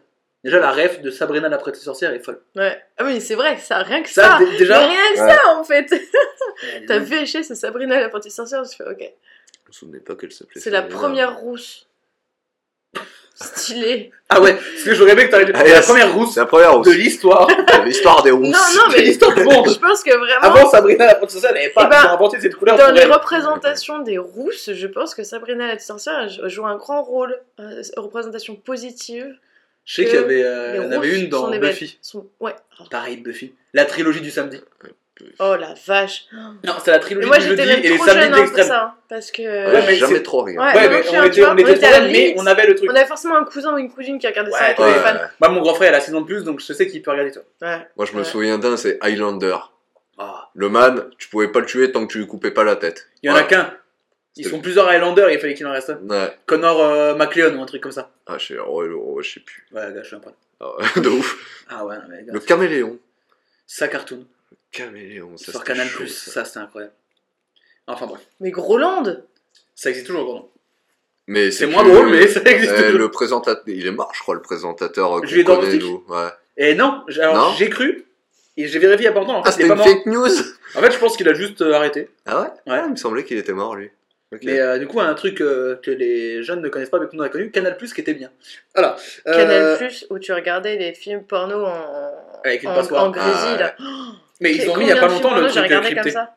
[0.47, 2.39] Déjà la ref de Sabrina l'apprentie sorcière est folle.
[2.55, 2.81] Ouais.
[2.97, 4.39] Ah oui, c'est vrai, ça, rien que Ça, ça.
[4.39, 4.79] dé- déjà.
[4.79, 5.35] Mais rien que Ouais.
[5.35, 5.85] ça, en fait.
[6.87, 7.07] T'as dingue.
[7.07, 8.99] VHS, c'est Sabrina la petite sorcière, je fais ok.
[8.99, 10.59] Je me souvenais pas qu'elle s'appelait.
[10.61, 11.85] C'est la première rousse.
[13.35, 14.11] Stylée.
[14.29, 15.51] Ah ouais, parce que j'aurais aimé que t'arrives.
[15.55, 15.85] Ah, C'est la yes.
[15.85, 16.95] première rousse C'est la première de rousse.
[16.95, 17.47] l'histoire.
[17.85, 18.49] L'histoire des rousses.
[18.49, 19.69] Non, non, C'est mais l'histoire du monde.
[19.69, 20.41] je pense que vraiment.
[20.41, 23.11] Avant Sabrina l'apprentie sorcière, elle n'avait pas Eh ben, inventé cette couleur Dans les elle.
[23.13, 27.39] représentations des rousses, je pense que Sabrina la sorcière joue un grand rôle.
[27.61, 29.33] euh, représentation positive.
[29.87, 31.49] Je sais qu'il y avait, euh, Les en avait une dans.
[31.49, 31.97] Buffy.
[32.01, 32.53] Sont- Ouais.
[32.91, 33.55] Pareil, Buffy.
[33.73, 34.59] La trilogie du samedi.
[35.39, 36.25] Oh la vache.
[36.63, 38.95] Non, c'est la trilogie moi du jeudi et les samedis jeune de hein, ça.
[39.09, 39.41] Parce que.
[39.41, 40.77] Ouais, mais j'ai jamais trop regardé.
[40.77, 42.45] Ouais, Ouais, moi mais aussi, on était, vois, on était on était trop mais on
[42.45, 42.91] avait le truc.
[42.91, 44.89] On avait forcément un cousin ou une cousine qui regardait ça Ouais, et qui Ouais,
[44.91, 45.03] était ouais.
[45.05, 45.29] fan.
[45.39, 47.09] Moi, mon grand frère, il a 6 ans de plus, donc je sais qu'il peut
[47.09, 47.41] regarder toi.
[47.63, 47.87] Ouais.
[47.95, 48.23] Moi je me Ouais.
[48.25, 49.55] souviens d'un, c'est Highlander.
[50.19, 50.49] Ah.
[50.53, 53.07] Le man, tu pouvais pas le tuer tant que tu lui coupais pas la tête.
[53.23, 53.73] Il y en a qu'un.
[54.37, 55.97] Ils sont plusieurs Highlanders il fallait qu'il en reste un.
[56.07, 56.37] Ouais.
[56.45, 58.11] Connor euh, McLeon ou un truc comme ça.
[58.27, 59.65] Ah, je sais, ouais, ouais, je sais plus.
[59.71, 60.29] Ouais, gars, je suis un peu.
[60.59, 61.63] Ah ouais, de ouf.
[61.69, 62.33] Ah ouais, non, mais gars.
[62.33, 62.97] Le caméléon.
[63.65, 64.25] Ça cartoon.
[64.71, 66.31] Caméléon, ça Sur Canal chaud, Plus, ça.
[66.31, 66.93] ça c'était incroyable.
[67.87, 68.21] Enfin bref.
[68.39, 69.23] Mais Groland
[69.75, 70.49] Ça existe toujours, pardon.
[71.27, 72.99] Mais C'est moins drôle, mais ça existe Euh, toujours.
[72.99, 75.81] le présentateur, il est mort, je crois, le présentateur euh, Je le stick.
[75.81, 76.03] nous.
[76.07, 76.29] Ouais.
[76.57, 78.05] Et non, j'ai- alors Non j'ai cru.
[78.59, 79.37] Et j'ai vérifié il y a pas longtemps.
[79.39, 79.87] En fait, Ah, c'était pas une mort.
[79.87, 80.29] fake news
[80.75, 82.09] En fait, je pense qu'il a juste euh, arrêté.
[82.25, 82.79] Ah ouais, Ouais.
[82.79, 83.91] Ah, Il me semblait qu'il était mort, lui.
[84.33, 84.41] Ok.
[84.43, 87.15] Mais euh, du coup, un truc euh, que les jeunes ne connaissent pas, mais que
[87.15, 88.29] nous on a connu, Canal Plus qui était bien.
[88.75, 88.97] Voilà.
[89.27, 92.11] Euh, Canal Plus où tu regardais les films porno en,
[92.43, 93.55] Avec une en, en grésil.
[93.55, 93.75] Ah, là.
[94.41, 95.95] Mais ils ont mis il y a pas longtemps le porno truc crypté.
[95.95, 96.35] comme ça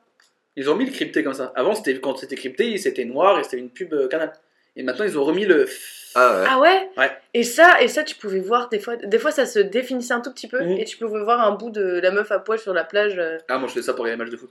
[0.57, 1.53] Ils ont mis le crypté comme ça.
[1.57, 4.33] Avant, c'était quand c'était crypté, c'était noir et c'était une pub Canal.
[4.77, 5.67] Et maintenant, ils ont remis le.
[6.15, 6.47] Ah ouais.
[6.49, 7.11] Ah ouais, Ouais.
[7.35, 10.21] Et ça, et ça, tu pouvais voir des fois, des fois ça se définissait un
[10.21, 10.79] tout petit peu Mhm.
[10.79, 13.21] et tu pouvais voir un bout de la meuf à poil sur la plage.
[13.49, 14.51] Ah, moi je fais ça pour regarder les matchs de foot.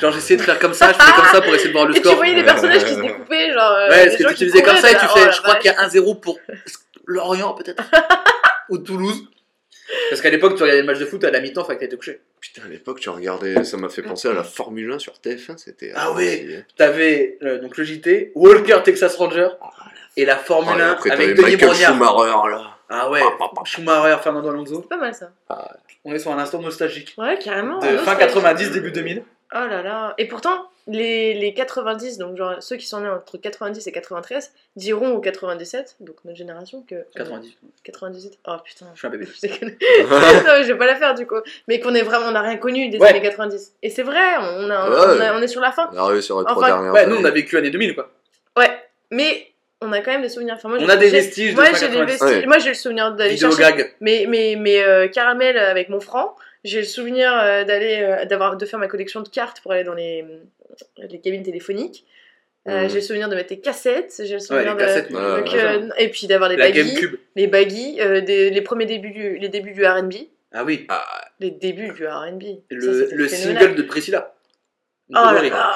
[0.00, 1.92] Genre, j'essayais de faire comme ça, je faisais comme ça pour essayer de voir le
[1.96, 2.16] Et tu score.
[2.16, 3.72] voyais les personnages qui se découpaient, genre.
[3.72, 5.54] euh, Ouais, parce que tu faisais comme ça et tu fais, oh la je crois
[5.56, 6.38] qu'il y a 1-0 pour
[7.06, 7.82] Lorient peut-être.
[8.70, 9.24] Ou Toulouse.
[10.10, 11.96] Parce qu'à l'époque, tu regardais le match de foot à la mi-temps, fallait que t'étais
[11.96, 12.20] couché.
[12.40, 15.56] Putain, à l'époque, tu regardais, ça m'a fait penser à la Formule 1 sur TF1,
[15.56, 15.92] c'était.
[15.94, 16.36] Ah ouais.
[16.36, 16.64] stylé.
[16.76, 19.48] T'avais euh, donc le JT, Walker Texas Ranger
[20.18, 21.92] et la Oh, Formule et 1 après, avec Denis Michael Brognard.
[21.94, 22.62] Schumacher, là.
[22.90, 23.20] Ah ouais,
[23.64, 24.80] Schumacher, Fernando Alonso.
[24.82, 25.30] C'est pas mal ça.
[26.04, 27.14] On est sur un instant nostalgique.
[27.16, 27.78] Ouais, carrément.
[27.78, 28.18] De fin nostalgie.
[28.34, 29.22] 90, début 2000.
[29.54, 30.14] Oh là là.
[30.18, 34.52] Et pourtant, les, les 90, donc genre ceux qui sont nés entre 90 et 93,
[34.76, 36.96] diront au 97, donc notre génération, que.
[37.16, 37.56] 90.
[37.84, 38.38] 98.
[38.46, 38.86] Oh putain.
[38.94, 39.26] Je suis un bébé.
[39.34, 39.68] Je déconne.
[39.70, 40.16] non,
[40.58, 41.36] mais je vais pas la faire du coup.
[41.66, 43.08] Mais qu'on est vraiment, on n'a rien connu des Ouais.
[43.08, 43.72] années 90.
[43.82, 44.96] Et c'est vrai, on, a, Ouais.
[45.16, 45.88] on, a- on est sur la fin.
[45.92, 47.28] On est arrivé sur les trois dernières Ouais, nous on années.
[47.28, 48.10] a vécu l'année 2000 quoi.
[48.58, 48.70] Ouais.
[49.10, 49.46] Mais
[49.80, 50.54] on a quand même des souvenirs.
[50.58, 52.06] Enfin, moi, On a des vestiges de Moi, j'ai des 90.
[52.06, 52.38] vestiges.
[52.40, 52.46] Ouais.
[52.46, 53.94] Moi, j'ai le souvenir d'aller chercher gag.
[54.00, 56.36] mes, mes, mes euh, caramels avec mon franc.
[56.64, 59.84] J'ai le souvenir euh, d'aller, euh, d'avoir, de faire ma collection de cartes pour aller
[59.84, 60.24] dans les,
[60.98, 62.04] les cabines téléphoniques.
[62.68, 62.88] Euh, Mhm.
[62.90, 64.14] J'ai le souvenir de mettre des cassettes.
[64.18, 64.86] J'ai le Ouais, souvenir les de.
[64.86, 65.10] cassettes.
[65.10, 65.58] Ouais, donc, ouais.
[65.64, 66.98] euh, et puis d'avoir La baggies,
[67.36, 70.12] les baggies, euh, des- les premiers débuts du, les débuts du R&B,
[70.52, 70.86] Ah oui.
[71.40, 72.42] les débuts du R&B.
[72.70, 74.34] Le, le single de Priscilla.
[75.10, 75.48] Oh Laurie.
[75.48, 75.74] là,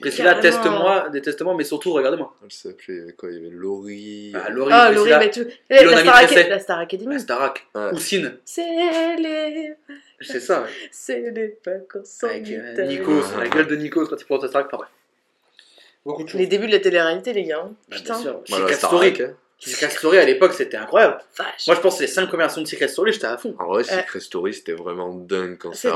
[0.00, 2.34] Priscilla, teste-moi, déteste-moi, mais surtout regarde-moi.
[2.44, 4.32] Elle s'appelait quoi Il y avait Laurie.
[4.34, 5.46] Ah, Laurie, Ah, Laurie, mais tout.
[5.70, 6.34] Eh, La Star, Mitressé.
[6.40, 7.12] Acad- la Star Academy.
[7.14, 7.90] la Starac, Ouais.
[7.92, 8.62] Oussine, C'est
[9.18, 9.74] les.
[10.20, 10.66] c'est ça.
[10.90, 12.86] C'est les vacances sans Avec euh.
[12.86, 14.86] Nikos, la gueule de Nikos quand il porte la Starac, pas vrai.
[16.04, 16.38] Beaucoup de choses.
[16.38, 17.62] Les débuts de la télé-réalité, les gars.
[17.64, 17.72] hein.
[17.88, 18.20] Bah, Putain.
[18.20, 19.34] bien sûr.
[19.58, 20.18] Secret Story.
[20.18, 21.18] à l'époque c'était incroyable.
[21.38, 21.66] Vache.
[21.66, 23.54] Moi je pense que les 5 premières versions de Secret Story j'étais à fond.
[23.58, 25.94] En vrai, Secret Story, c'était vraiment dingue quand ça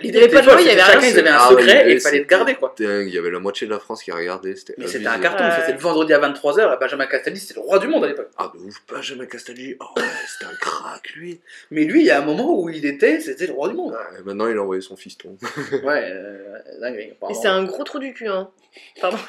[0.00, 1.48] L'idée avait pas de était folle, il y c'était avait chacun ils avaient un Ah,
[1.50, 2.74] secret et il fallait le garder quoi.
[2.78, 5.18] Dingue, il y avait la moitié de la France qui regardait, c'était Mais c'était un
[5.18, 5.50] carton, Ouais.
[5.60, 8.30] c'était le vendredi à 23h et Benjamin Castaldi c'était le roi du monde à l'époque.
[8.38, 9.76] Ah, de ouf, Benjamin Castaldi.
[9.80, 11.40] Oh, ouais, c'était un crack, lui.
[11.70, 13.92] Mais lui il y a un moment où il était, c'était le roi du monde.
[13.92, 15.36] Ouais, maintenant, il a envoyé son fiston.
[15.82, 17.14] Ouais, euh, dingue.
[17.28, 18.48] Et c'est un gros trou du cul, hein.
[19.00, 19.18] Pardon.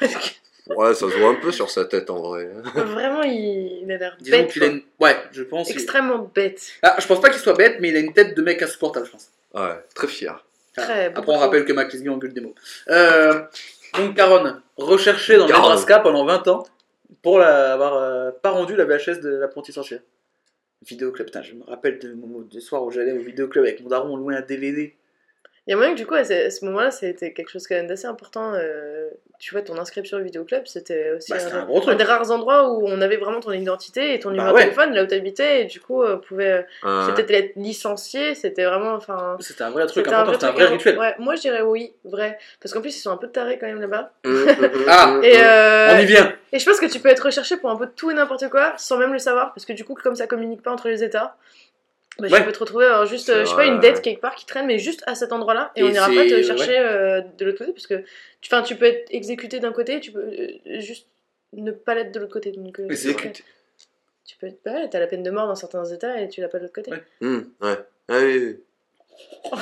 [0.74, 2.48] Ouais, ça se voit un peu sur sa tête, en vrai.
[2.74, 4.50] Vraiment, il, il a l'air Disons bête.
[4.52, 4.82] qu'il a une...
[5.00, 5.66] Ouais, je pense.
[5.68, 6.72] qu'il- Extrêmement bête.
[6.82, 9.06] Ah, je pense pas qu'il soit bête, mais il a une tête de mec insupportable,
[9.06, 9.28] je pense.
[9.54, 10.44] Ouais, très fier.
[10.76, 12.54] Très, Après, beaucoup on rappelle que Mac Lesguy engueule des mots.
[12.88, 13.42] Euh,
[13.96, 15.62] donc, Caron, recherché dans le Caron.
[15.68, 16.66] Nebraska pendant 20 ans
[17.22, 20.00] pour la- avoir euh, pas rendu la VHS de l'apprenti sorcière.
[20.86, 23.88] Vidéoclub, putain, je me rappelle de mon des soirs où j'allais au vidéoclub avec mon
[23.88, 24.94] daron, on louait un DVD.
[25.66, 27.88] Il y a moyen que du coup, à ce, moment-là, c'était quelque chose quand même
[27.88, 28.52] d'assez important.
[28.54, 29.08] euh,
[29.38, 31.98] tu vois, ton inscription au vidéoclub, c'était aussi Bah, un, un gros truc.
[31.98, 34.62] des rares endroits où on avait vraiment ton identité et ton numéro ouais.
[34.64, 38.34] de téléphone, là où t'habitais, et du coup, euh, on pouvait Euh, peut-être être licencié,
[38.34, 38.94] c'était vraiment.
[38.94, 40.98] Enfin, C'était un vrai truc important, c'était un vrai rituel.
[40.98, 42.38] Ouais, moi je dirais oui, vrai.
[42.62, 44.12] Parce qu'en plus, ils sont un peu tarés quand même là-bas.
[44.24, 46.32] hum, hum, hum, Ah, Et, euh, On y vient.
[46.52, 48.72] et je pense que tu peux être recherché pour un peu tout et n'importe quoi
[48.78, 49.52] sans même le savoir.
[49.52, 51.36] Parce que du coup, comme ça communique pas entre les États,
[52.18, 52.38] bah, Ouais.
[52.40, 54.02] tu peux te retrouver alors, juste, euh, je sais pas, une dette ouais.
[54.02, 55.72] quelque part qui traîne, mais juste à cet endroit-là.
[55.76, 56.42] Et, Et on n'ira pas te ouais.
[56.42, 57.72] chercher euh, de l'autre côté.
[57.72, 58.02] Parce que
[58.40, 61.06] tu, tu peux être exécuté d'un côté, tu peux euh, juste
[61.52, 62.52] ne pas l'être de l'autre côté.
[62.52, 63.42] Donc, euh, écouté.
[64.24, 66.48] Tu peux être pas, t'as la peine de mort dans certains États et tu l'as
[66.48, 66.90] pas de l'autre côté.
[66.90, 67.02] Ouais.
[67.22, 67.76] Hum, ouais.
[68.08, 68.56] Ah oui,
[69.52, 69.52] oui.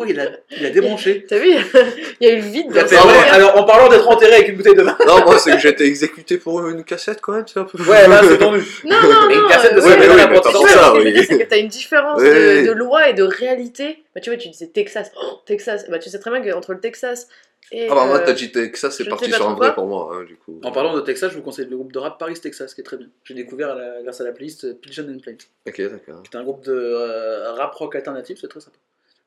[0.00, 1.26] Oh, il a, il a débranché.
[1.28, 1.48] T'as vu
[2.20, 4.48] Il y a eu le vide dans son ouais, alors, en parlant d'être enterré avec
[4.48, 4.96] une bouteille de vin.
[5.06, 7.82] Non, moi, c'est que j'étais exécuté pour une cassette quand même, c'est un peu.
[7.82, 8.62] Ouais, là, c'est tendu.
[8.84, 9.48] Non, non, Et une non.
[9.48, 10.42] cassette de euh, Ouais, mais oui, mais
[10.76, 11.24] ça, oui.
[11.28, 14.04] c'est que t'as une différence Oui, de, loi et de réalité.
[14.14, 15.10] Bah, tu vois, tu disais Texas.
[15.20, 15.86] Oh, Texas.
[15.90, 17.26] Bah, tu sais très bien qu'entre le Texas
[17.72, 17.88] et.
[17.90, 20.10] Ah bah moi, euh, t'as dit que ça, c'est parti sur un vrai pour moi,
[20.14, 20.60] hein, du coup.
[20.64, 22.84] En parlant de Texas, je vous conseille le groupe de rap Paris Texas, qui est
[22.84, 23.08] très bien.
[23.24, 25.36] J'ai découvert à la- grâce à la playlist euh, Pigeon and Plains.
[25.66, 26.22] Ok, d'accord.
[26.30, 28.76] C'est un groupe de euh, rap rock alternatif, c'est très sympa.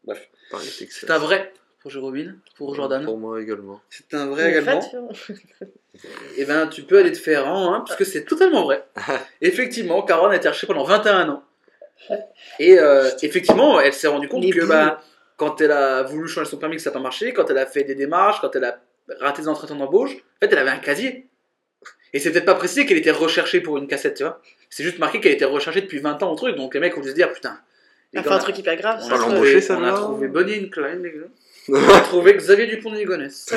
[0.04, 0.30] Bref,
[0.90, 3.04] c'est un vrai pour Jérôme, pour Jordan.
[3.04, 3.82] Pour moi également.
[3.90, 4.80] C'est un vrai mais également.
[6.38, 8.86] Et ben, tu peux aller te faire en, hein, puisque c'est totalement vrai.
[9.42, 11.44] Effectivement, Caron a été recherchée pendant 21 ans.
[12.60, 15.02] Et euh, effectivement, elle s'est rendue compte Les que bah,
[15.38, 17.66] quand elle a voulu changer son permis, que ça n'a pas marché, quand elle a
[17.66, 18.80] fait des démarches, quand elle a
[19.20, 21.28] raté des entretiens d'embauche, en fait, elle avait un casier.
[22.14, 24.40] Et c'est peut-être pas précisé qu'elle était recherchée pour une cassette, tu vois.
[24.70, 26.56] C'est juste marqué qu'elle était recherchée depuis 20 ans au truc.
[26.56, 27.60] Donc les mecs ont dû se dire, putain.
[28.14, 29.00] Elle fait un truc hyper grave.
[29.04, 29.18] on Pas
[29.62, 31.28] ça- on a trouvé Bonnie and Clyde, les gars.
[31.70, 33.54] On a trouvé Xavier Dupont de Ligonnès.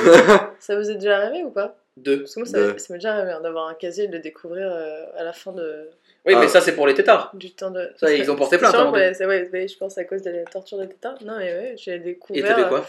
[0.60, 2.18] Ça vous est déjà arrivé ou pas Deux.
[2.20, 2.58] Parce que moi, ça,
[2.92, 5.52] m'est déjà arrivé hein, d'avoir un casier et de le découvrir euh, à la fin
[5.52, 5.88] de,
[6.26, 6.40] Oui, Ah.
[6.40, 7.30] mais ça, c'est pour les tétards.
[7.32, 7.90] du temps de.
[7.96, 10.20] Ça, ils ont porté plainte, sûr, hein, ouais, c'est- ouais, ouais, je pense à cause
[10.20, 11.16] de la torture des tétards.
[11.24, 12.46] Non, mais ouais, j'ai Et découvert.
[12.46, 12.86] t'avais euh, quoi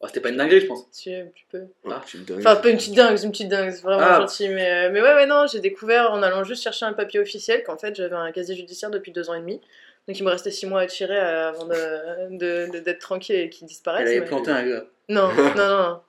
[0.00, 0.90] Oh, C'était pas une dinguerie, je pense.
[0.90, 1.62] Tu, tu peux.
[1.84, 4.02] Ouais, tu me donnes- Enfin, pas une petite dingue, c'est une petite dingue, c'est vraiment
[4.04, 4.20] Ah.
[4.20, 4.48] gentil.
[4.50, 7.62] Mais, euh, mais ouais, ouais, non, j'ai découvert en allant juste chercher un papier officiel
[7.64, 9.60] qu'en fait j'avais un casier judiciaire depuis deux ans et demi.
[10.08, 13.36] Donc il me restait six mois à tirer euh, avant de- de- de- d'être tranquille
[13.36, 14.02] et qu'il disparaisse.
[14.02, 14.84] Elle avait mais- planté un gars.
[15.08, 16.00] Non, non, non.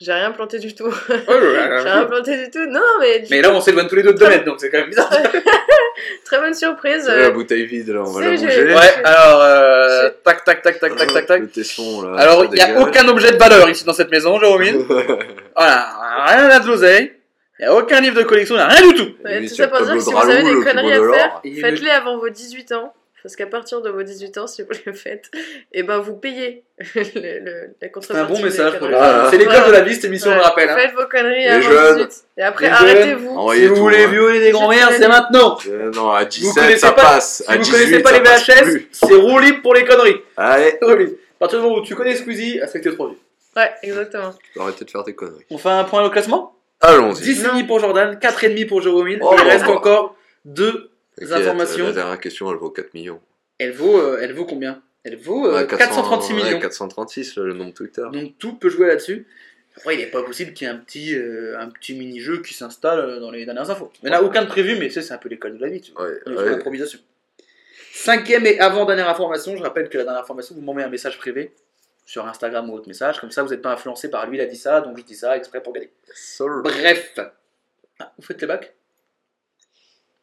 [0.00, 0.86] J'ai rien planté du tout.
[0.88, 2.64] Oh J'ai rien planté du tout.
[2.66, 3.18] Non, mais.
[3.20, 4.88] du Mais là, on s'éloigne tous les deux de 2 mètres, donc c'est quand même
[4.90, 5.10] bizarre.
[6.24, 7.02] Très bonne surprise.
[7.04, 8.46] C'est euh, la bouteille vide, là, on va la bouger.
[8.74, 11.40] Ouais, alors, euh, tac, tac, tac, tac, tac, tac, tac.
[11.40, 12.16] Le tesson, là.
[12.20, 14.62] Alors, il n'y a aucun objet de valeur ici dans cette maison, Jérôme.
[15.56, 15.88] Voilà,
[16.26, 17.12] rien à de l'oseille.
[17.58, 19.08] Il n'y a aucun livre de collection, il n'y a rien du tout.
[19.24, 22.18] Ouais, tout ça pour dire que si vous avez des conneries à faire, faites-les avant
[22.18, 22.94] vos 18 ans.
[23.22, 26.14] Parce qu'à partir de vos 18 ans, si vous le faites, et eh ben vous
[26.14, 26.64] payez
[26.94, 28.06] le, la contrepartie.
[28.06, 28.74] C'est un bon message.
[28.94, 29.28] Ah.
[29.30, 29.68] C'est l'école voilà.
[29.68, 30.70] de la vie, cette émission, on le rappelle.
[30.70, 30.76] Hein.
[30.78, 32.24] Faites vos conneries les avant 18.
[32.36, 33.52] Et après, arrêtez-vous.
[33.52, 34.08] Si vous voulez hein.
[34.08, 35.58] violer des grands-mères, c'est maintenant.
[35.68, 37.42] Euh, non, à 17, ça passe.
[37.44, 40.22] Si à vous 18, connaissez pas les VHS, c'est roue pour les conneries.
[40.36, 40.78] Allez.
[40.80, 43.18] À partir du moment où tu connais Squeezie, acceptez trop vite.
[43.56, 44.34] Ouais, exactement.
[44.58, 45.44] Arrêtez de faire des conneries.
[45.50, 46.54] On fait un point au classement?
[46.80, 47.34] Allons-y.
[47.34, 49.08] 10,5 pour Jordan, 4,5 pour Jérôme.
[49.20, 50.14] Oh, Il reste encore
[50.44, 50.90] 2
[51.20, 51.86] les informations.
[51.86, 53.20] La, dernière question, elle vaut 4 millions.
[53.58, 54.82] Elle vaut, euh, elle vaut combien?
[55.04, 56.60] Elle vaut euh, ouais, 400, 436 millions.
[56.60, 58.04] 436, le, nombre Twitter.
[58.12, 59.26] Donc tout peut jouer là-dessus.
[59.76, 62.98] Après, il n'est pas possible qu'il y ait un petit, euh, petit mini-jeu qui s'installe
[62.98, 63.92] euh, dans les dernières infos.
[64.02, 65.80] Il n'y en a aucun de prévu, mais c'est un peu l'école de la vie,
[65.80, 66.06] tu vois.
[66.06, 66.50] Ouais, ouais.
[66.50, 66.98] l'improvisation.
[67.92, 71.52] Cinquième et avant-dernière information, je rappelle que la dernière information, vous m'envoyez un message privé
[72.06, 74.46] sur Instagram ou autre message, comme ça vous n'êtes pas influencé par lui, il a
[74.46, 75.90] dit ça, donc je dis ça exprès pour gagner.
[76.64, 77.18] Bref,
[78.00, 78.74] ah, vous faites les bacs?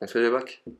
[0.01, 0.63] On fait les bacs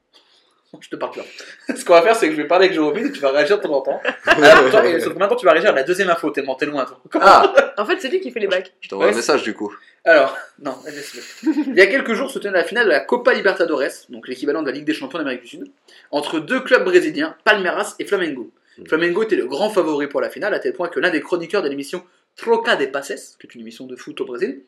[0.82, 1.22] Je te parle plus.
[1.22, 1.76] là.
[1.78, 3.57] Ce qu'on va faire, c'est que je vais parler avec Jérôme et tu vas réagir
[3.59, 4.01] de temps en temps.
[4.26, 6.66] Alors, toi, et sauf que maintenant, tu vas réagir à la deuxième info, tellement t'es
[6.66, 6.84] loin.
[6.84, 6.99] toi.
[7.22, 8.74] Ah En fait, c'est lui qui fait les bacs.
[8.82, 9.74] Je t'envoie Ouais, un message du coup.
[10.03, 11.22] Alors, non, laisse-le.
[11.68, 14.63] Il y a quelques jours se tenait la finale de la Copa Libertadores, donc l'équivalent
[14.63, 15.72] de la Ligue des Champions d'Amérique du Sud,
[16.11, 18.51] entre deux clubs brésiliens, Palmeiras et Flamengo.
[18.78, 18.88] Mhm.
[18.88, 21.61] Flamengo était le grand favori pour la finale, à tel point que l'un des chroniqueurs
[21.63, 22.03] de l'émission
[22.36, 24.61] Troca de Passes, qui est une émission de foot au Brésil,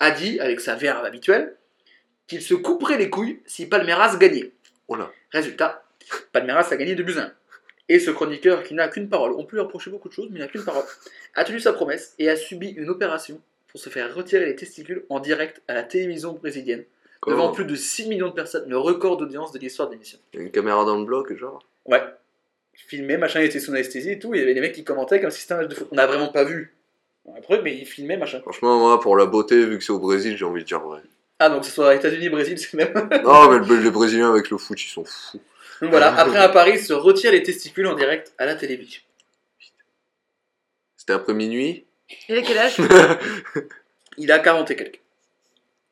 [0.00, 1.54] a dit, avec sa verve habituelle,
[2.26, 4.52] qu'il se couperait les couilles si Palmeiras gagnait.
[4.88, 5.10] Oh là.
[5.30, 5.84] Résultat,
[6.32, 7.32] Palmeiras a gagné 2 buts à 1.
[7.90, 10.38] Et ce chroniqueur, qui n'a qu'une parole, on peut lui reprocher beaucoup de choses, mais
[10.38, 10.84] il n'a qu'une parole,
[11.34, 15.04] a tenu sa promesse et a subi une opération pour se faire retirer les testicules
[15.10, 16.84] en direct à la télévision brésilienne,
[17.26, 20.18] devant Comment plus de 6 millions de personnes, le record d'audience de l'histoire de l'émission.
[20.32, 22.02] Il y a Une caméra dans le bloc, genre Ouais.
[22.72, 25.20] Filmé, machin, il était sous anesthésie et tout, il y avait des mecs qui commentaient
[25.20, 25.88] comme si c'était un match de foot.
[25.90, 26.74] On n'a vraiment pas vu
[27.36, 28.40] un truc, mais il filmait, machin.
[28.40, 31.00] Franchement, moi, pour la beauté, vu que c'est au Brésil, j'ai envie de dire vrai.
[31.38, 32.92] Ah, donc que ce soit États-Unis, Brésil, c'est même.
[33.24, 35.40] non, mais le- les Brésiliens avec le foot, ils sont fous.
[35.80, 39.02] Donc voilà, après un pari, il se retire les testicules en direct à la télévision.
[40.96, 41.84] C'était après minuit
[42.28, 42.76] Il a quel âge?
[44.16, 45.00] Il a 40 et quelques.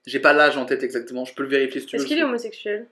[0.06, 2.02] J'ai pas l'âge en tête exactement, je peux le vérifier si tu veux.
[2.02, 2.86] Est-ce qu'il est homosexuel?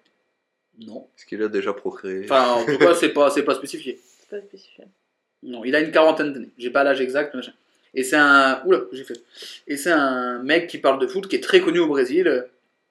[0.78, 1.08] Non.
[1.16, 2.22] Est-ce qu'il a déjà procréé?
[2.24, 4.00] Enfin, en tout cas, c'est pas, c'est pas spécifié.
[4.20, 4.84] C'est pas spécifié.
[5.42, 6.50] Non, il a une quarantaine d'années.
[6.58, 7.52] J'ai pas l'âge exact, machin.
[7.94, 8.62] Et c'est un.
[8.66, 9.20] Oula, j'ai fait.
[9.66, 12.46] Et c'est un mec qui parle de foot, qui est très connu au Brésil,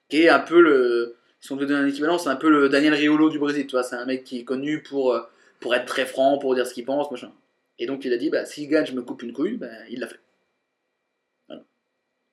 [0.10, 1.16] qui est un peu le.
[1.40, 3.72] Si on devait donner un équivalent, c'est un peu le Daniel Riolo du Brésil, tu
[3.72, 3.84] vois.
[3.84, 5.22] C'est un mec qui est connu pour, euh,
[5.62, 7.32] pour être très franc, pour dire ce qu'il pense, machin.
[7.78, 10.02] Et donc il a dit, bah, s'il gagne, je me coupe une couille, bah, il
[10.02, 10.20] l'a fait.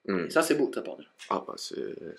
[0.09, 0.27] Hmm.
[0.27, 1.09] Et ça, c'est beau de sa part déjà.
[1.31, 1.75] Ah bah, c'est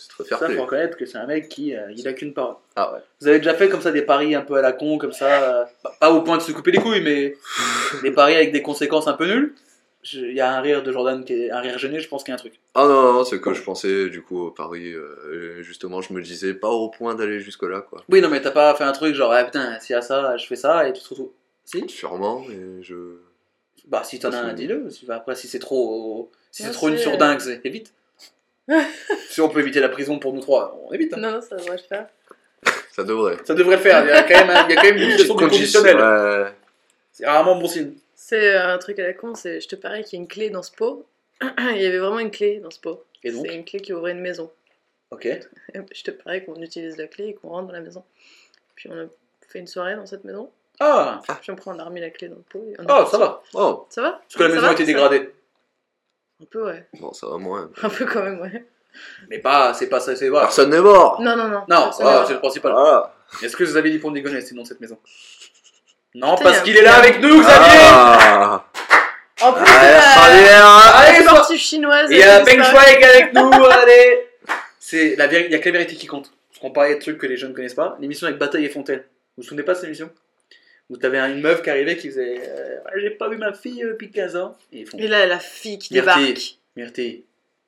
[0.09, 0.55] très fair Ça, play.
[0.57, 2.55] faut reconnaître que c'est un mec qui, euh, il a qu'une parole.
[2.75, 2.99] Ah ouais.
[3.21, 5.61] Vous avez déjà fait comme ça des paris un peu à la con, comme ça,
[5.61, 5.65] euh,
[6.01, 7.33] pas- au point de se couper les couilles, mais
[8.03, 9.53] des paris avec des conséquences un peu nulles
[10.13, 12.31] Il y a un rire de Jordan, qui est un rire gêné, je pense qu'il
[12.31, 12.59] y a un truc.
[12.75, 16.21] Ah non, non, c'est que je pensais du coup au Paris, euh, justement, je me
[16.21, 18.03] disais pas au point d'aller jusque-là, quoi.
[18.09, 20.37] Oui, non, mais t'as pas fait un truc genre, ah putain, s'il y a ça,
[20.37, 21.31] je fais ça, et tu te retrouves.
[21.65, 22.95] Si Sûrement, mais je.
[23.87, 24.89] Bah, si t'en as un, dis-le.
[24.89, 27.93] Si- Après, si c'est trop, si c'est trop une surdingue, c'est évite.
[29.29, 31.13] si on peut éviter la prison pour nous trois, on évite.
[31.13, 31.17] hein.
[31.19, 32.07] Non, non, ça devrait le faire.
[32.91, 33.37] Ça devrait.
[33.45, 34.03] Ça devrait le faire.
[34.03, 35.97] Il y a quand même, il y a quand même une situation de conditionnel.
[35.97, 36.51] Ouais.
[37.11, 37.93] C'est rarement bon signe.
[38.19, 40.27] C'est euh, un truc à la con, c'est je te parie qu'il y a une
[40.27, 41.05] clé dans ce pot.
[41.59, 43.05] Il y avait vraiment une clé dans ce pot.
[43.23, 44.51] Et donc C'est une clé qui ouvrait une maison.
[45.11, 45.27] Ok.
[45.93, 48.03] Je te parie qu'on utilise la clé et qu'on rentre dans la maison.
[48.75, 49.05] Puis on a
[49.47, 50.49] fait une soirée dans cette maison.
[50.79, 52.65] Ah, Puis après on a remis la clé dans le pot.
[52.67, 53.43] et on oh, ça va.
[53.53, 55.33] Oh, Ça va Parce que la Ça maison va, a été dégradée.
[56.41, 56.87] Un peu, ouais.
[56.99, 57.69] bon, ça va moins.
[57.83, 58.65] Un peu quand même, ouais.
[59.29, 60.47] Mais pas, c'est pas ça, c'est voilà.
[60.47, 61.59] Personne n'est mort Non, non, non.
[61.69, 62.25] Non, ah, va.
[62.25, 62.71] c'est le principal.
[62.71, 63.13] Voilà.
[63.43, 64.97] Est-ce que Xavier Dupont de Ligonnès est dans cette maison?
[66.17, 68.65] Non, Putain, parce y a- qu'il est là avec nous, Xavier Ah
[69.41, 70.77] En plus, Allez, de Javier, la.
[70.77, 72.07] Allez, la sportive chinoise.
[72.09, 72.63] Il y a Peng.
[72.63, 74.27] Shuai qui est avec nous, allez
[74.79, 76.31] C'est la Il y a que la vérité qui compte.
[76.49, 77.97] Parce qu'on parlait de trucs que les jeunes connaissent pas.
[77.99, 78.99] L'émission avec Bataille et Fontaine.
[79.37, 80.09] Vous vous souvenez pas de cette émission?
[80.89, 83.83] Où t'avais une meuf qui arrivait qui faisait euh, Ouais, J'ai pas vu ma fille
[83.83, 84.55] euh, depuis 15 ans.
[84.71, 86.23] Et ils font Et là, la fille qui Myrtille.
[86.25, 86.55] débarque.
[86.77, 87.25] Myrtille,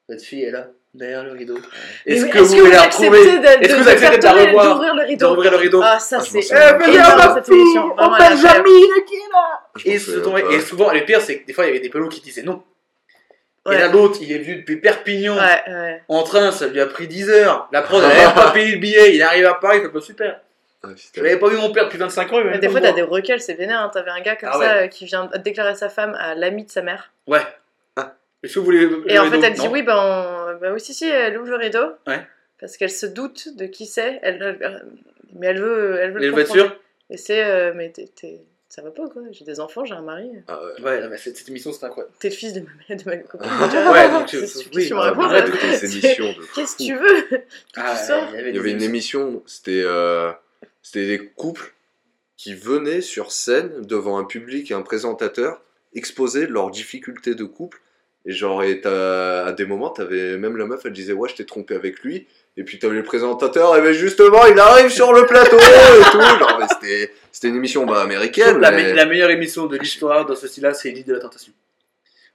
[0.08, 1.58] votre fille est là, derrière le rideau.
[2.06, 5.02] Est-ce que vous la retrouvez acceptez de, Est-ce que vous acceptez de revoir d'ouvrir le
[5.02, 6.56] De rideau le rideau Ah, ça, Ah, je c'est.
[6.56, 11.22] Eh, viens, ma fille, on fait- qui est là et, se et souvent, le pire,
[11.22, 12.64] c'est que des fois, il y avait des pelots qui disaient non.
[13.66, 13.76] Ouais.
[13.76, 15.36] Et là, l'autre, il est venu depuis Perpignan.
[15.38, 16.04] Ouais, ouais.
[16.08, 17.68] En train, ça lui a pris 10 heures.
[17.72, 19.16] La prod, elle avait pas payé le billet.
[19.16, 20.40] Il arrive à Paris, il fait pas super.
[20.82, 22.42] Ah, Je pas vu mon père depuis 25 ans.
[22.46, 23.82] Mais des fois, t'as des recels, c'est vénère.
[23.82, 23.92] Hein.
[23.94, 26.72] T'avais un gars comme Ah ça euh, qui vient déclarer sa femme à l'ami de
[26.72, 27.12] sa mère.
[27.28, 27.42] Ouais.
[28.44, 28.90] Est-ce que vous voulez.
[29.08, 31.56] Et en fait, elle dit oui, ben, on- bah oui, si, si, elle ouvre le
[31.58, 31.86] rideau.
[32.08, 32.22] Ouais.
[32.60, 34.20] Parce qu'elle se doute de qui c'est.
[34.22, 34.86] Elle, elle-
[35.36, 36.70] mais elle veut, elle veut Elle le veut être confronter.
[36.70, 36.80] sûre
[37.10, 40.02] Et c'est, euh, mais t'es, t'es- ça va pas quoi J'ai des enfants, j'ai un
[40.02, 40.30] mari.
[40.48, 40.82] Ah ouais.
[40.84, 42.14] Ouais, non, mais cette, cette émission, c'est incroyable.
[42.20, 43.50] T'es le fils de ma, de ma copine.
[43.92, 46.28] Ouais, donc, Qu'est-ce euh, que oui, tu me racontes, arrête là de des C'est- émissions
[46.34, 47.42] de Qu'est-ce que tu veux?
[47.76, 50.32] Ah, ça il y avait, une émission, c'était euh,
[50.82, 51.74] c'était des couples
[52.38, 55.62] qui venaient sur scène devant un public et un présentateur
[55.94, 57.80] exposer leurs difficultés de couple.
[58.26, 61.36] Et genre, et t'as- à des moments, t'avais même la meuf, elle disait Ouais, je
[61.36, 62.28] t'ai trompé avec lui.
[62.58, 66.20] Et puis t'avais le présentateur, et ben justement, il arrive sur le plateau et tout.
[66.20, 68.60] Genre, c'était c'était une émission bah, américaine.
[68.60, 71.20] La, mais- me- la meilleure émission de l'histoire dans ce style-là, c'est l'île de la
[71.20, 71.54] tentation.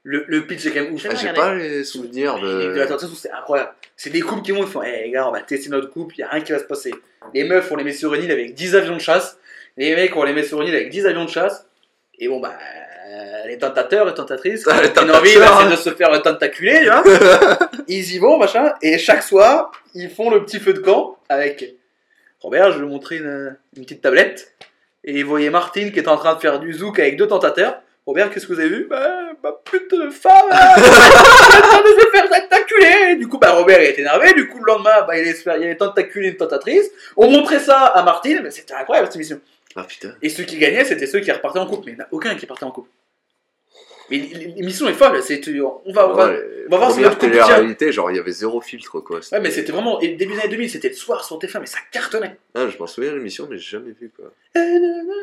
[0.02, 1.02] Le, le pitch est quand même ouf.
[1.02, 2.80] J'ai Ah, pas J'ai pas les souvenirs Et de.
[2.80, 3.72] Attends, c'est incroyable.
[3.96, 6.14] C'est des couples qui vont, ils font, hé les gars, on va tester notre couple,
[6.18, 6.92] il a rien qui va se passer.
[7.34, 9.38] Les meufs, on les met sur une île avec 10 avions de chasse.
[9.76, 11.66] Les mecs, on les met sur une île avec 10 avions de chasse.
[12.18, 12.54] Et bon, bah,
[13.06, 16.80] euh, les tentateurs et tentatrices, Ah, les qui ont envie bah, de se faire tentaculer,
[16.80, 17.58] tu vois.
[17.88, 18.72] ils y vont, machin.
[18.80, 21.76] Et chaque soir, ils font le petit feu de camp avec
[22.40, 24.54] Robert, je vais vous montrer une, une petite tablette.
[25.04, 27.80] Et vous voyez Martine qui est en train de faire du zouk avec deux tentateurs.
[28.06, 28.86] Robert, qu'est-ce que vous avez vu?
[28.88, 33.38] Bah, ma pute de femme elle est en train de se faire tentaculer Du coup,
[33.38, 34.34] bah, Robert il est énervé.
[34.34, 36.90] Du coup, le lendemain, bah, il, est, il est tentaculé une tentatrice.
[37.16, 39.40] On montrait ça à Martine, mais c'était incroyable cette émission.
[39.76, 40.14] Ah putain.
[40.22, 41.86] Et ceux qui gagnaient, c'était ceux qui repartaient en couple.
[41.86, 42.90] Mais il n'y en a aucun qui partait en couple.
[44.10, 45.22] Mais l'émission est folle.
[45.22, 48.16] C'est, on va, on va, Ouais, on va voir si notre couple télé-réalité, genre il
[48.18, 49.20] y avait zéro filtre quoi.
[49.32, 49.98] Ouais, mais c'était vraiment.
[50.00, 52.36] et début des années 2000, c'était le soir sur TF1, mais ça cartonnait.
[52.54, 54.30] Ah, je m'en souviens de l'émission, mais j'ai jamais vu quoi.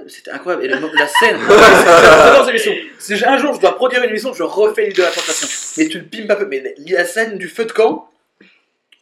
[0.07, 0.65] C'était incroyable.
[0.65, 1.37] Et le- la scène.
[1.47, 2.73] J'adore cette émission.
[2.97, 5.47] Si un jour je dois produire une émission, je refais l'île de la tentation.
[5.77, 6.45] Mais tu le pimes un peu.
[6.47, 8.09] Mais la scène du feu de camp.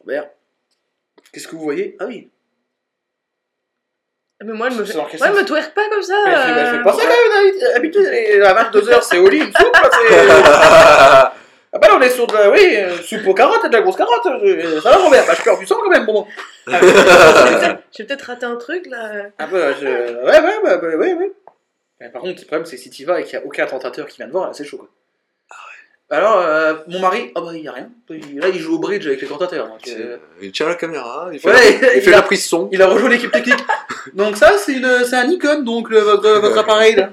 [0.00, 0.28] Robert,
[1.32, 1.96] qu'est-ce que vous voyez?
[1.98, 2.28] Ah oui.
[4.42, 4.96] Mais moi, elle me fait.
[4.96, 6.14] Ouais, elle me twerk pas comme ça.
[6.24, 7.72] Mais elle fait, elle fait euh, pas ça quand même.
[7.74, 8.06] D'habitude,
[8.42, 9.74] à 22h, c'est au lit, une soupe.
[9.74, 11.36] là, c'est-
[11.72, 12.50] Ah bah là, on est sur de la.
[12.50, 14.26] Oui, euh, soupe aux carottes et de la grosse carotte.
[14.26, 16.04] euh, Ça va, Robert Bah, je perds du sang quand même.
[16.04, 16.26] Bon, bon.
[16.72, 16.80] Ah,
[17.92, 19.26] J'ai peut-être raté un truc là.
[19.38, 19.86] Ah bah, je...
[19.86, 21.32] ouais, ouais, bah, bah, ouais, ouais.
[22.00, 23.66] Mais par contre, le problème, c'est que si tu vas et qu'il n'y a aucun
[23.66, 24.88] tentateur qui vient te voir, c'est chaud, quoi.
[26.12, 27.88] Alors, euh, mon mari, ah bah, il n'y a rien.
[28.10, 29.68] Il- Là, il joue au bridge avec les tentateurs.
[29.68, 32.22] donc, euh, Il tient la caméra, il fait, Ouais, la, il il fait a- la
[32.22, 32.68] prise son.
[32.72, 33.64] Il a rejoint l'équipe technique.
[34.14, 37.10] donc ça, c'est une- c'est un Nikon, donc le- votre, votre appareil, là.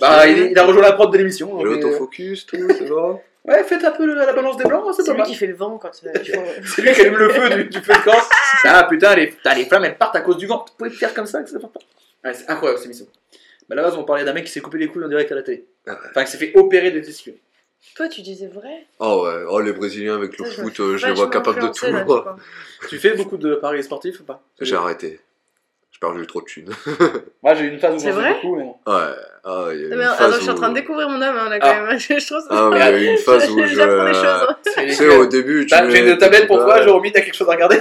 [0.00, 1.60] bah, il, il a rejoint la prod de l'émission.
[1.60, 3.20] euh, L'autofocus, tout, c'est bon.
[3.44, 5.26] Ouais, faites un peu le- la balance des blancs, c'est lui mal.
[5.26, 6.64] qui fait le vent quand euh, il.
[6.64, 8.16] C'est lui qui allume le feu du, du feu de camp.
[8.64, 10.64] Ah putain, les, putain, les flammes elles partent à cause du vent.
[10.64, 11.80] Tu pouvais le faire comme ça, que ça part pas.
[12.24, 13.06] Ouais, c'est incroyable cette émission.
[13.68, 15.32] Bah, à la base, on parlait d'un mec qui s'est coupé les couilles en direct
[15.32, 15.64] à la télé.
[15.88, 15.96] Ah ouais.
[16.10, 17.34] Enfin, qui s'est fait opérer des testicules.
[17.96, 21.06] Toi, tu disais vrai Oh ouais, oh les Brésiliens avec le je foot, euh, je
[21.08, 21.84] les vois capables de tout.
[21.86, 22.20] là, tu moi.
[22.22, 22.36] vois.
[22.88, 24.40] Tu fais beaucoup de paris sportifs ou pas?
[24.60, 25.20] J'ai arrêté.
[25.90, 26.70] J'ai perdu trop de thunes.
[27.42, 28.62] Moi, j'ai eu une phase où j'en faisais beaucoup, mais.
[28.64, 29.12] Ouais,
[29.44, 31.20] ah, il y a eu Mais une phase je suis en train de découvrir mon
[31.20, 31.82] âme hein, là quand Ah.
[31.86, 31.98] même.
[31.98, 32.46] Je trouve ça.
[32.50, 33.74] Ah, mais il y a eu une phase où je.
[33.74, 34.24] J'apprends des choses.
[34.24, 34.56] hein.
[34.62, 36.82] C'est Tu sais, au début, tu Bah, J'ai une tablette 10 pour toi.
[36.82, 37.78] Jérôme, t'as quelque chose à regarder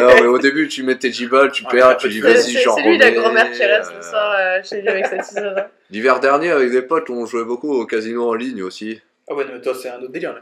[0.00, 2.20] Non, mais au début, tu mets tes 10 balles, tu Ah, perds, ouais, tu dis
[2.20, 5.06] vas-y, j'en c'est lui la grand-mère qui reste euh, ce soir euh, chez lui avec
[5.06, 5.66] sa tisane.
[5.90, 9.00] L'hiver dernier, avec des potes, on jouait beaucoup au casino en ligne aussi.
[9.30, 10.40] Ah ouais, mais toi, c'est un autre délire là.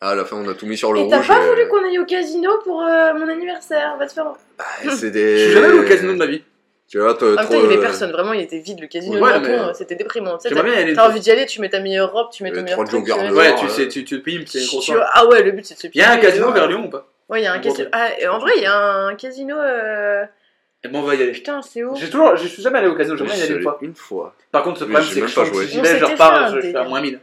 [0.00, 1.12] Ah, à la fin, on a tout mis sur le Et rouge.
[1.12, 3.96] t'as pas et- voulu qu'on aille au casino pour euh, mon anniversaire?
[3.98, 4.26] Va te faire.
[4.58, 5.38] Bah, c'est Je des.
[5.38, 6.42] suis jamais allé au casino de ma vie.
[6.86, 7.54] Tu vois, même trop.
[7.54, 8.12] il y avait euh, personne.
[8.12, 9.18] Vraiment, il était vide le casino.
[9.18, 10.36] Ouais, mais- euh, C'était déprimant.
[10.38, 10.54] Tu sais.
[10.94, 13.04] T'as envie d'y aller, tu mets ta meilleure robe, tu mets ton meilleur truc.
[13.04, 13.12] tu.
[13.12, 14.90] Ouais, tu sais, tu, tu te payes, c'est une grosse.
[15.14, 16.84] Ah ouais, le but c'est de se Il y a un casino euh, vers Lyon
[16.86, 17.08] ou pas?
[17.28, 17.88] Ouais, il y a un casino.
[17.92, 18.76] Ah, en vrai, il y a
[19.06, 19.56] un casino.
[19.58, 20.24] euh,
[20.84, 21.32] Eh ben, on va y aller.
[21.32, 23.44] Putain, c'est où J'ai toujours, je suis jamais allé au casino, Je j'aimerais y suis
[23.46, 23.78] aller une allé fois.
[23.82, 24.34] une fois.
[24.52, 25.66] Par contre, le problème, j'ai c'est que pas joué.
[25.66, 27.20] j'y vais, je repars, je fais à moins 1000.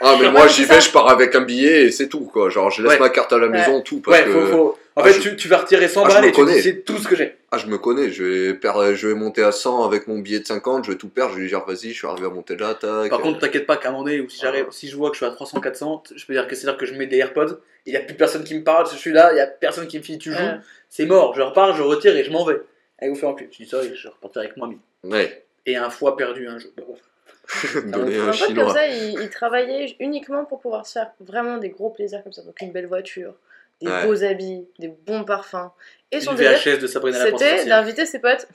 [0.00, 2.50] Ah, mais moi, j'y vais, je pars avec un billet et c'est tout, quoi.
[2.50, 2.98] Genre, je laisse Ouais.
[2.98, 4.30] ma carte à la maison, tout, parce Ouais, que.
[4.30, 4.78] faut, faut...
[4.94, 6.56] En Ah, fait, je- tu, tu vas retirer 100 Ah, balles et tu connais.
[6.56, 7.34] dis c'est tout ce que j'ai.
[7.50, 10.40] Ah, je me connais, je vais, perdre, je vais monter à 100 avec mon billet
[10.40, 12.28] de 50, je vais tout perdre, je vais lui dire, vas-y, je suis arrivé à
[12.30, 13.08] monter là, tac.
[13.08, 15.14] Par contre, t'inquiète pas qu'à un moment donné, ou si j'arrive, si je vois que
[15.16, 17.16] je suis à 300, 400, je peux dire que c'est là que je mets des
[17.16, 19.46] AirPods, il y a plus personne qui me parle, je suis là, il y a
[19.46, 20.58] personne qui me file, tu joues, Ouais.
[20.88, 22.60] c'est mort, je repars, je retire et je m'en vais.
[23.00, 23.48] Et vous faites en plus.
[23.50, 24.78] Je dis ça et je repartirai avec moi 1000.
[25.04, 26.72] Ouais, Et un fois perdu un jeu.
[27.86, 31.70] Donner Un pote comme ça, il, il travaillait uniquement pour pouvoir se faire vraiment des
[31.70, 32.42] gros plaisirs comme ça.
[32.42, 33.34] Donc une belle voiture,
[33.80, 34.06] des Ouais.
[34.06, 35.70] beaux habits, des bons parfums.
[36.12, 38.46] Et son délire, VHS de Sabrina la c'était d'inviter ses potes,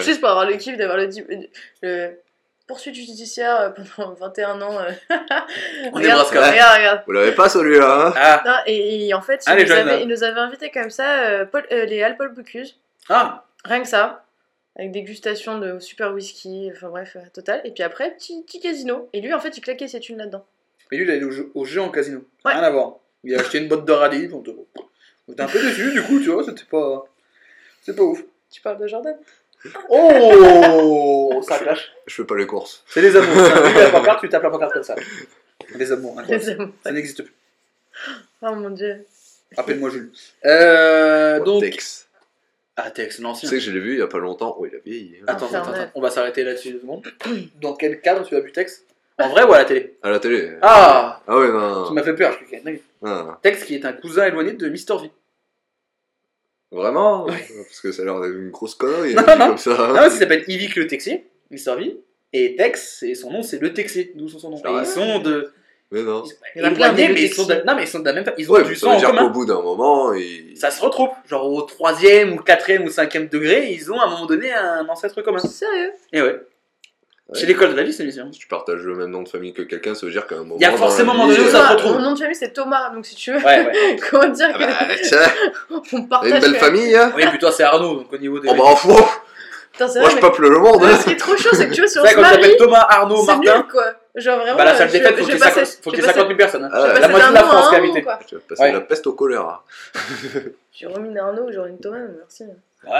[0.00, 2.16] juste pour avoir le kiff d'avoir le
[2.72, 4.78] poursuite judiciaire euh, pendant 21 ans.
[4.78, 4.90] euh.
[5.86, 6.50] En regarde, Nebraska.
[6.50, 7.02] regarde, regarde.
[7.06, 10.02] Vous l'avez pas celui-là, hein Ah, Non, et, et en fait, il, Ah, nous avait,
[10.02, 12.76] il nous avait invités comme ça, euh, Paul- euh, les Alpol Bocuse,
[13.08, 14.24] ah, rien que ça,
[14.76, 17.60] avec dégustation de super whisky, enfin bref, euh, total.
[17.64, 19.08] Et puis après, petit, petit casino.
[19.12, 20.44] Et lui, en fait, il claquait ses thunes là-dedans.
[20.90, 22.24] mais lui, il est allé au jeu, au jeu en casino.
[22.44, 22.52] Ouais.
[22.54, 22.94] Rien à voir.
[23.24, 24.28] Il a acheté une botte de radis.
[24.32, 24.54] On était
[25.28, 27.04] on était un peu déçus, du coup, tu vois, c'était pas.
[27.82, 28.22] C'est pas ouf.
[28.50, 29.16] Tu parles de Jordan
[29.88, 31.92] Oh Ça clash.
[32.06, 32.84] Je fais pas les courses.
[32.88, 33.32] C'est des amours.
[33.34, 34.94] Tu as la pancarte, tu tapes la pancarte comme ça.
[35.74, 36.44] Des amours, incroyable.
[36.46, 36.74] Les amours.
[36.84, 37.34] Ça n'existe plus.
[38.42, 39.04] Oh mon dieu.
[39.56, 40.10] Rappelle-moi Jules.
[40.46, 41.62] Euh, donc.
[41.62, 42.08] Tex.
[42.76, 43.48] Ah, Tex, Tu l'ancien.
[43.48, 44.56] sais que je l'ai vu il y a pas longtemps.
[44.58, 45.16] Oh, il a vieilli.
[45.20, 45.24] hein.
[45.28, 45.80] Attends, attends, Infernal.
[45.82, 47.06] attends, on va s'arrêter là-dessus deux secondes.
[47.60, 48.84] Dans quel cadre tu as vu Tex?
[49.18, 49.98] En vrai ou à la télé?
[50.02, 50.56] À la télé.
[50.62, 51.86] Ah Ah ouais, non.
[51.86, 52.82] Tu m'as fait peur, je suis.
[53.04, 55.10] Ah, Tex qui est un cousin éloigné de Mister V.
[56.72, 57.26] Vraiment
[57.68, 59.14] Parce que ça a l'air d'être une grosse connerie.
[59.14, 59.46] Non, non.
[59.48, 59.92] comme ça.
[59.96, 61.96] Ah, il s'appelle Yvick le Texier, Mister V.
[62.32, 64.56] Et Tex, et son nom c'est le Texier, d'où sont son nom.
[64.64, 65.52] Et ouais ils sont de.
[65.90, 66.24] Mais non.
[66.56, 67.44] Il y en a plein, éloignés, des mais ils Texiers.
[67.44, 67.54] sont de...
[67.66, 68.24] Non, mais ils sont de la même.
[68.38, 69.28] Ils ont Ouais, du ça sang veut en commun.
[69.28, 70.56] bout d'un moment, il...
[70.56, 71.10] Ça se retrouve.
[71.28, 74.88] Genre au troisième ou quatrième ou cinquième degré, ils ont à un moment donné un
[74.88, 75.38] ancêtre commun.
[75.40, 75.92] Sérieux?
[76.14, 76.40] Et ouais.
[77.34, 78.30] C'est l'école de la vie, c'est l'émission.
[78.32, 80.38] Si tu partages le même nom de famille que quelqu'un, ça veut dire qu'à un
[80.38, 80.56] moment.
[80.58, 81.92] Il y a forcément un moment vie, donné où euh, ça se retrouve.
[81.94, 83.96] Mon nom de famille c'est Thomas, donc si tu veux, Ouais, ouais.
[84.10, 85.18] comment dire Ah bah, que tiens,
[85.70, 88.38] on t'as partage une belle famille, hein Oui, puis toi, c'est Arnaud, donc au niveau
[88.40, 88.48] des.
[88.50, 88.94] Oh bah, fou
[89.72, 91.66] Putain, Moi, je mais- peuple le monde, Ouais, hein Ce qui est trop chaud, c'est
[91.66, 93.56] que tu vois, vrai, se quand t'appelles Thomas, Arnaud, c'est Martin.
[93.56, 93.84] nul quoi.
[94.14, 94.56] Genre vraiment.
[94.58, 95.78] Bah, la euh, salle je- des fêtes, faut je qu'il y ait vais 50 passer-
[95.82, 96.64] faut je qu'il y ait vais 50 000 personnes.
[96.64, 96.70] hein.
[97.00, 98.04] La moitié de la France qui est invitée.
[98.26, 99.64] Tu vas passer la peste au choléra.
[100.74, 102.44] J'ai remis une Arnaud, j'aurais une Thomas, merci.
[102.84, 102.90] Ouais,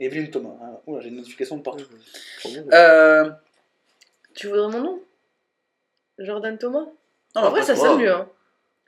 [0.00, 0.50] Evelyne Thomas.
[0.62, 1.84] Ah, Oula, j'ai une notification de partout.
[2.46, 3.30] Euh, Euh.
[4.34, 5.00] Tu voudrais mon nom?
[6.18, 6.86] Jordan Thomas?
[7.36, 7.78] Non, En vrai, ça ouais.
[7.78, 8.12] sonne mieux.
[8.12, 8.26] Hein.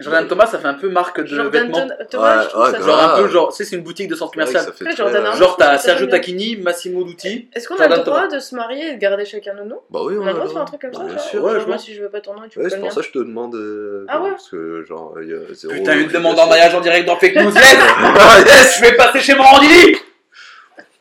[0.01, 1.87] Jordan Thomas, ça fait un peu marque de Jordan vêtements.
[1.87, 2.87] Ton- Thomas, Ouais, je trouve ouais, ça grave.
[2.89, 4.65] Genre un peu, genre, tu sais, c'est une boutique de centre C'est commercial.
[4.65, 5.33] ça fait Ouais, très, Jordan euh.
[5.35, 6.07] Genre, t'as Sergio.
[6.09, 7.49] Tacchini, Massimo Dutti.
[7.53, 8.35] Est-ce qu'on a Jordan le droit Thomas.
[8.35, 9.81] de se marier et de garder chacun nos noms?
[9.91, 11.21] Bah oui, On a le droit de faire un truc comme Bah, ça bien genre,
[11.27, 11.45] sûr.
[11.45, 12.93] Ouais, genre, moi, si je veux pas ton nom, tu Ouais, peux c'est le pour
[12.93, 13.55] ça que je te demande.
[13.55, 15.73] euh, Ah ouais Parce que, genre, il y a zéro.
[15.75, 17.53] Putain, une demande en mariage en direct dans Fake News.
[17.55, 19.97] Yes yes Je vais passer chez Morandini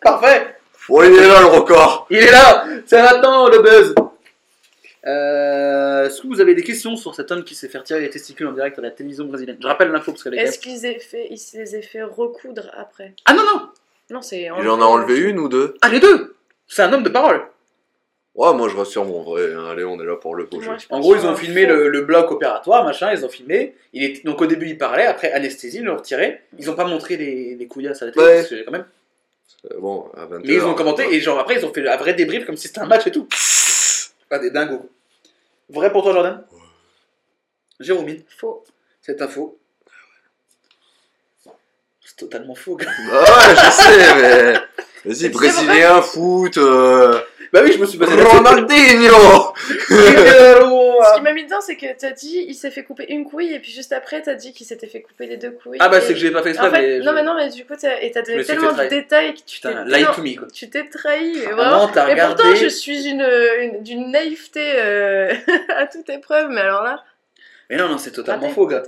[0.03, 0.55] Parfait
[0.89, 3.95] Oh, il est là, le record Il est là C'est maintenant le buzz
[5.05, 8.09] euh, Est-ce que vous avez des questions sur cet homme qui s'est fait retirer les
[8.09, 10.85] testicules en direct à la télévision brésilienne Je rappelle l'info parce qu'elle est Est-ce qu'ils
[10.85, 13.13] aient fait, ils se les aient fait recoudre après?
[13.25, 13.69] Ah non, non
[14.11, 14.41] Non, c'est.
[14.61, 15.75] Il en a enlevé une ou deux?
[15.81, 16.35] Ah, les deux
[16.67, 17.41] C'est un homme de parole
[18.35, 19.53] Ouais, moi je reste sur mon vrai.
[19.53, 19.67] hein.
[19.71, 22.31] Allez, on est là pour le je En gros, ils ont filmé le, le bloc
[22.31, 23.75] opératoire, machin, ils ont filmé.
[23.93, 24.25] Il est...
[24.25, 26.41] Donc au début, il parlait, après anesthésie, ils l'ont retiré.
[26.57, 28.35] Ils ont pas montré les, les couillasses à la télé, Ouais.
[28.37, 28.85] parce que quand même.
[29.71, 31.95] Euh, Bon, à 20 Mais ils ont commenté, et genre après, ils ont fait un
[31.97, 33.27] vrai débrief comme si c'était un match et tout.
[34.29, 34.89] Pas des dingos.
[35.69, 36.43] Vrai pour toi, Jordan?
[37.79, 38.07] Jérôme,
[38.37, 38.63] Faux.
[39.01, 39.57] c'est un faux.
[42.05, 42.91] C'est totalement faux, gars.
[43.11, 44.59] Ah ouais, je sais, mais.
[45.05, 47.19] Vas-y, brésilien, foot, euh...
[47.51, 49.53] Bah oui, je me suis basé Ronaldinho
[49.87, 53.53] Ce qui m'a mis dedans, c'est que t'as dit il s'est fait couper une couille,
[53.53, 55.77] et puis juste après, t'as dit qu'il s'était fait couper les deux couilles.
[55.79, 56.99] Ah bah Et- c'est que j'ai pas fait exprès, En fait, mais.
[56.99, 59.39] non, je- mais non, mais du coup, t'as et t'as donné tellement de détails que
[59.45, 59.69] tu t'es.
[59.69, 60.47] Putain, lie non, to me, quoi.
[60.51, 61.77] Tu t'es trahi, mais Ah vraiment.
[61.85, 62.55] non, t'as et pourtant, regardé.
[62.55, 63.21] je suis une,
[63.61, 65.33] une- d'une naïveté euh,
[65.77, 67.03] à toute épreuve, mais alors là.
[67.69, 68.83] Mais non, non, c'est totalement faux, gars.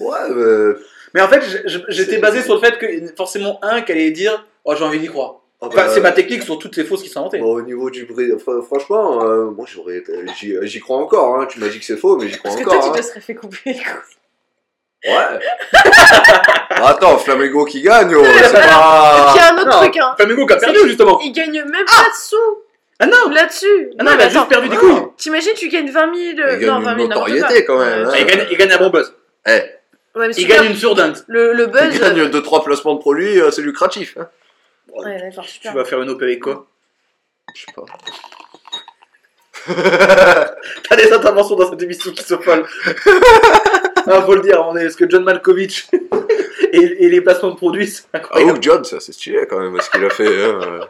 [0.00, 0.74] Ouais, mais.
[1.14, 2.86] Mais en fait, je- je- j'étais basé sur le fait que
[3.16, 5.36] forcément un qui allait dire Oh, j'ai envie d'y croire.
[5.62, 7.38] Ah Enfin, bah, c'est ma technique sur toutes ces fausses qui sont inventées.
[7.38, 10.02] bon, au niveau du fr- franchement, euh, moi j'aurais,
[10.38, 11.36] j'y, j'y crois encore.
[11.40, 11.46] Hein.
[11.48, 12.80] Tu m'as dit que c'est faux, mais j'y crois Parce que encore.
[12.80, 13.02] toi, tu hein.
[13.02, 14.16] te serais fait couper les couilles.
[15.06, 15.38] Ouais.
[16.70, 19.40] Attends, Flamengo qui gagne, oh, c'est puis, il y pas.
[19.40, 20.14] a un autre non, truc, hein.
[20.18, 21.20] Flamengo qui a perdu, C'est- justement.
[21.22, 22.36] Il gagne même pas de sous
[22.98, 23.90] Ah non là-dessus.
[23.98, 24.80] Ah non, il a mais juste perdu des Ah.
[24.80, 25.02] couilles.
[25.16, 26.14] T'imagines, tu gagnes 20 000.
[26.16, 28.10] Il euh, gagne non, une 20 000, n'importe notoriété, quand même, Euh, hein.
[28.12, 29.14] Ah, il, gagne, il gagne un bon buzz.
[29.48, 29.50] Eh,
[30.16, 31.24] Ouais, mais Il gagne une surdinte.
[31.28, 32.00] Le, le tu buzz.
[32.00, 34.16] gagnes 2-3 placements de produits, euh, c'est lucratif.
[34.18, 34.28] Hein.
[34.96, 36.66] Ouais, d'accord, Tu vas faire une OP avec quoi?
[37.54, 37.84] Je sais pas.
[40.88, 42.64] T'as des interventions dans cette émission qui sont folles.
[44.06, 45.88] ah, faut le dire, on est, parce que John Malkovich
[46.72, 48.40] et, et les placements de produits, c'est Ah.
[48.42, 50.44] Hook John, ça c'est stylé quand même, ce qu'il a fait.
[50.44, 50.80] Hein.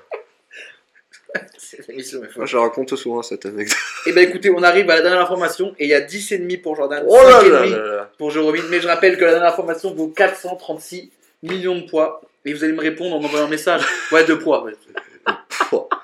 [1.89, 2.21] Émission.
[2.37, 3.77] Moi je raconte souvent cette anecdote.
[4.07, 6.77] Et bah écoutez, on arrive à la dernière information et il y a 10,5 pour
[6.77, 8.11] Jordan, Oh là 5,5 là là là.
[8.19, 8.57] pour Jérôme.
[8.71, 11.11] Mais je rappelle que la dernière information vaut 436
[11.43, 12.23] millions de poids.
[12.47, 13.83] Et vous allez me répondre en envoyant un message.
[14.13, 14.65] Ouais, de poids.
[14.65, 14.73] Ouais.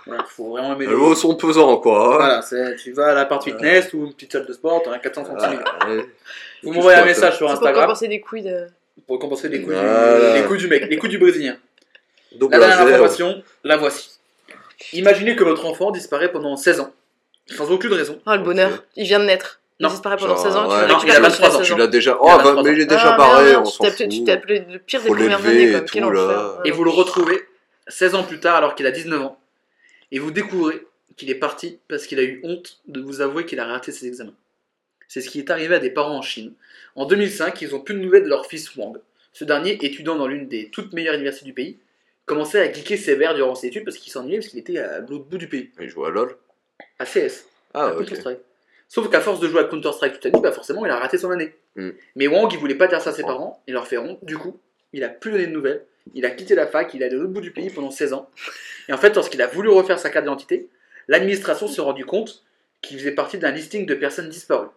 [0.06, 2.14] Voilà, faut vraiment aimer Les mots sont pesants quoi.
[2.16, 2.42] hein.
[2.50, 4.98] Voilà, tu vas à la part fitness ou une petite salle de sport, t'as un
[4.98, 5.60] 436 millions.
[5.80, 6.04] Ah, ouais.
[6.64, 8.66] Vous m'envoyez un message sur C'est pour Instagram compenser des couilles de.
[9.06, 10.32] pour compenser les Voilà.
[10.32, 11.56] du, les coups du mec, les coups du brésilien.
[12.34, 14.10] Double La dernière information, la voici.
[14.92, 16.92] Imaginez que votre enfant disparaît pendant 16 ans,
[17.46, 18.20] sans aucune raison.
[18.26, 18.82] Oh, le bonheur.
[18.96, 19.60] Il vient de naître.
[19.88, 20.68] Il disparaît pendant Genre, 16 ans.
[20.68, 20.80] Tu ouais.
[20.82, 21.76] le Non, récupères il a quand il 23 ans, 16 Tu ans.
[21.76, 22.18] l'as déjà.
[22.20, 24.26] Oh, bah, 23 mais il est déjà Ah, barré, on tu s'en t'appelais- Tu fout.
[24.26, 25.70] t'appelais le pire des premières années.
[25.72, 26.08] et tout, Quel là.
[26.08, 26.60] enfer.
[26.64, 27.40] Et vous le retrouvez
[27.88, 29.38] 16 ans plus tard alors qu'il a 19 ans.
[30.12, 30.86] Et vous découvrez
[31.16, 34.06] qu'il est parti parce qu'il a eu honte de vous avouer qu'il a raté ses
[34.06, 34.34] examens.
[35.08, 36.52] C'est ce qui est arrivé à des parents en Chine.
[36.96, 38.98] En 2005, ils ont plus de nouvelles de leur fils Wang.
[39.34, 41.78] Ce dernier, étudiant dans l'une des toutes meilleures universités du pays,
[42.24, 45.24] commençait à geeker sévère durant ses études parce qu'il s'ennuyait parce qu'il était à l'autre
[45.24, 46.36] bout du pays, Il joue à LoL.
[46.98, 47.46] à CS.
[47.74, 47.92] Ah, à.
[48.94, 51.16] Sauf qu'à force de jouer à Counter-Strike toute la nuit, bah forcément il a raté
[51.16, 51.54] son année.
[51.76, 51.90] Mm.
[52.16, 54.36] Mais Wang il voulait pas dire ça à ses parents, il leur fait honte, du
[54.36, 54.60] coup,
[54.92, 55.82] il a plus donné de nouvelles,
[56.12, 58.12] il a quitté la fac, il est allé de l'autre bout du pays pendant 16
[58.12, 58.28] ans.
[58.90, 60.68] Et en fait, lorsqu'il a voulu refaire sa carte d'identité,
[61.08, 62.42] l'administration s'est rendu compte
[62.82, 64.68] qu'il faisait partie d'un listing de personnes disparues.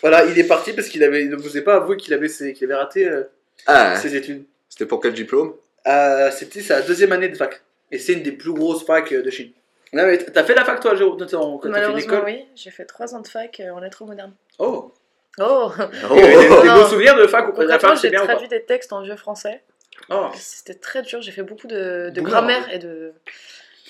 [0.00, 2.52] Voilà, il est parti parce qu'il avait, il ne vous pas avoué qu'il avait, ses-
[2.52, 3.24] qu'il avait raté euh,
[3.66, 4.44] Ah, ses études.
[4.68, 5.54] c'était pour quel diplôme?
[5.88, 7.60] Euh, C'était sa deuxième année de fac.
[7.90, 9.50] Et c'est une des plus grosses facs euh, de Chine.
[9.94, 12.46] Ah ouais, T'as fait la fac toi, Jérôme, notamment, quand t'as fait Malheureusement, l'école oui.
[12.54, 14.34] J'ai fait 3 ans de fac euh, en lettres modernes.
[14.58, 14.92] Oh
[15.40, 15.72] Oh
[16.10, 16.74] Oh, Des, des Non.
[16.74, 19.62] beaux souvenirs de fac ou de la fac, j'ai traduit des textes en vieux français.
[20.10, 21.20] Oh, C'était très dur.
[21.22, 23.12] J'ai fait beaucoup de, grammaire et de.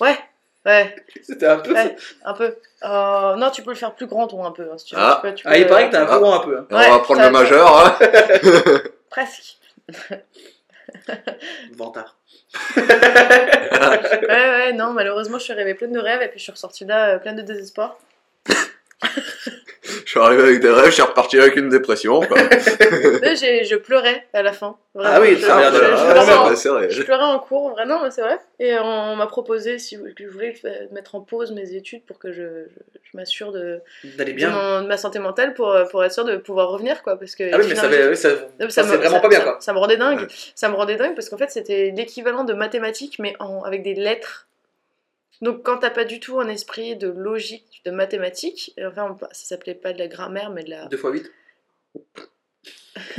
[0.01, 0.17] Ouais,
[0.67, 1.85] ouais, c'était un peu ça.
[1.85, 2.57] ouais, un peu.
[2.85, 4.69] Euh, non, tu peux le faire plus grand, ton un peu.
[4.73, 5.01] hein, si tu veux.
[5.03, 5.21] Ah.
[5.23, 6.59] Tu peux- tu Ah, il paraît que t'as un courant un peu.
[6.59, 6.67] hein.
[6.71, 7.77] On va prendre le majeur.
[7.87, 7.99] Hein.
[9.11, 9.59] Presque.
[11.73, 12.19] Vantard.
[12.77, 12.83] Ouais,
[14.29, 16.85] ouais, Ouais, non, malheureusement, je suis rêvée pleine de rêves et puis je suis ressortie
[16.85, 17.99] là euh, pleine de désespoir.
[20.09, 22.21] Je suis arrivé avec des rêves, je suis reparti avec une dépression.
[22.21, 22.39] Quoi.
[22.49, 24.79] Je pleurais à la fin.
[24.95, 25.71] Vraiment, Ah oui, je, ça
[26.89, 28.39] je- pleurais en cours, vraiment, c'est vrai.
[28.59, 30.55] Et on m'a proposé si que je voulais
[30.93, 33.81] mettre en pause mes études pour que je, je- je m'assure de,
[34.17, 34.49] D'aller de, bien.
[34.49, 37.19] mon- de ma santé mentale pour, euh, pour être sûr de pouvoir revenir, quoi.
[37.19, 37.89] Parce que Ah oui, mais ça, ça,
[38.59, 39.57] mais ça, me- c'est vraiment ça- pas bien ça- quoi.
[39.61, 40.21] Ça me rendait dingue.
[40.21, 40.27] Ouais.
[40.55, 43.93] Ça me rendait dingue parce qu'en fait, c'était l'équivalent de mathématiques, mais en, avec des
[43.95, 44.47] lettres.
[45.41, 49.75] Donc, quand t'as pas du tout un esprit de logique, de mathématiques, enfin, ça s'appelait
[49.75, 50.87] pas de la grammaire, mais de la.
[50.87, 51.31] 2 x 8.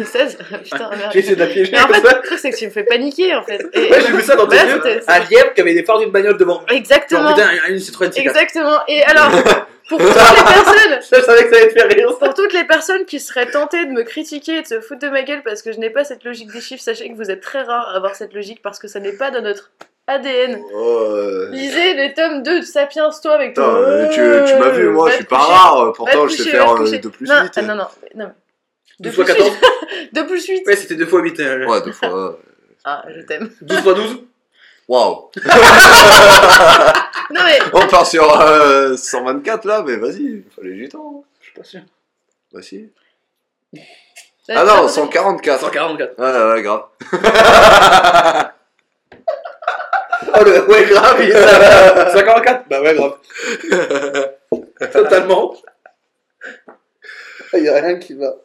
[0.04, 1.12] 16 Putain, merde.
[1.14, 2.18] J'ai essayé de la piéger Mais en comme fait, ça.
[2.18, 3.62] le truc, c'est que tu me fais paniquer, en fait.
[3.74, 5.02] Et- Ouais, j'ai vu ça dans tes Ouais, yeux.
[5.08, 6.66] Un lièvre qui avait des phares d'une bagnole devant.
[6.68, 7.34] Exactement.
[7.34, 8.20] putain, une Citroën C4.
[8.20, 8.80] Exactement.
[8.90, 9.32] Et alors,
[9.90, 11.00] pour toutes les personnes.
[11.02, 12.18] Je savais que ça allait te faire rire.
[12.20, 15.10] Pour toutes les personnes qui seraient tentées de me critiquer et de se foutre de
[15.10, 17.42] ma gueule parce que je n'ai pas cette logique des chiffres, sachez que vous êtes
[17.42, 19.72] très rares à avoir cette logique parce que ça n'est pas dans notre
[20.10, 20.62] ADN.
[20.74, 20.78] Oh,
[21.12, 23.82] euh, Lisez les tomes 2 de Sapiens, toi, avec Putain, ton...
[24.02, 25.52] mais tu, tu m'as vu, moi, Va je suis pas coucher.
[25.52, 26.98] rare, pourtant je sais coucher, faire va te euh, coucher.
[27.00, 27.52] 2 plus non, 8.
[27.56, 28.32] ah, non, non, non.
[29.00, 30.14] 2 2 fois plus 14 8.
[30.14, 30.68] 2 plus 8.
[30.68, 31.40] Ouais, c'était 2 x 8.
[31.40, 32.38] euh, Ouais, deux fois.
[32.86, 33.50] Ah, je t'aime.
[33.62, 34.18] 12 x 12
[34.88, 35.30] Waouh
[37.32, 41.24] Non mais, On part sur euh, 124 là, mais vas-y, il fallait du temps.
[41.42, 41.82] Je suis pas sûr.
[42.52, 42.90] Bah si.
[43.76, 43.80] Euh,
[44.56, 45.60] Ah non, 144.
[45.66, 46.18] 144.
[46.18, 46.86] Ouais, ouais, grave.
[50.34, 50.70] Oh le.
[50.70, 52.12] Ouais, grave, il est ça.
[52.12, 53.18] 144 Bah ouais, grave.
[54.94, 55.56] Totalement.
[57.54, 58.36] Il y a rien qui va.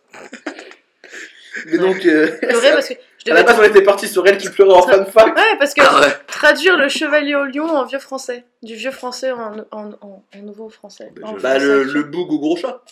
[1.66, 2.04] Mais donc.
[2.06, 2.94] Euh, pleurer parce que
[3.24, 3.52] je à la devais...
[3.54, 5.36] base, on était parti sur elle qui pleurait en fan fac.
[5.36, 6.12] Ouais, parce que Ah ouais.
[6.26, 8.44] traduire le chevalier au lion en vieux français.
[8.62, 11.10] Du vieux français en, en, en, en nouveau français.
[11.16, 12.82] Bah, En je- Bah, français le, le boug au gros chat.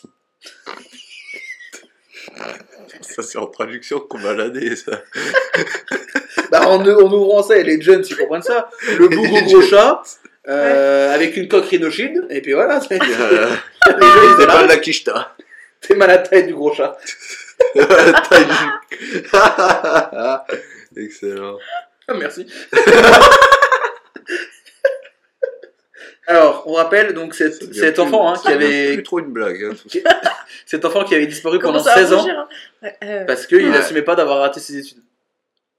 [3.01, 5.03] Ça c'est en traduction qu'on m'a l'année ça.
[6.51, 8.69] Bah, en, en ouvrant ça, et les jeunes, ils comprennent ça.
[8.99, 10.03] Le boug au gros chat.
[10.49, 14.77] euh, avec une coque rhinoshield, et puis voilà, c'est- les Euh, jeunes ils de la
[14.79, 15.37] quicheta.
[15.81, 16.97] t'es mal à la taille du gros chat.
[17.75, 19.23] Taille du-
[21.05, 21.59] Excellent.
[22.09, 22.47] Ah, merci.
[26.27, 29.65] Alors, on rappelle donc cet, plus- enfant hein, qui avait plus trop une blague.
[29.65, 29.75] hein,
[30.67, 32.49] cet enfant qui avait disparu Comment pendant ça va 16 ans hein
[32.83, 33.71] Ouais, euh, parce qu'il Ouais.
[33.71, 35.03] n'assumait pas d'avoir raté ses études.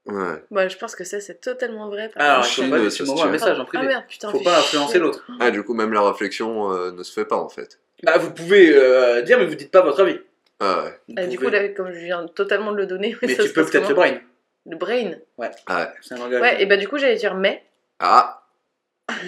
[0.06, 0.34] Ouais.
[0.50, 2.10] bah, je pense que ça, c'est totalement vrai.
[2.10, 2.50] par Alors, contre.
[2.56, 3.86] je pas, m'envoies un message en Ah privé.
[3.86, 4.30] merde, putain.
[4.30, 5.24] Faut pas influencer l'autre.
[5.40, 7.78] Ah, du coup, même la réflexion euh, ne se fait pas en fait.
[8.02, 10.20] Bah, vous pouvez euh, dire, mais vous dites pas votre avis.
[10.60, 10.98] Ah ouais.
[11.08, 13.52] Vous Ah, du coup, là, comme je viens totalement de le donner, mais ça tu
[13.54, 14.18] peux peut-être le brain.
[14.66, 15.12] Le brain.
[15.38, 15.42] Ah
[15.78, 15.86] ouais.
[16.02, 16.42] C'est un langage.
[16.42, 17.64] Ouais, et bah, du coup, j'allais dire mais.
[17.98, 18.42] Ah.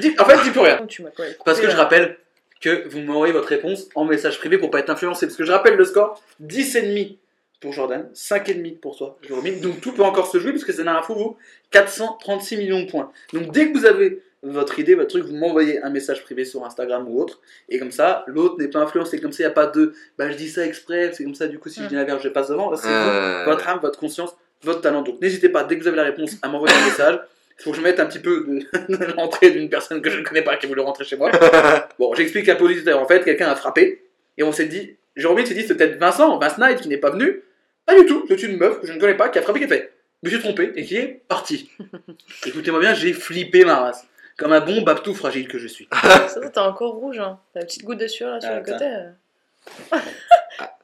[0.01, 0.87] Dis- En fait, dis plus rien.
[0.87, 1.03] Tu
[1.45, 2.17] Parce que je rappelle
[2.61, 5.27] que vous m'envoyez votre réponse en message privé pour pas être influencé.
[5.27, 7.17] Parce que je rappelle le score 10,5
[7.61, 9.45] pour Jordan, 5,5 pour toi, Jérôme.
[9.61, 11.37] Donc tout peut encore se jouer parce que c'est un info, vous,
[11.71, 13.11] 436 millions de points.
[13.33, 16.65] Donc dès que vous avez votre idée, votre truc, vous m'envoyez un message privé sur
[16.65, 17.41] Instagram ou autre.
[17.69, 19.21] Et comme ça, l'autre n'est pas influencé.
[19.21, 21.49] Comme ça, il n'y a pas de bah je dis ça exprès, c'est comme ça,
[21.49, 22.75] du coup, si je dis la verge, je passe devant.
[22.77, 25.03] C'est Euh, vous, votre âme, votre conscience, votre talent.
[25.03, 27.19] Donc n'hésitez pas, dès que vous avez la réponse, à m'envoyer un message.
[27.59, 28.47] Il faut que je mette un petit peu
[29.17, 31.31] l'entrée d'une personne que je ne connais pas qui voulait rentrer chez moi.
[31.99, 33.01] Bon, j'explique un peu l'auditeur.
[33.01, 34.03] En fait, quelqu'un a frappé
[34.37, 37.11] et on s'est dit, Jérôme s'est dit, c'est peut-être Vincent, Vince Knight qui n'est pas
[37.11, 37.43] venu.
[37.87, 39.65] Pas du tout, c'est une meuf que je ne connais pas qui a frappé, qui
[39.65, 39.93] a fait,
[40.23, 41.71] je me suis trompé et qui est parti.
[42.47, 44.07] Écoutez-moi bien, j'ai flippé ma race.
[44.37, 45.89] Comme un bon baptou fragile que je suis.
[46.03, 47.39] Ça, ça, t'as encore rouge, hein.
[47.55, 48.85] T'as une petite goutte de sueur là sur Ah, le côté.
[48.85, 49.99] euh.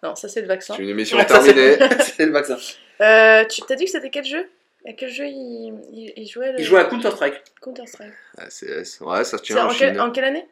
[0.03, 0.73] non, ça, c'est le vaccin.
[0.75, 1.77] C'est une émission Ouais, terminée.
[2.01, 2.57] C'est le vaccin.
[3.03, 4.49] Euh, tu t'as dit que c'était quel jeu?
[4.97, 6.61] Quel jeu il, il, il jouait le...
[6.61, 7.35] Il jouait à Counter-Strike.
[7.61, 8.13] Counter-Strike.
[8.39, 8.45] Ah.
[8.45, 10.01] Ouais, ça se tient en en, quel- Chine.
[10.01, 10.47] en quelle année?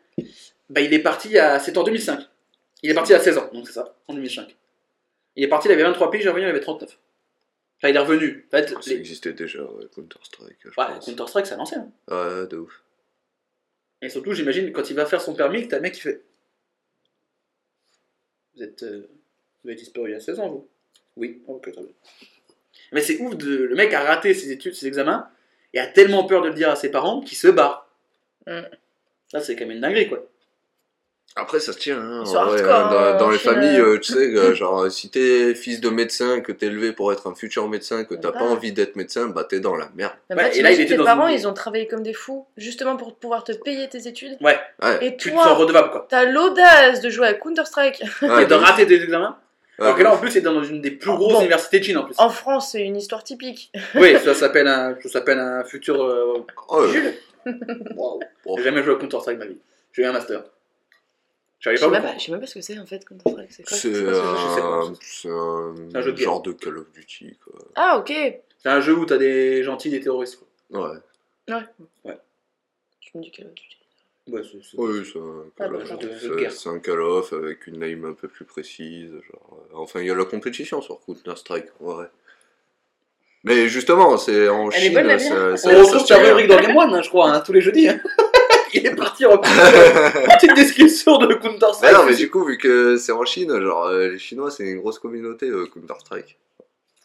[0.68, 1.58] Bah, il est parti à.
[1.58, 2.20] C'est en 2005.
[2.82, 4.56] Il est parti à 16 ans, donc c'est ça, en 2005.
[5.36, 6.98] Il est parti, il avait 23 piges, il est revenu, il avait 39.
[7.78, 8.46] Enfin, il est revenu.
[8.48, 11.04] En fait, Ça les- existait déjà, ouais, Counter-Strike, ouais, pense.
[11.06, 11.90] Counter-Strike, c'est à l'ancienne.
[12.08, 12.82] Ouais, de ouf.
[14.02, 16.22] Et surtout, j'imagine, quand il va faire son permis, que t'as un mec qui fait.
[18.54, 18.82] Vous êtes.
[18.82, 19.08] euh,
[19.62, 20.68] Vous avez disparu il y a 16 ans, vous?
[21.16, 21.92] Oui, ok, très bien.
[22.92, 23.64] Mais c'est ouf, de...
[23.64, 25.28] le mec a raté ses études, ses examens,
[25.74, 27.88] et a tellement peur de le dire à ses parents qu'il se barre.
[28.46, 28.60] Mm.
[29.32, 30.18] Là, c'est quand même une dinguerie, quoi.
[31.36, 31.96] Après, ça se tient.
[31.96, 33.94] Hein, en vrai, hein, dans, les familles, euh.
[33.94, 37.30] euh, tu sais, euh, genre, si t'es fils de médecin, que t'es élevé pour être
[37.30, 38.40] un futur médecin, que t'as Bah.
[38.40, 40.12] pas envie d'être médecin, bah t'es dans la merde.
[40.28, 42.02] En fait, et là, il t'imagines, était tes dans parents, une- ils ont travaillé comme
[42.02, 44.36] des fous, justement pour pouvoir te payer tes études.
[44.40, 45.06] Ouais, Ouais.
[45.06, 46.06] Et tu te sens toi, redevable, quoi.
[46.10, 48.02] t'as l'audace de jouer à Counter-Strike.
[48.22, 49.38] ouais et de rater tes examens.
[49.80, 51.40] Ouais, Alors que là, en plus, c'est dans une des plus Ah, grosses bon.
[51.40, 52.14] universités de Chine, en plus.
[52.18, 53.72] En France, c'est une histoire typique.
[53.94, 56.02] Oui, ça s'appelle un, ça s'appelle un futur.
[56.02, 56.44] euh.
[56.68, 56.88] Oh, ouais.
[56.92, 57.14] Jules.
[58.56, 59.58] J'ai jamais joué à Counter-Strike de ma vie.
[59.92, 60.44] J'ai eu un master.
[61.60, 63.52] Je sais même pas, même ce que c'est en fait Counter-Strike.
[63.52, 66.24] C'est quoi, ce un, c'est un, C'est un jeu de guerre.
[66.26, 67.58] genre de Call of Duty, quoi.
[67.76, 68.12] Ah, ok.
[68.58, 70.38] C'est un jeu où t'as des gentils, des terroristes.
[70.70, 70.92] Quoi.
[71.54, 71.64] Ouais.
[73.00, 73.76] Tu me dis Call of Duty.
[74.28, 75.88] Ouais, c'est- c'est- Oui, c'est un Ah, Call bah, of.
[75.88, 76.52] jeu de- C'est- guerre.
[76.66, 79.10] Un Call of avec une name un peu plus précise.
[79.10, 79.58] Genre...
[79.72, 82.06] euh, Enfin, il y a la compétition sur Counter-Strike, en vrai.
[83.44, 84.94] Mais justement, c'est en Elle est Chine.
[84.94, 87.30] bonne, la ça- bière ça- On ça retrouve se dans Game One, hein, je crois,
[87.32, 87.88] hein, tous les jeudis.
[87.88, 88.00] hein.
[88.74, 89.36] Il est parti en
[90.38, 91.92] petite description de Mais Counter-Strike.
[91.92, 94.78] non, mais du coup, vu que c'est en Chine, genre, euh, les Chinois, c'est une
[94.78, 96.38] grosse communauté euh, Counter-Strike.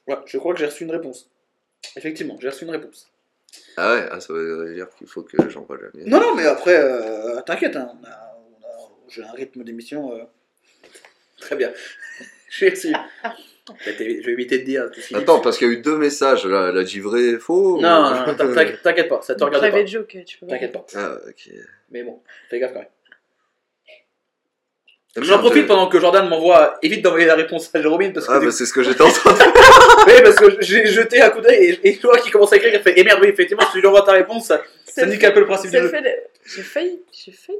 [0.08, 1.28] Ouais, je crois que j'ai reçu une réponse.
[1.96, 3.10] Effectivement, j'ai reçu une réponse.
[3.78, 6.10] Ah ouais, ah, ça veut dire qu'il faut que j'envoie la mienne.
[6.10, 10.14] Non, non, mais après, euh, t'inquiète, hein, on a- on a- j'ai un rythme d'émission
[10.16, 10.24] euh,
[11.40, 11.72] très bien.
[12.50, 12.94] J'ai reçu.
[13.86, 13.92] Je
[14.26, 15.24] vais éviter de dire tout ce qu'il dit.
[15.24, 17.82] Attends, parce qu'il y a eu deux messages, là, elle a dit vrai et faux
[17.82, 19.70] Non, ou- non, non, t'inquiète t'inquiète pas, ça te regarde pas.
[19.72, 20.54] Private joke, tu peux pas.
[20.54, 20.86] T'inquiète pas.
[20.96, 21.50] Ah, ok.
[21.92, 22.88] Mais bon, fais gaffe quand même.
[25.18, 28.40] J'en profite pendant que Jordan m'envoie, évite d'envoyer la réponse à Jérôme parce que, Ah,
[28.40, 29.40] bah c'est ce que j'étais en train de
[30.08, 32.82] Oui, parce que j'ai jeté un coup d'œil et, vois qu'il commence à écrire, il
[32.82, 35.32] fait, eh merde, oui, effectivement, si tu lui envoies ta réponse, ça, ça nique un
[35.32, 35.92] peu le principe du jeu.
[36.46, 37.58] J'ai failli, j'ai failli.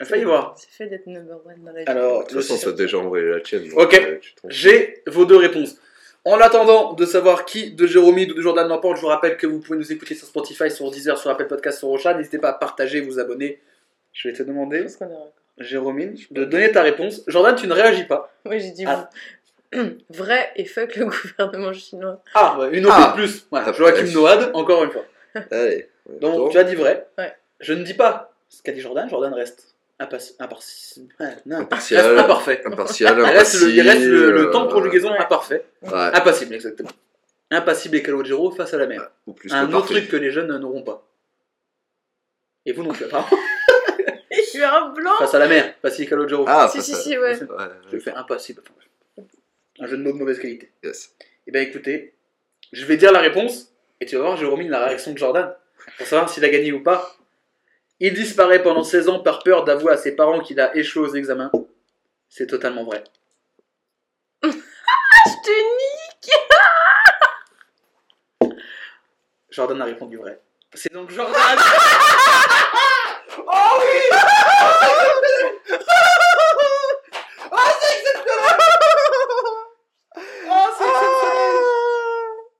[0.00, 0.54] J'ai failli voir.
[0.56, 1.84] C'est fait d'être number one dans la vie.
[1.86, 3.68] Alors, De toute façon, t'as déjà envoyé la tienne.
[3.76, 3.94] Ok.
[3.94, 4.18] euh,
[4.48, 5.76] J'ai vos deux réponses.
[6.24, 9.46] En attendant de savoir qui de Jérôme ou de Jordan l'emporte, je vous rappelle que
[9.46, 12.14] vous pouvez nous écouter sur Spotify, sur Deezer, sur Apple Podcast, sur Rocha.
[12.14, 13.60] N'hésitez pas à partager, vous abonner.
[14.12, 15.32] Je vais te Je demander, pense qu'on est d'accord.
[15.58, 17.22] Jérôme, de donner ta réponse.
[17.28, 18.32] Jordan, tu ne réagis pas.
[18.44, 19.08] Oui, j'ai dit Ah.
[20.10, 21.06] vrai et fuck le
[21.38, 22.20] gouvernement chinois.
[22.34, 23.08] Ah, ouais, une autre Ah.
[23.10, 23.46] de plus.
[23.52, 24.12] Ouais, Ah, Joachim.
[24.12, 25.04] Noad, encore une fois.
[25.50, 25.88] Allez.
[26.20, 27.06] Donc, tu as dit vrai.
[27.18, 27.32] Ouais.
[27.60, 29.08] Je ne dis pas ce qu'a dit Jordan.
[29.08, 31.58] Jordan reste impas- imparti- ouais, non.
[31.58, 32.04] Impartial.
[32.06, 32.62] Reste imparfait.
[32.66, 35.18] Impartial, Il reste le, il reste le, le euh, temps de conjugaison ouais.
[35.18, 35.64] imparfait.
[35.82, 35.92] Ouais.
[35.92, 36.90] Impassible, exactement.
[37.50, 39.08] Impassible et Calogero face à la mer.
[39.26, 39.94] Ou plus Un autre parfait.
[39.94, 41.06] truc que les jeunes n'auront pas.
[42.66, 43.28] Et vous non plus, apparemment.
[44.54, 46.44] Je suis un blanc Face à la mer, Pacific Calogero.
[46.46, 47.42] Ah, Si, si, si, ouais.
[47.42, 48.62] Ouais, Je fais impassible.
[49.80, 50.70] Un jeu de mots de mauvaise qualité.
[50.84, 51.12] yes.
[51.48, 52.14] Eh bien écoutez,
[52.72, 55.52] je vais dire la réponse et tu vas voir, Jérôme, la réaction de Jordan
[55.98, 57.16] pour savoir s'il a gagné ou pas.
[57.98, 61.14] Il disparaît pendant 16 ans par peur d'avouer à ses parents qu'il a échoué aux
[61.16, 61.50] examens.
[62.28, 63.02] C'est totalement vrai.
[64.44, 65.50] Je te
[68.46, 68.52] nique
[69.50, 70.40] Jordan a répondu vrai.
[70.74, 71.34] C'est donc Jordan
[73.36, 74.18] Oh oui
[80.46, 81.64] Oh c'est exceptionnel c'est exceptionnel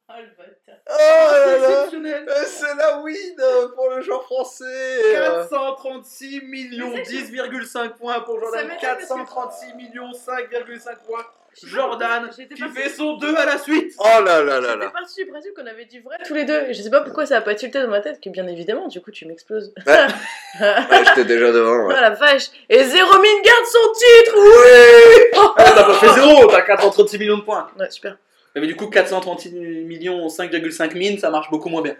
[0.09, 4.01] Oh le bâtard Oh là C'est là exceptionnel Euh, C'est la win euh, pour le
[4.02, 4.64] joueur français
[5.16, 5.43] euh.
[5.48, 8.66] 436 millions, Mais ça, 10,5 points pour Ça Jordan.
[8.68, 11.24] m'étonne parce que- 436 millions, 5,5 points.
[11.62, 13.93] Jordan qui fait son 2 à la suite.
[13.98, 16.66] Oh là là là là partie du principe qu'on avait dit vrai tous les deux.
[16.72, 19.01] Je sais pas pourquoi ça a pas tilté dans ma tête, que bien évidemment, du
[19.01, 19.72] coup, tu m'exploses.
[19.86, 19.93] Ouais.
[20.60, 22.01] Ouais, j'étais déjà devant, Oh ouais.
[22.01, 26.62] la vache Et Zéro Mine garde son titre Oui Ah, t'as pas fait 0, t'as
[26.62, 27.68] 436 millions de points.
[27.78, 28.16] Ouais, super.
[28.55, 31.97] Mais du coup, 436 millions, 5,5 mines, ça marche beaucoup moins bien.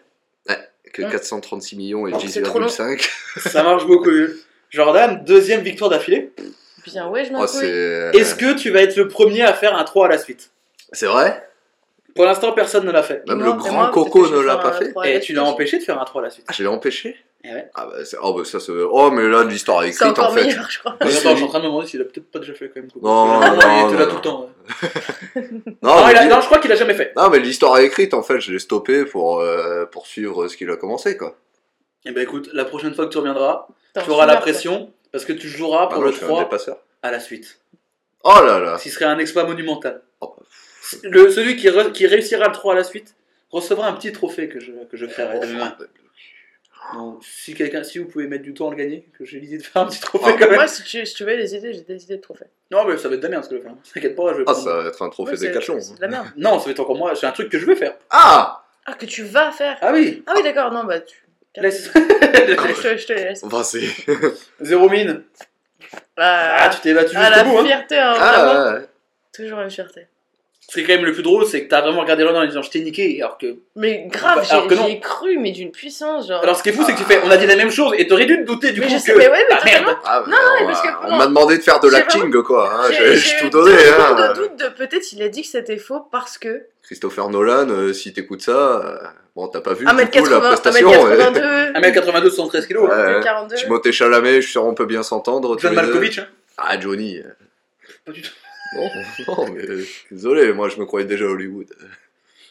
[0.93, 1.11] Que Ouais.
[1.11, 2.69] 436 millions et Oh, c'est trop long.
[2.69, 3.11] 10,5.
[3.49, 4.39] Ça marche beaucoup mieux.
[4.71, 6.31] Jordan, deuxième victoire d'affilée.
[6.85, 7.45] Bien, ouais, je m'en Oh.
[7.45, 10.51] Est-ce que tu vas être le premier à faire un 3 à la suite
[10.93, 11.49] C'est vrai
[12.15, 13.23] Pour l'instant, personne ne l'a fait.
[13.29, 14.93] Même le grand moi, Coco ne l'a pas fait.
[15.07, 16.45] Et tu l'as empêché de faire un 3 à la suite.
[16.49, 17.71] Ah, je l'ai empêché Eh ouais.
[17.75, 18.73] Ah bah, oh, bah ça se.
[18.73, 20.45] Oh, mais là, l'histoire est écrite en fait.
[20.47, 20.97] meilleur, je crois.
[21.03, 22.55] Mais c'est- attends, je suis en train de me demander s'il a peut-être pas déjà
[22.55, 22.91] fait quand même.
[22.91, 23.05] Coco.
[23.07, 24.41] Non, normalement, non, il était là non, tout le temps.
[24.41, 25.43] ouais.
[25.83, 27.13] Non, Non, mais il a- non, je crois qu'il a jamais fait.
[27.17, 28.41] non, mais l'histoire est écrite en fait.
[28.41, 31.37] Je l'ai stoppé pour euh, poursuivre ce qu'il a commencé quoi.
[32.07, 33.67] Eh ben écoute, la prochaine fois que tu reviendras,
[34.03, 36.29] tu auras la pression parce que tu joueras Ah pour non, le je suis un
[36.29, 36.79] 3 dépasseur.
[37.03, 37.61] à la suite.
[38.25, 38.79] Oh là là.
[38.79, 40.03] Ce serait un exploit monumental.
[40.21, 40.45] Oh, bah,
[41.05, 43.15] Le, celui qui, re- qui réussira le 3 à la suite
[43.51, 45.77] recevra un petit trophée que je, que je créerai de mains.
[46.95, 49.57] Donc, si, quelqu'un, si vous pouvez mettre du temps à le gagner, que j'ai l'idée
[49.57, 50.57] de faire un petit trophée Ah, quand même.
[50.57, 52.45] Moi, si tu, si tu veux des idées, j'ai des idées de trophées.
[52.71, 53.77] Non, mais ça va être de la merde ce que je vais faire.
[53.95, 55.81] T'inquiète pas, je vais Ah, prendre- ça va être un trophée Ouais, c'est- décathlon.
[55.81, 56.27] C'est de la merde.
[56.37, 57.15] Non, ça va être encore moi.
[57.15, 57.97] J'ai un truc que je vais faire.
[58.11, 61.24] Ah Ah, que tu vas faire Ah oui Ah oui, d'accord, non, bah tu.
[61.57, 61.91] Laisse.
[61.95, 63.45] je, te, je te laisse.
[63.45, 63.87] Enfin, c'est.
[64.61, 65.23] Zéro mine.
[66.17, 67.59] Ah, Ah, tu t'es battu ah, la jusqu'au bout.
[67.59, 67.65] Hein.
[67.67, 68.51] fierté, hein, vraiment.
[68.53, 68.87] Ah, ouais, ouais.
[69.33, 70.07] Toujours une fierté.
[70.67, 72.45] Ce qui est quand même le plus drôle, c'est que t'as vraiment regardé l'autre en
[72.47, 73.21] disant je t'ai niqué.
[73.23, 73.57] Alors que.
[73.77, 74.87] Mais grave, Alors que non.
[74.87, 76.43] j'y ai cru, mais d'une puissance, genre.
[76.43, 77.95] Alors ce qui est fou, c'est que tu fais on a dit la même chose
[77.99, 79.03] et t'aurais dû te douter du Mais coup je que.
[79.03, 79.97] sais, mais ouais, mais ah merde.
[80.05, 81.17] Ah, mais Non, on mais parce m'a- que on non.
[81.17, 82.73] m'a demandé de faire de J'ai l'acting, quoi.
[82.87, 83.73] hein, J'ai- tout donné.
[83.73, 84.15] Hein.
[84.15, 86.63] de doute de peut-être il a dit que c'était faux parce que.
[86.83, 88.97] Christopher Nolan, euh, si t'écoutes ça, euh,
[89.37, 90.91] bon, t'as pas vu du 1m80, coup la prestation.
[90.91, 92.89] 1m82, 1m82, 73 kilos.
[92.91, 92.97] hein.
[92.97, 93.21] Ouais.
[93.21, 93.55] 1m42.
[93.55, 95.57] Timothée Chalamet, je suis sûr on peut bien s'entendre.
[95.57, 95.83] tous John les deux.
[95.87, 96.19] Malkovich.
[96.19, 96.27] hein.
[96.59, 97.19] Ah, Johnny.
[97.19, 97.23] euh,
[98.07, 98.31] Pas du tout.
[98.75, 98.91] Non,
[99.29, 99.63] non, mais
[100.11, 101.67] désolé, moi je me croyais déjà à Hollywood.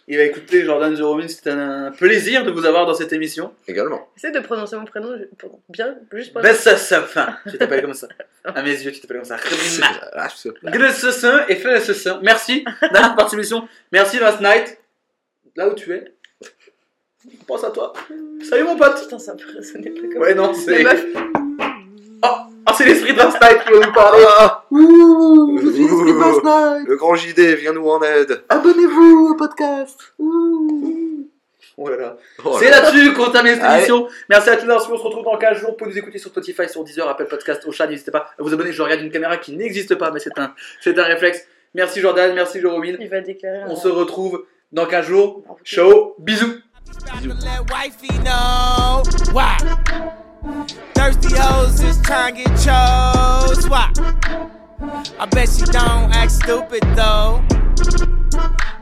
[0.07, 3.53] Et bah écoutez, Jordan Jérôme, c'était un plaisir de vous avoir dans cette émission.
[3.69, 4.09] Également.
[4.17, 6.41] Essaye de prononcer mon prénom pour- bien, juste pour.
[6.41, 7.37] Ben ça, ça, fin.
[7.49, 8.09] Tu t'appelles comme ça.
[8.43, 9.37] À mes yeux, tu t'appelles comme ça.
[10.13, 13.65] Ah, c'est- Grâce et fais ce Merci d'avoir participation.
[13.93, 14.77] Merci Last Night.
[15.55, 16.13] Là où tu es.
[17.41, 17.93] On pense à toi.
[18.49, 18.99] Salut mon pote.
[19.01, 20.83] Putain, ça peut résonner pas comme Ouais, non, Les c'est.
[20.83, 22.37] meufs, Oh, oh,
[22.77, 24.23] c'est l'esprit de Last Night qui va nous parler.
[24.39, 26.13] Ah, Ouh, c'est l'esprit
[26.85, 28.43] le grand JD, viens-nous en aide.
[28.49, 29.99] Abonnez-vous au podcast.
[30.19, 31.29] Ouh.
[31.75, 32.17] Oh là là.
[32.45, 32.81] Oh C'est là.
[32.81, 34.07] là-dessus qu'on termine cette émission.
[34.29, 34.95] Merci à tous d'avoir suivi.
[34.95, 35.71] On se retrouve dans 15 jours.
[35.71, 37.87] Vous pouvez nous écouter sur Spotify, sur Deezer, Apple Podcast, au chat.
[37.87, 38.71] N'hésitez pas à vous abonner.
[38.71, 41.47] Je regarde une caméra qui n'existe pas, mais c'est un, c'est un réflexe.
[41.73, 42.85] Merci Jordan, merci Jérôme.
[42.85, 43.63] il va déclarer.
[43.67, 45.43] On se retrouve dans 15 jours.
[45.63, 46.59] Ciao, bisous.
[50.43, 53.69] Thirsty hoes just trying to get chose.
[53.69, 53.91] Why?
[55.17, 57.41] I bet she don't act stupid though.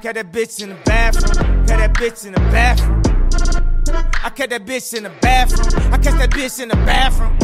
[0.02, 1.66] Got that bitch in the bathroom.
[1.68, 3.02] Got that bitch in the bathroom.
[4.24, 5.94] I catch that bitch in the bathroom.
[5.94, 7.38] I catch that bitch in the bathroom.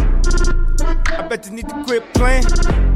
[1.17, 2.43] I bet you need to quit playing.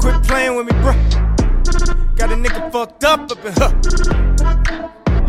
[0.00, 2.16] Quit playing with me, bruh.
[2.16, 4.81] Got a nigga fucked up up in her.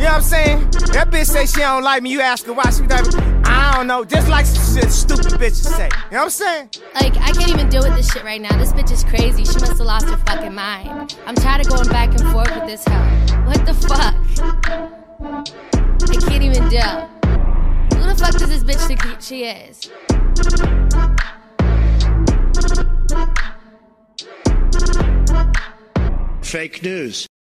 [0.03, 0.59] You know what I'm saying?
[0.91, 2.11] That bitch say she don't like me.
[2.11, 3.23] You ask her why she like me.
[3.45, 4.03] I don't know.
[4.03, 5.85] Just like some shit stupid bitches say.
[5.85, 6.69] You know what I'm saying?
[6.93, 8.57] Like, I can't even deal with this shit right now.
[8.57, 9.45] This bitch is crazy.
[9.45, 11.15] She must have lost her fucking mind.
[11.25, 13.45] I'm tired of going back and forth with this hoe.
[13.45, 14.13] What the fuck?
[16.09, 17.07] I can't even deal.
[17.95, 19.89] Who the fuck does this bitch think she is?
[26.41, 27.25] Fake news.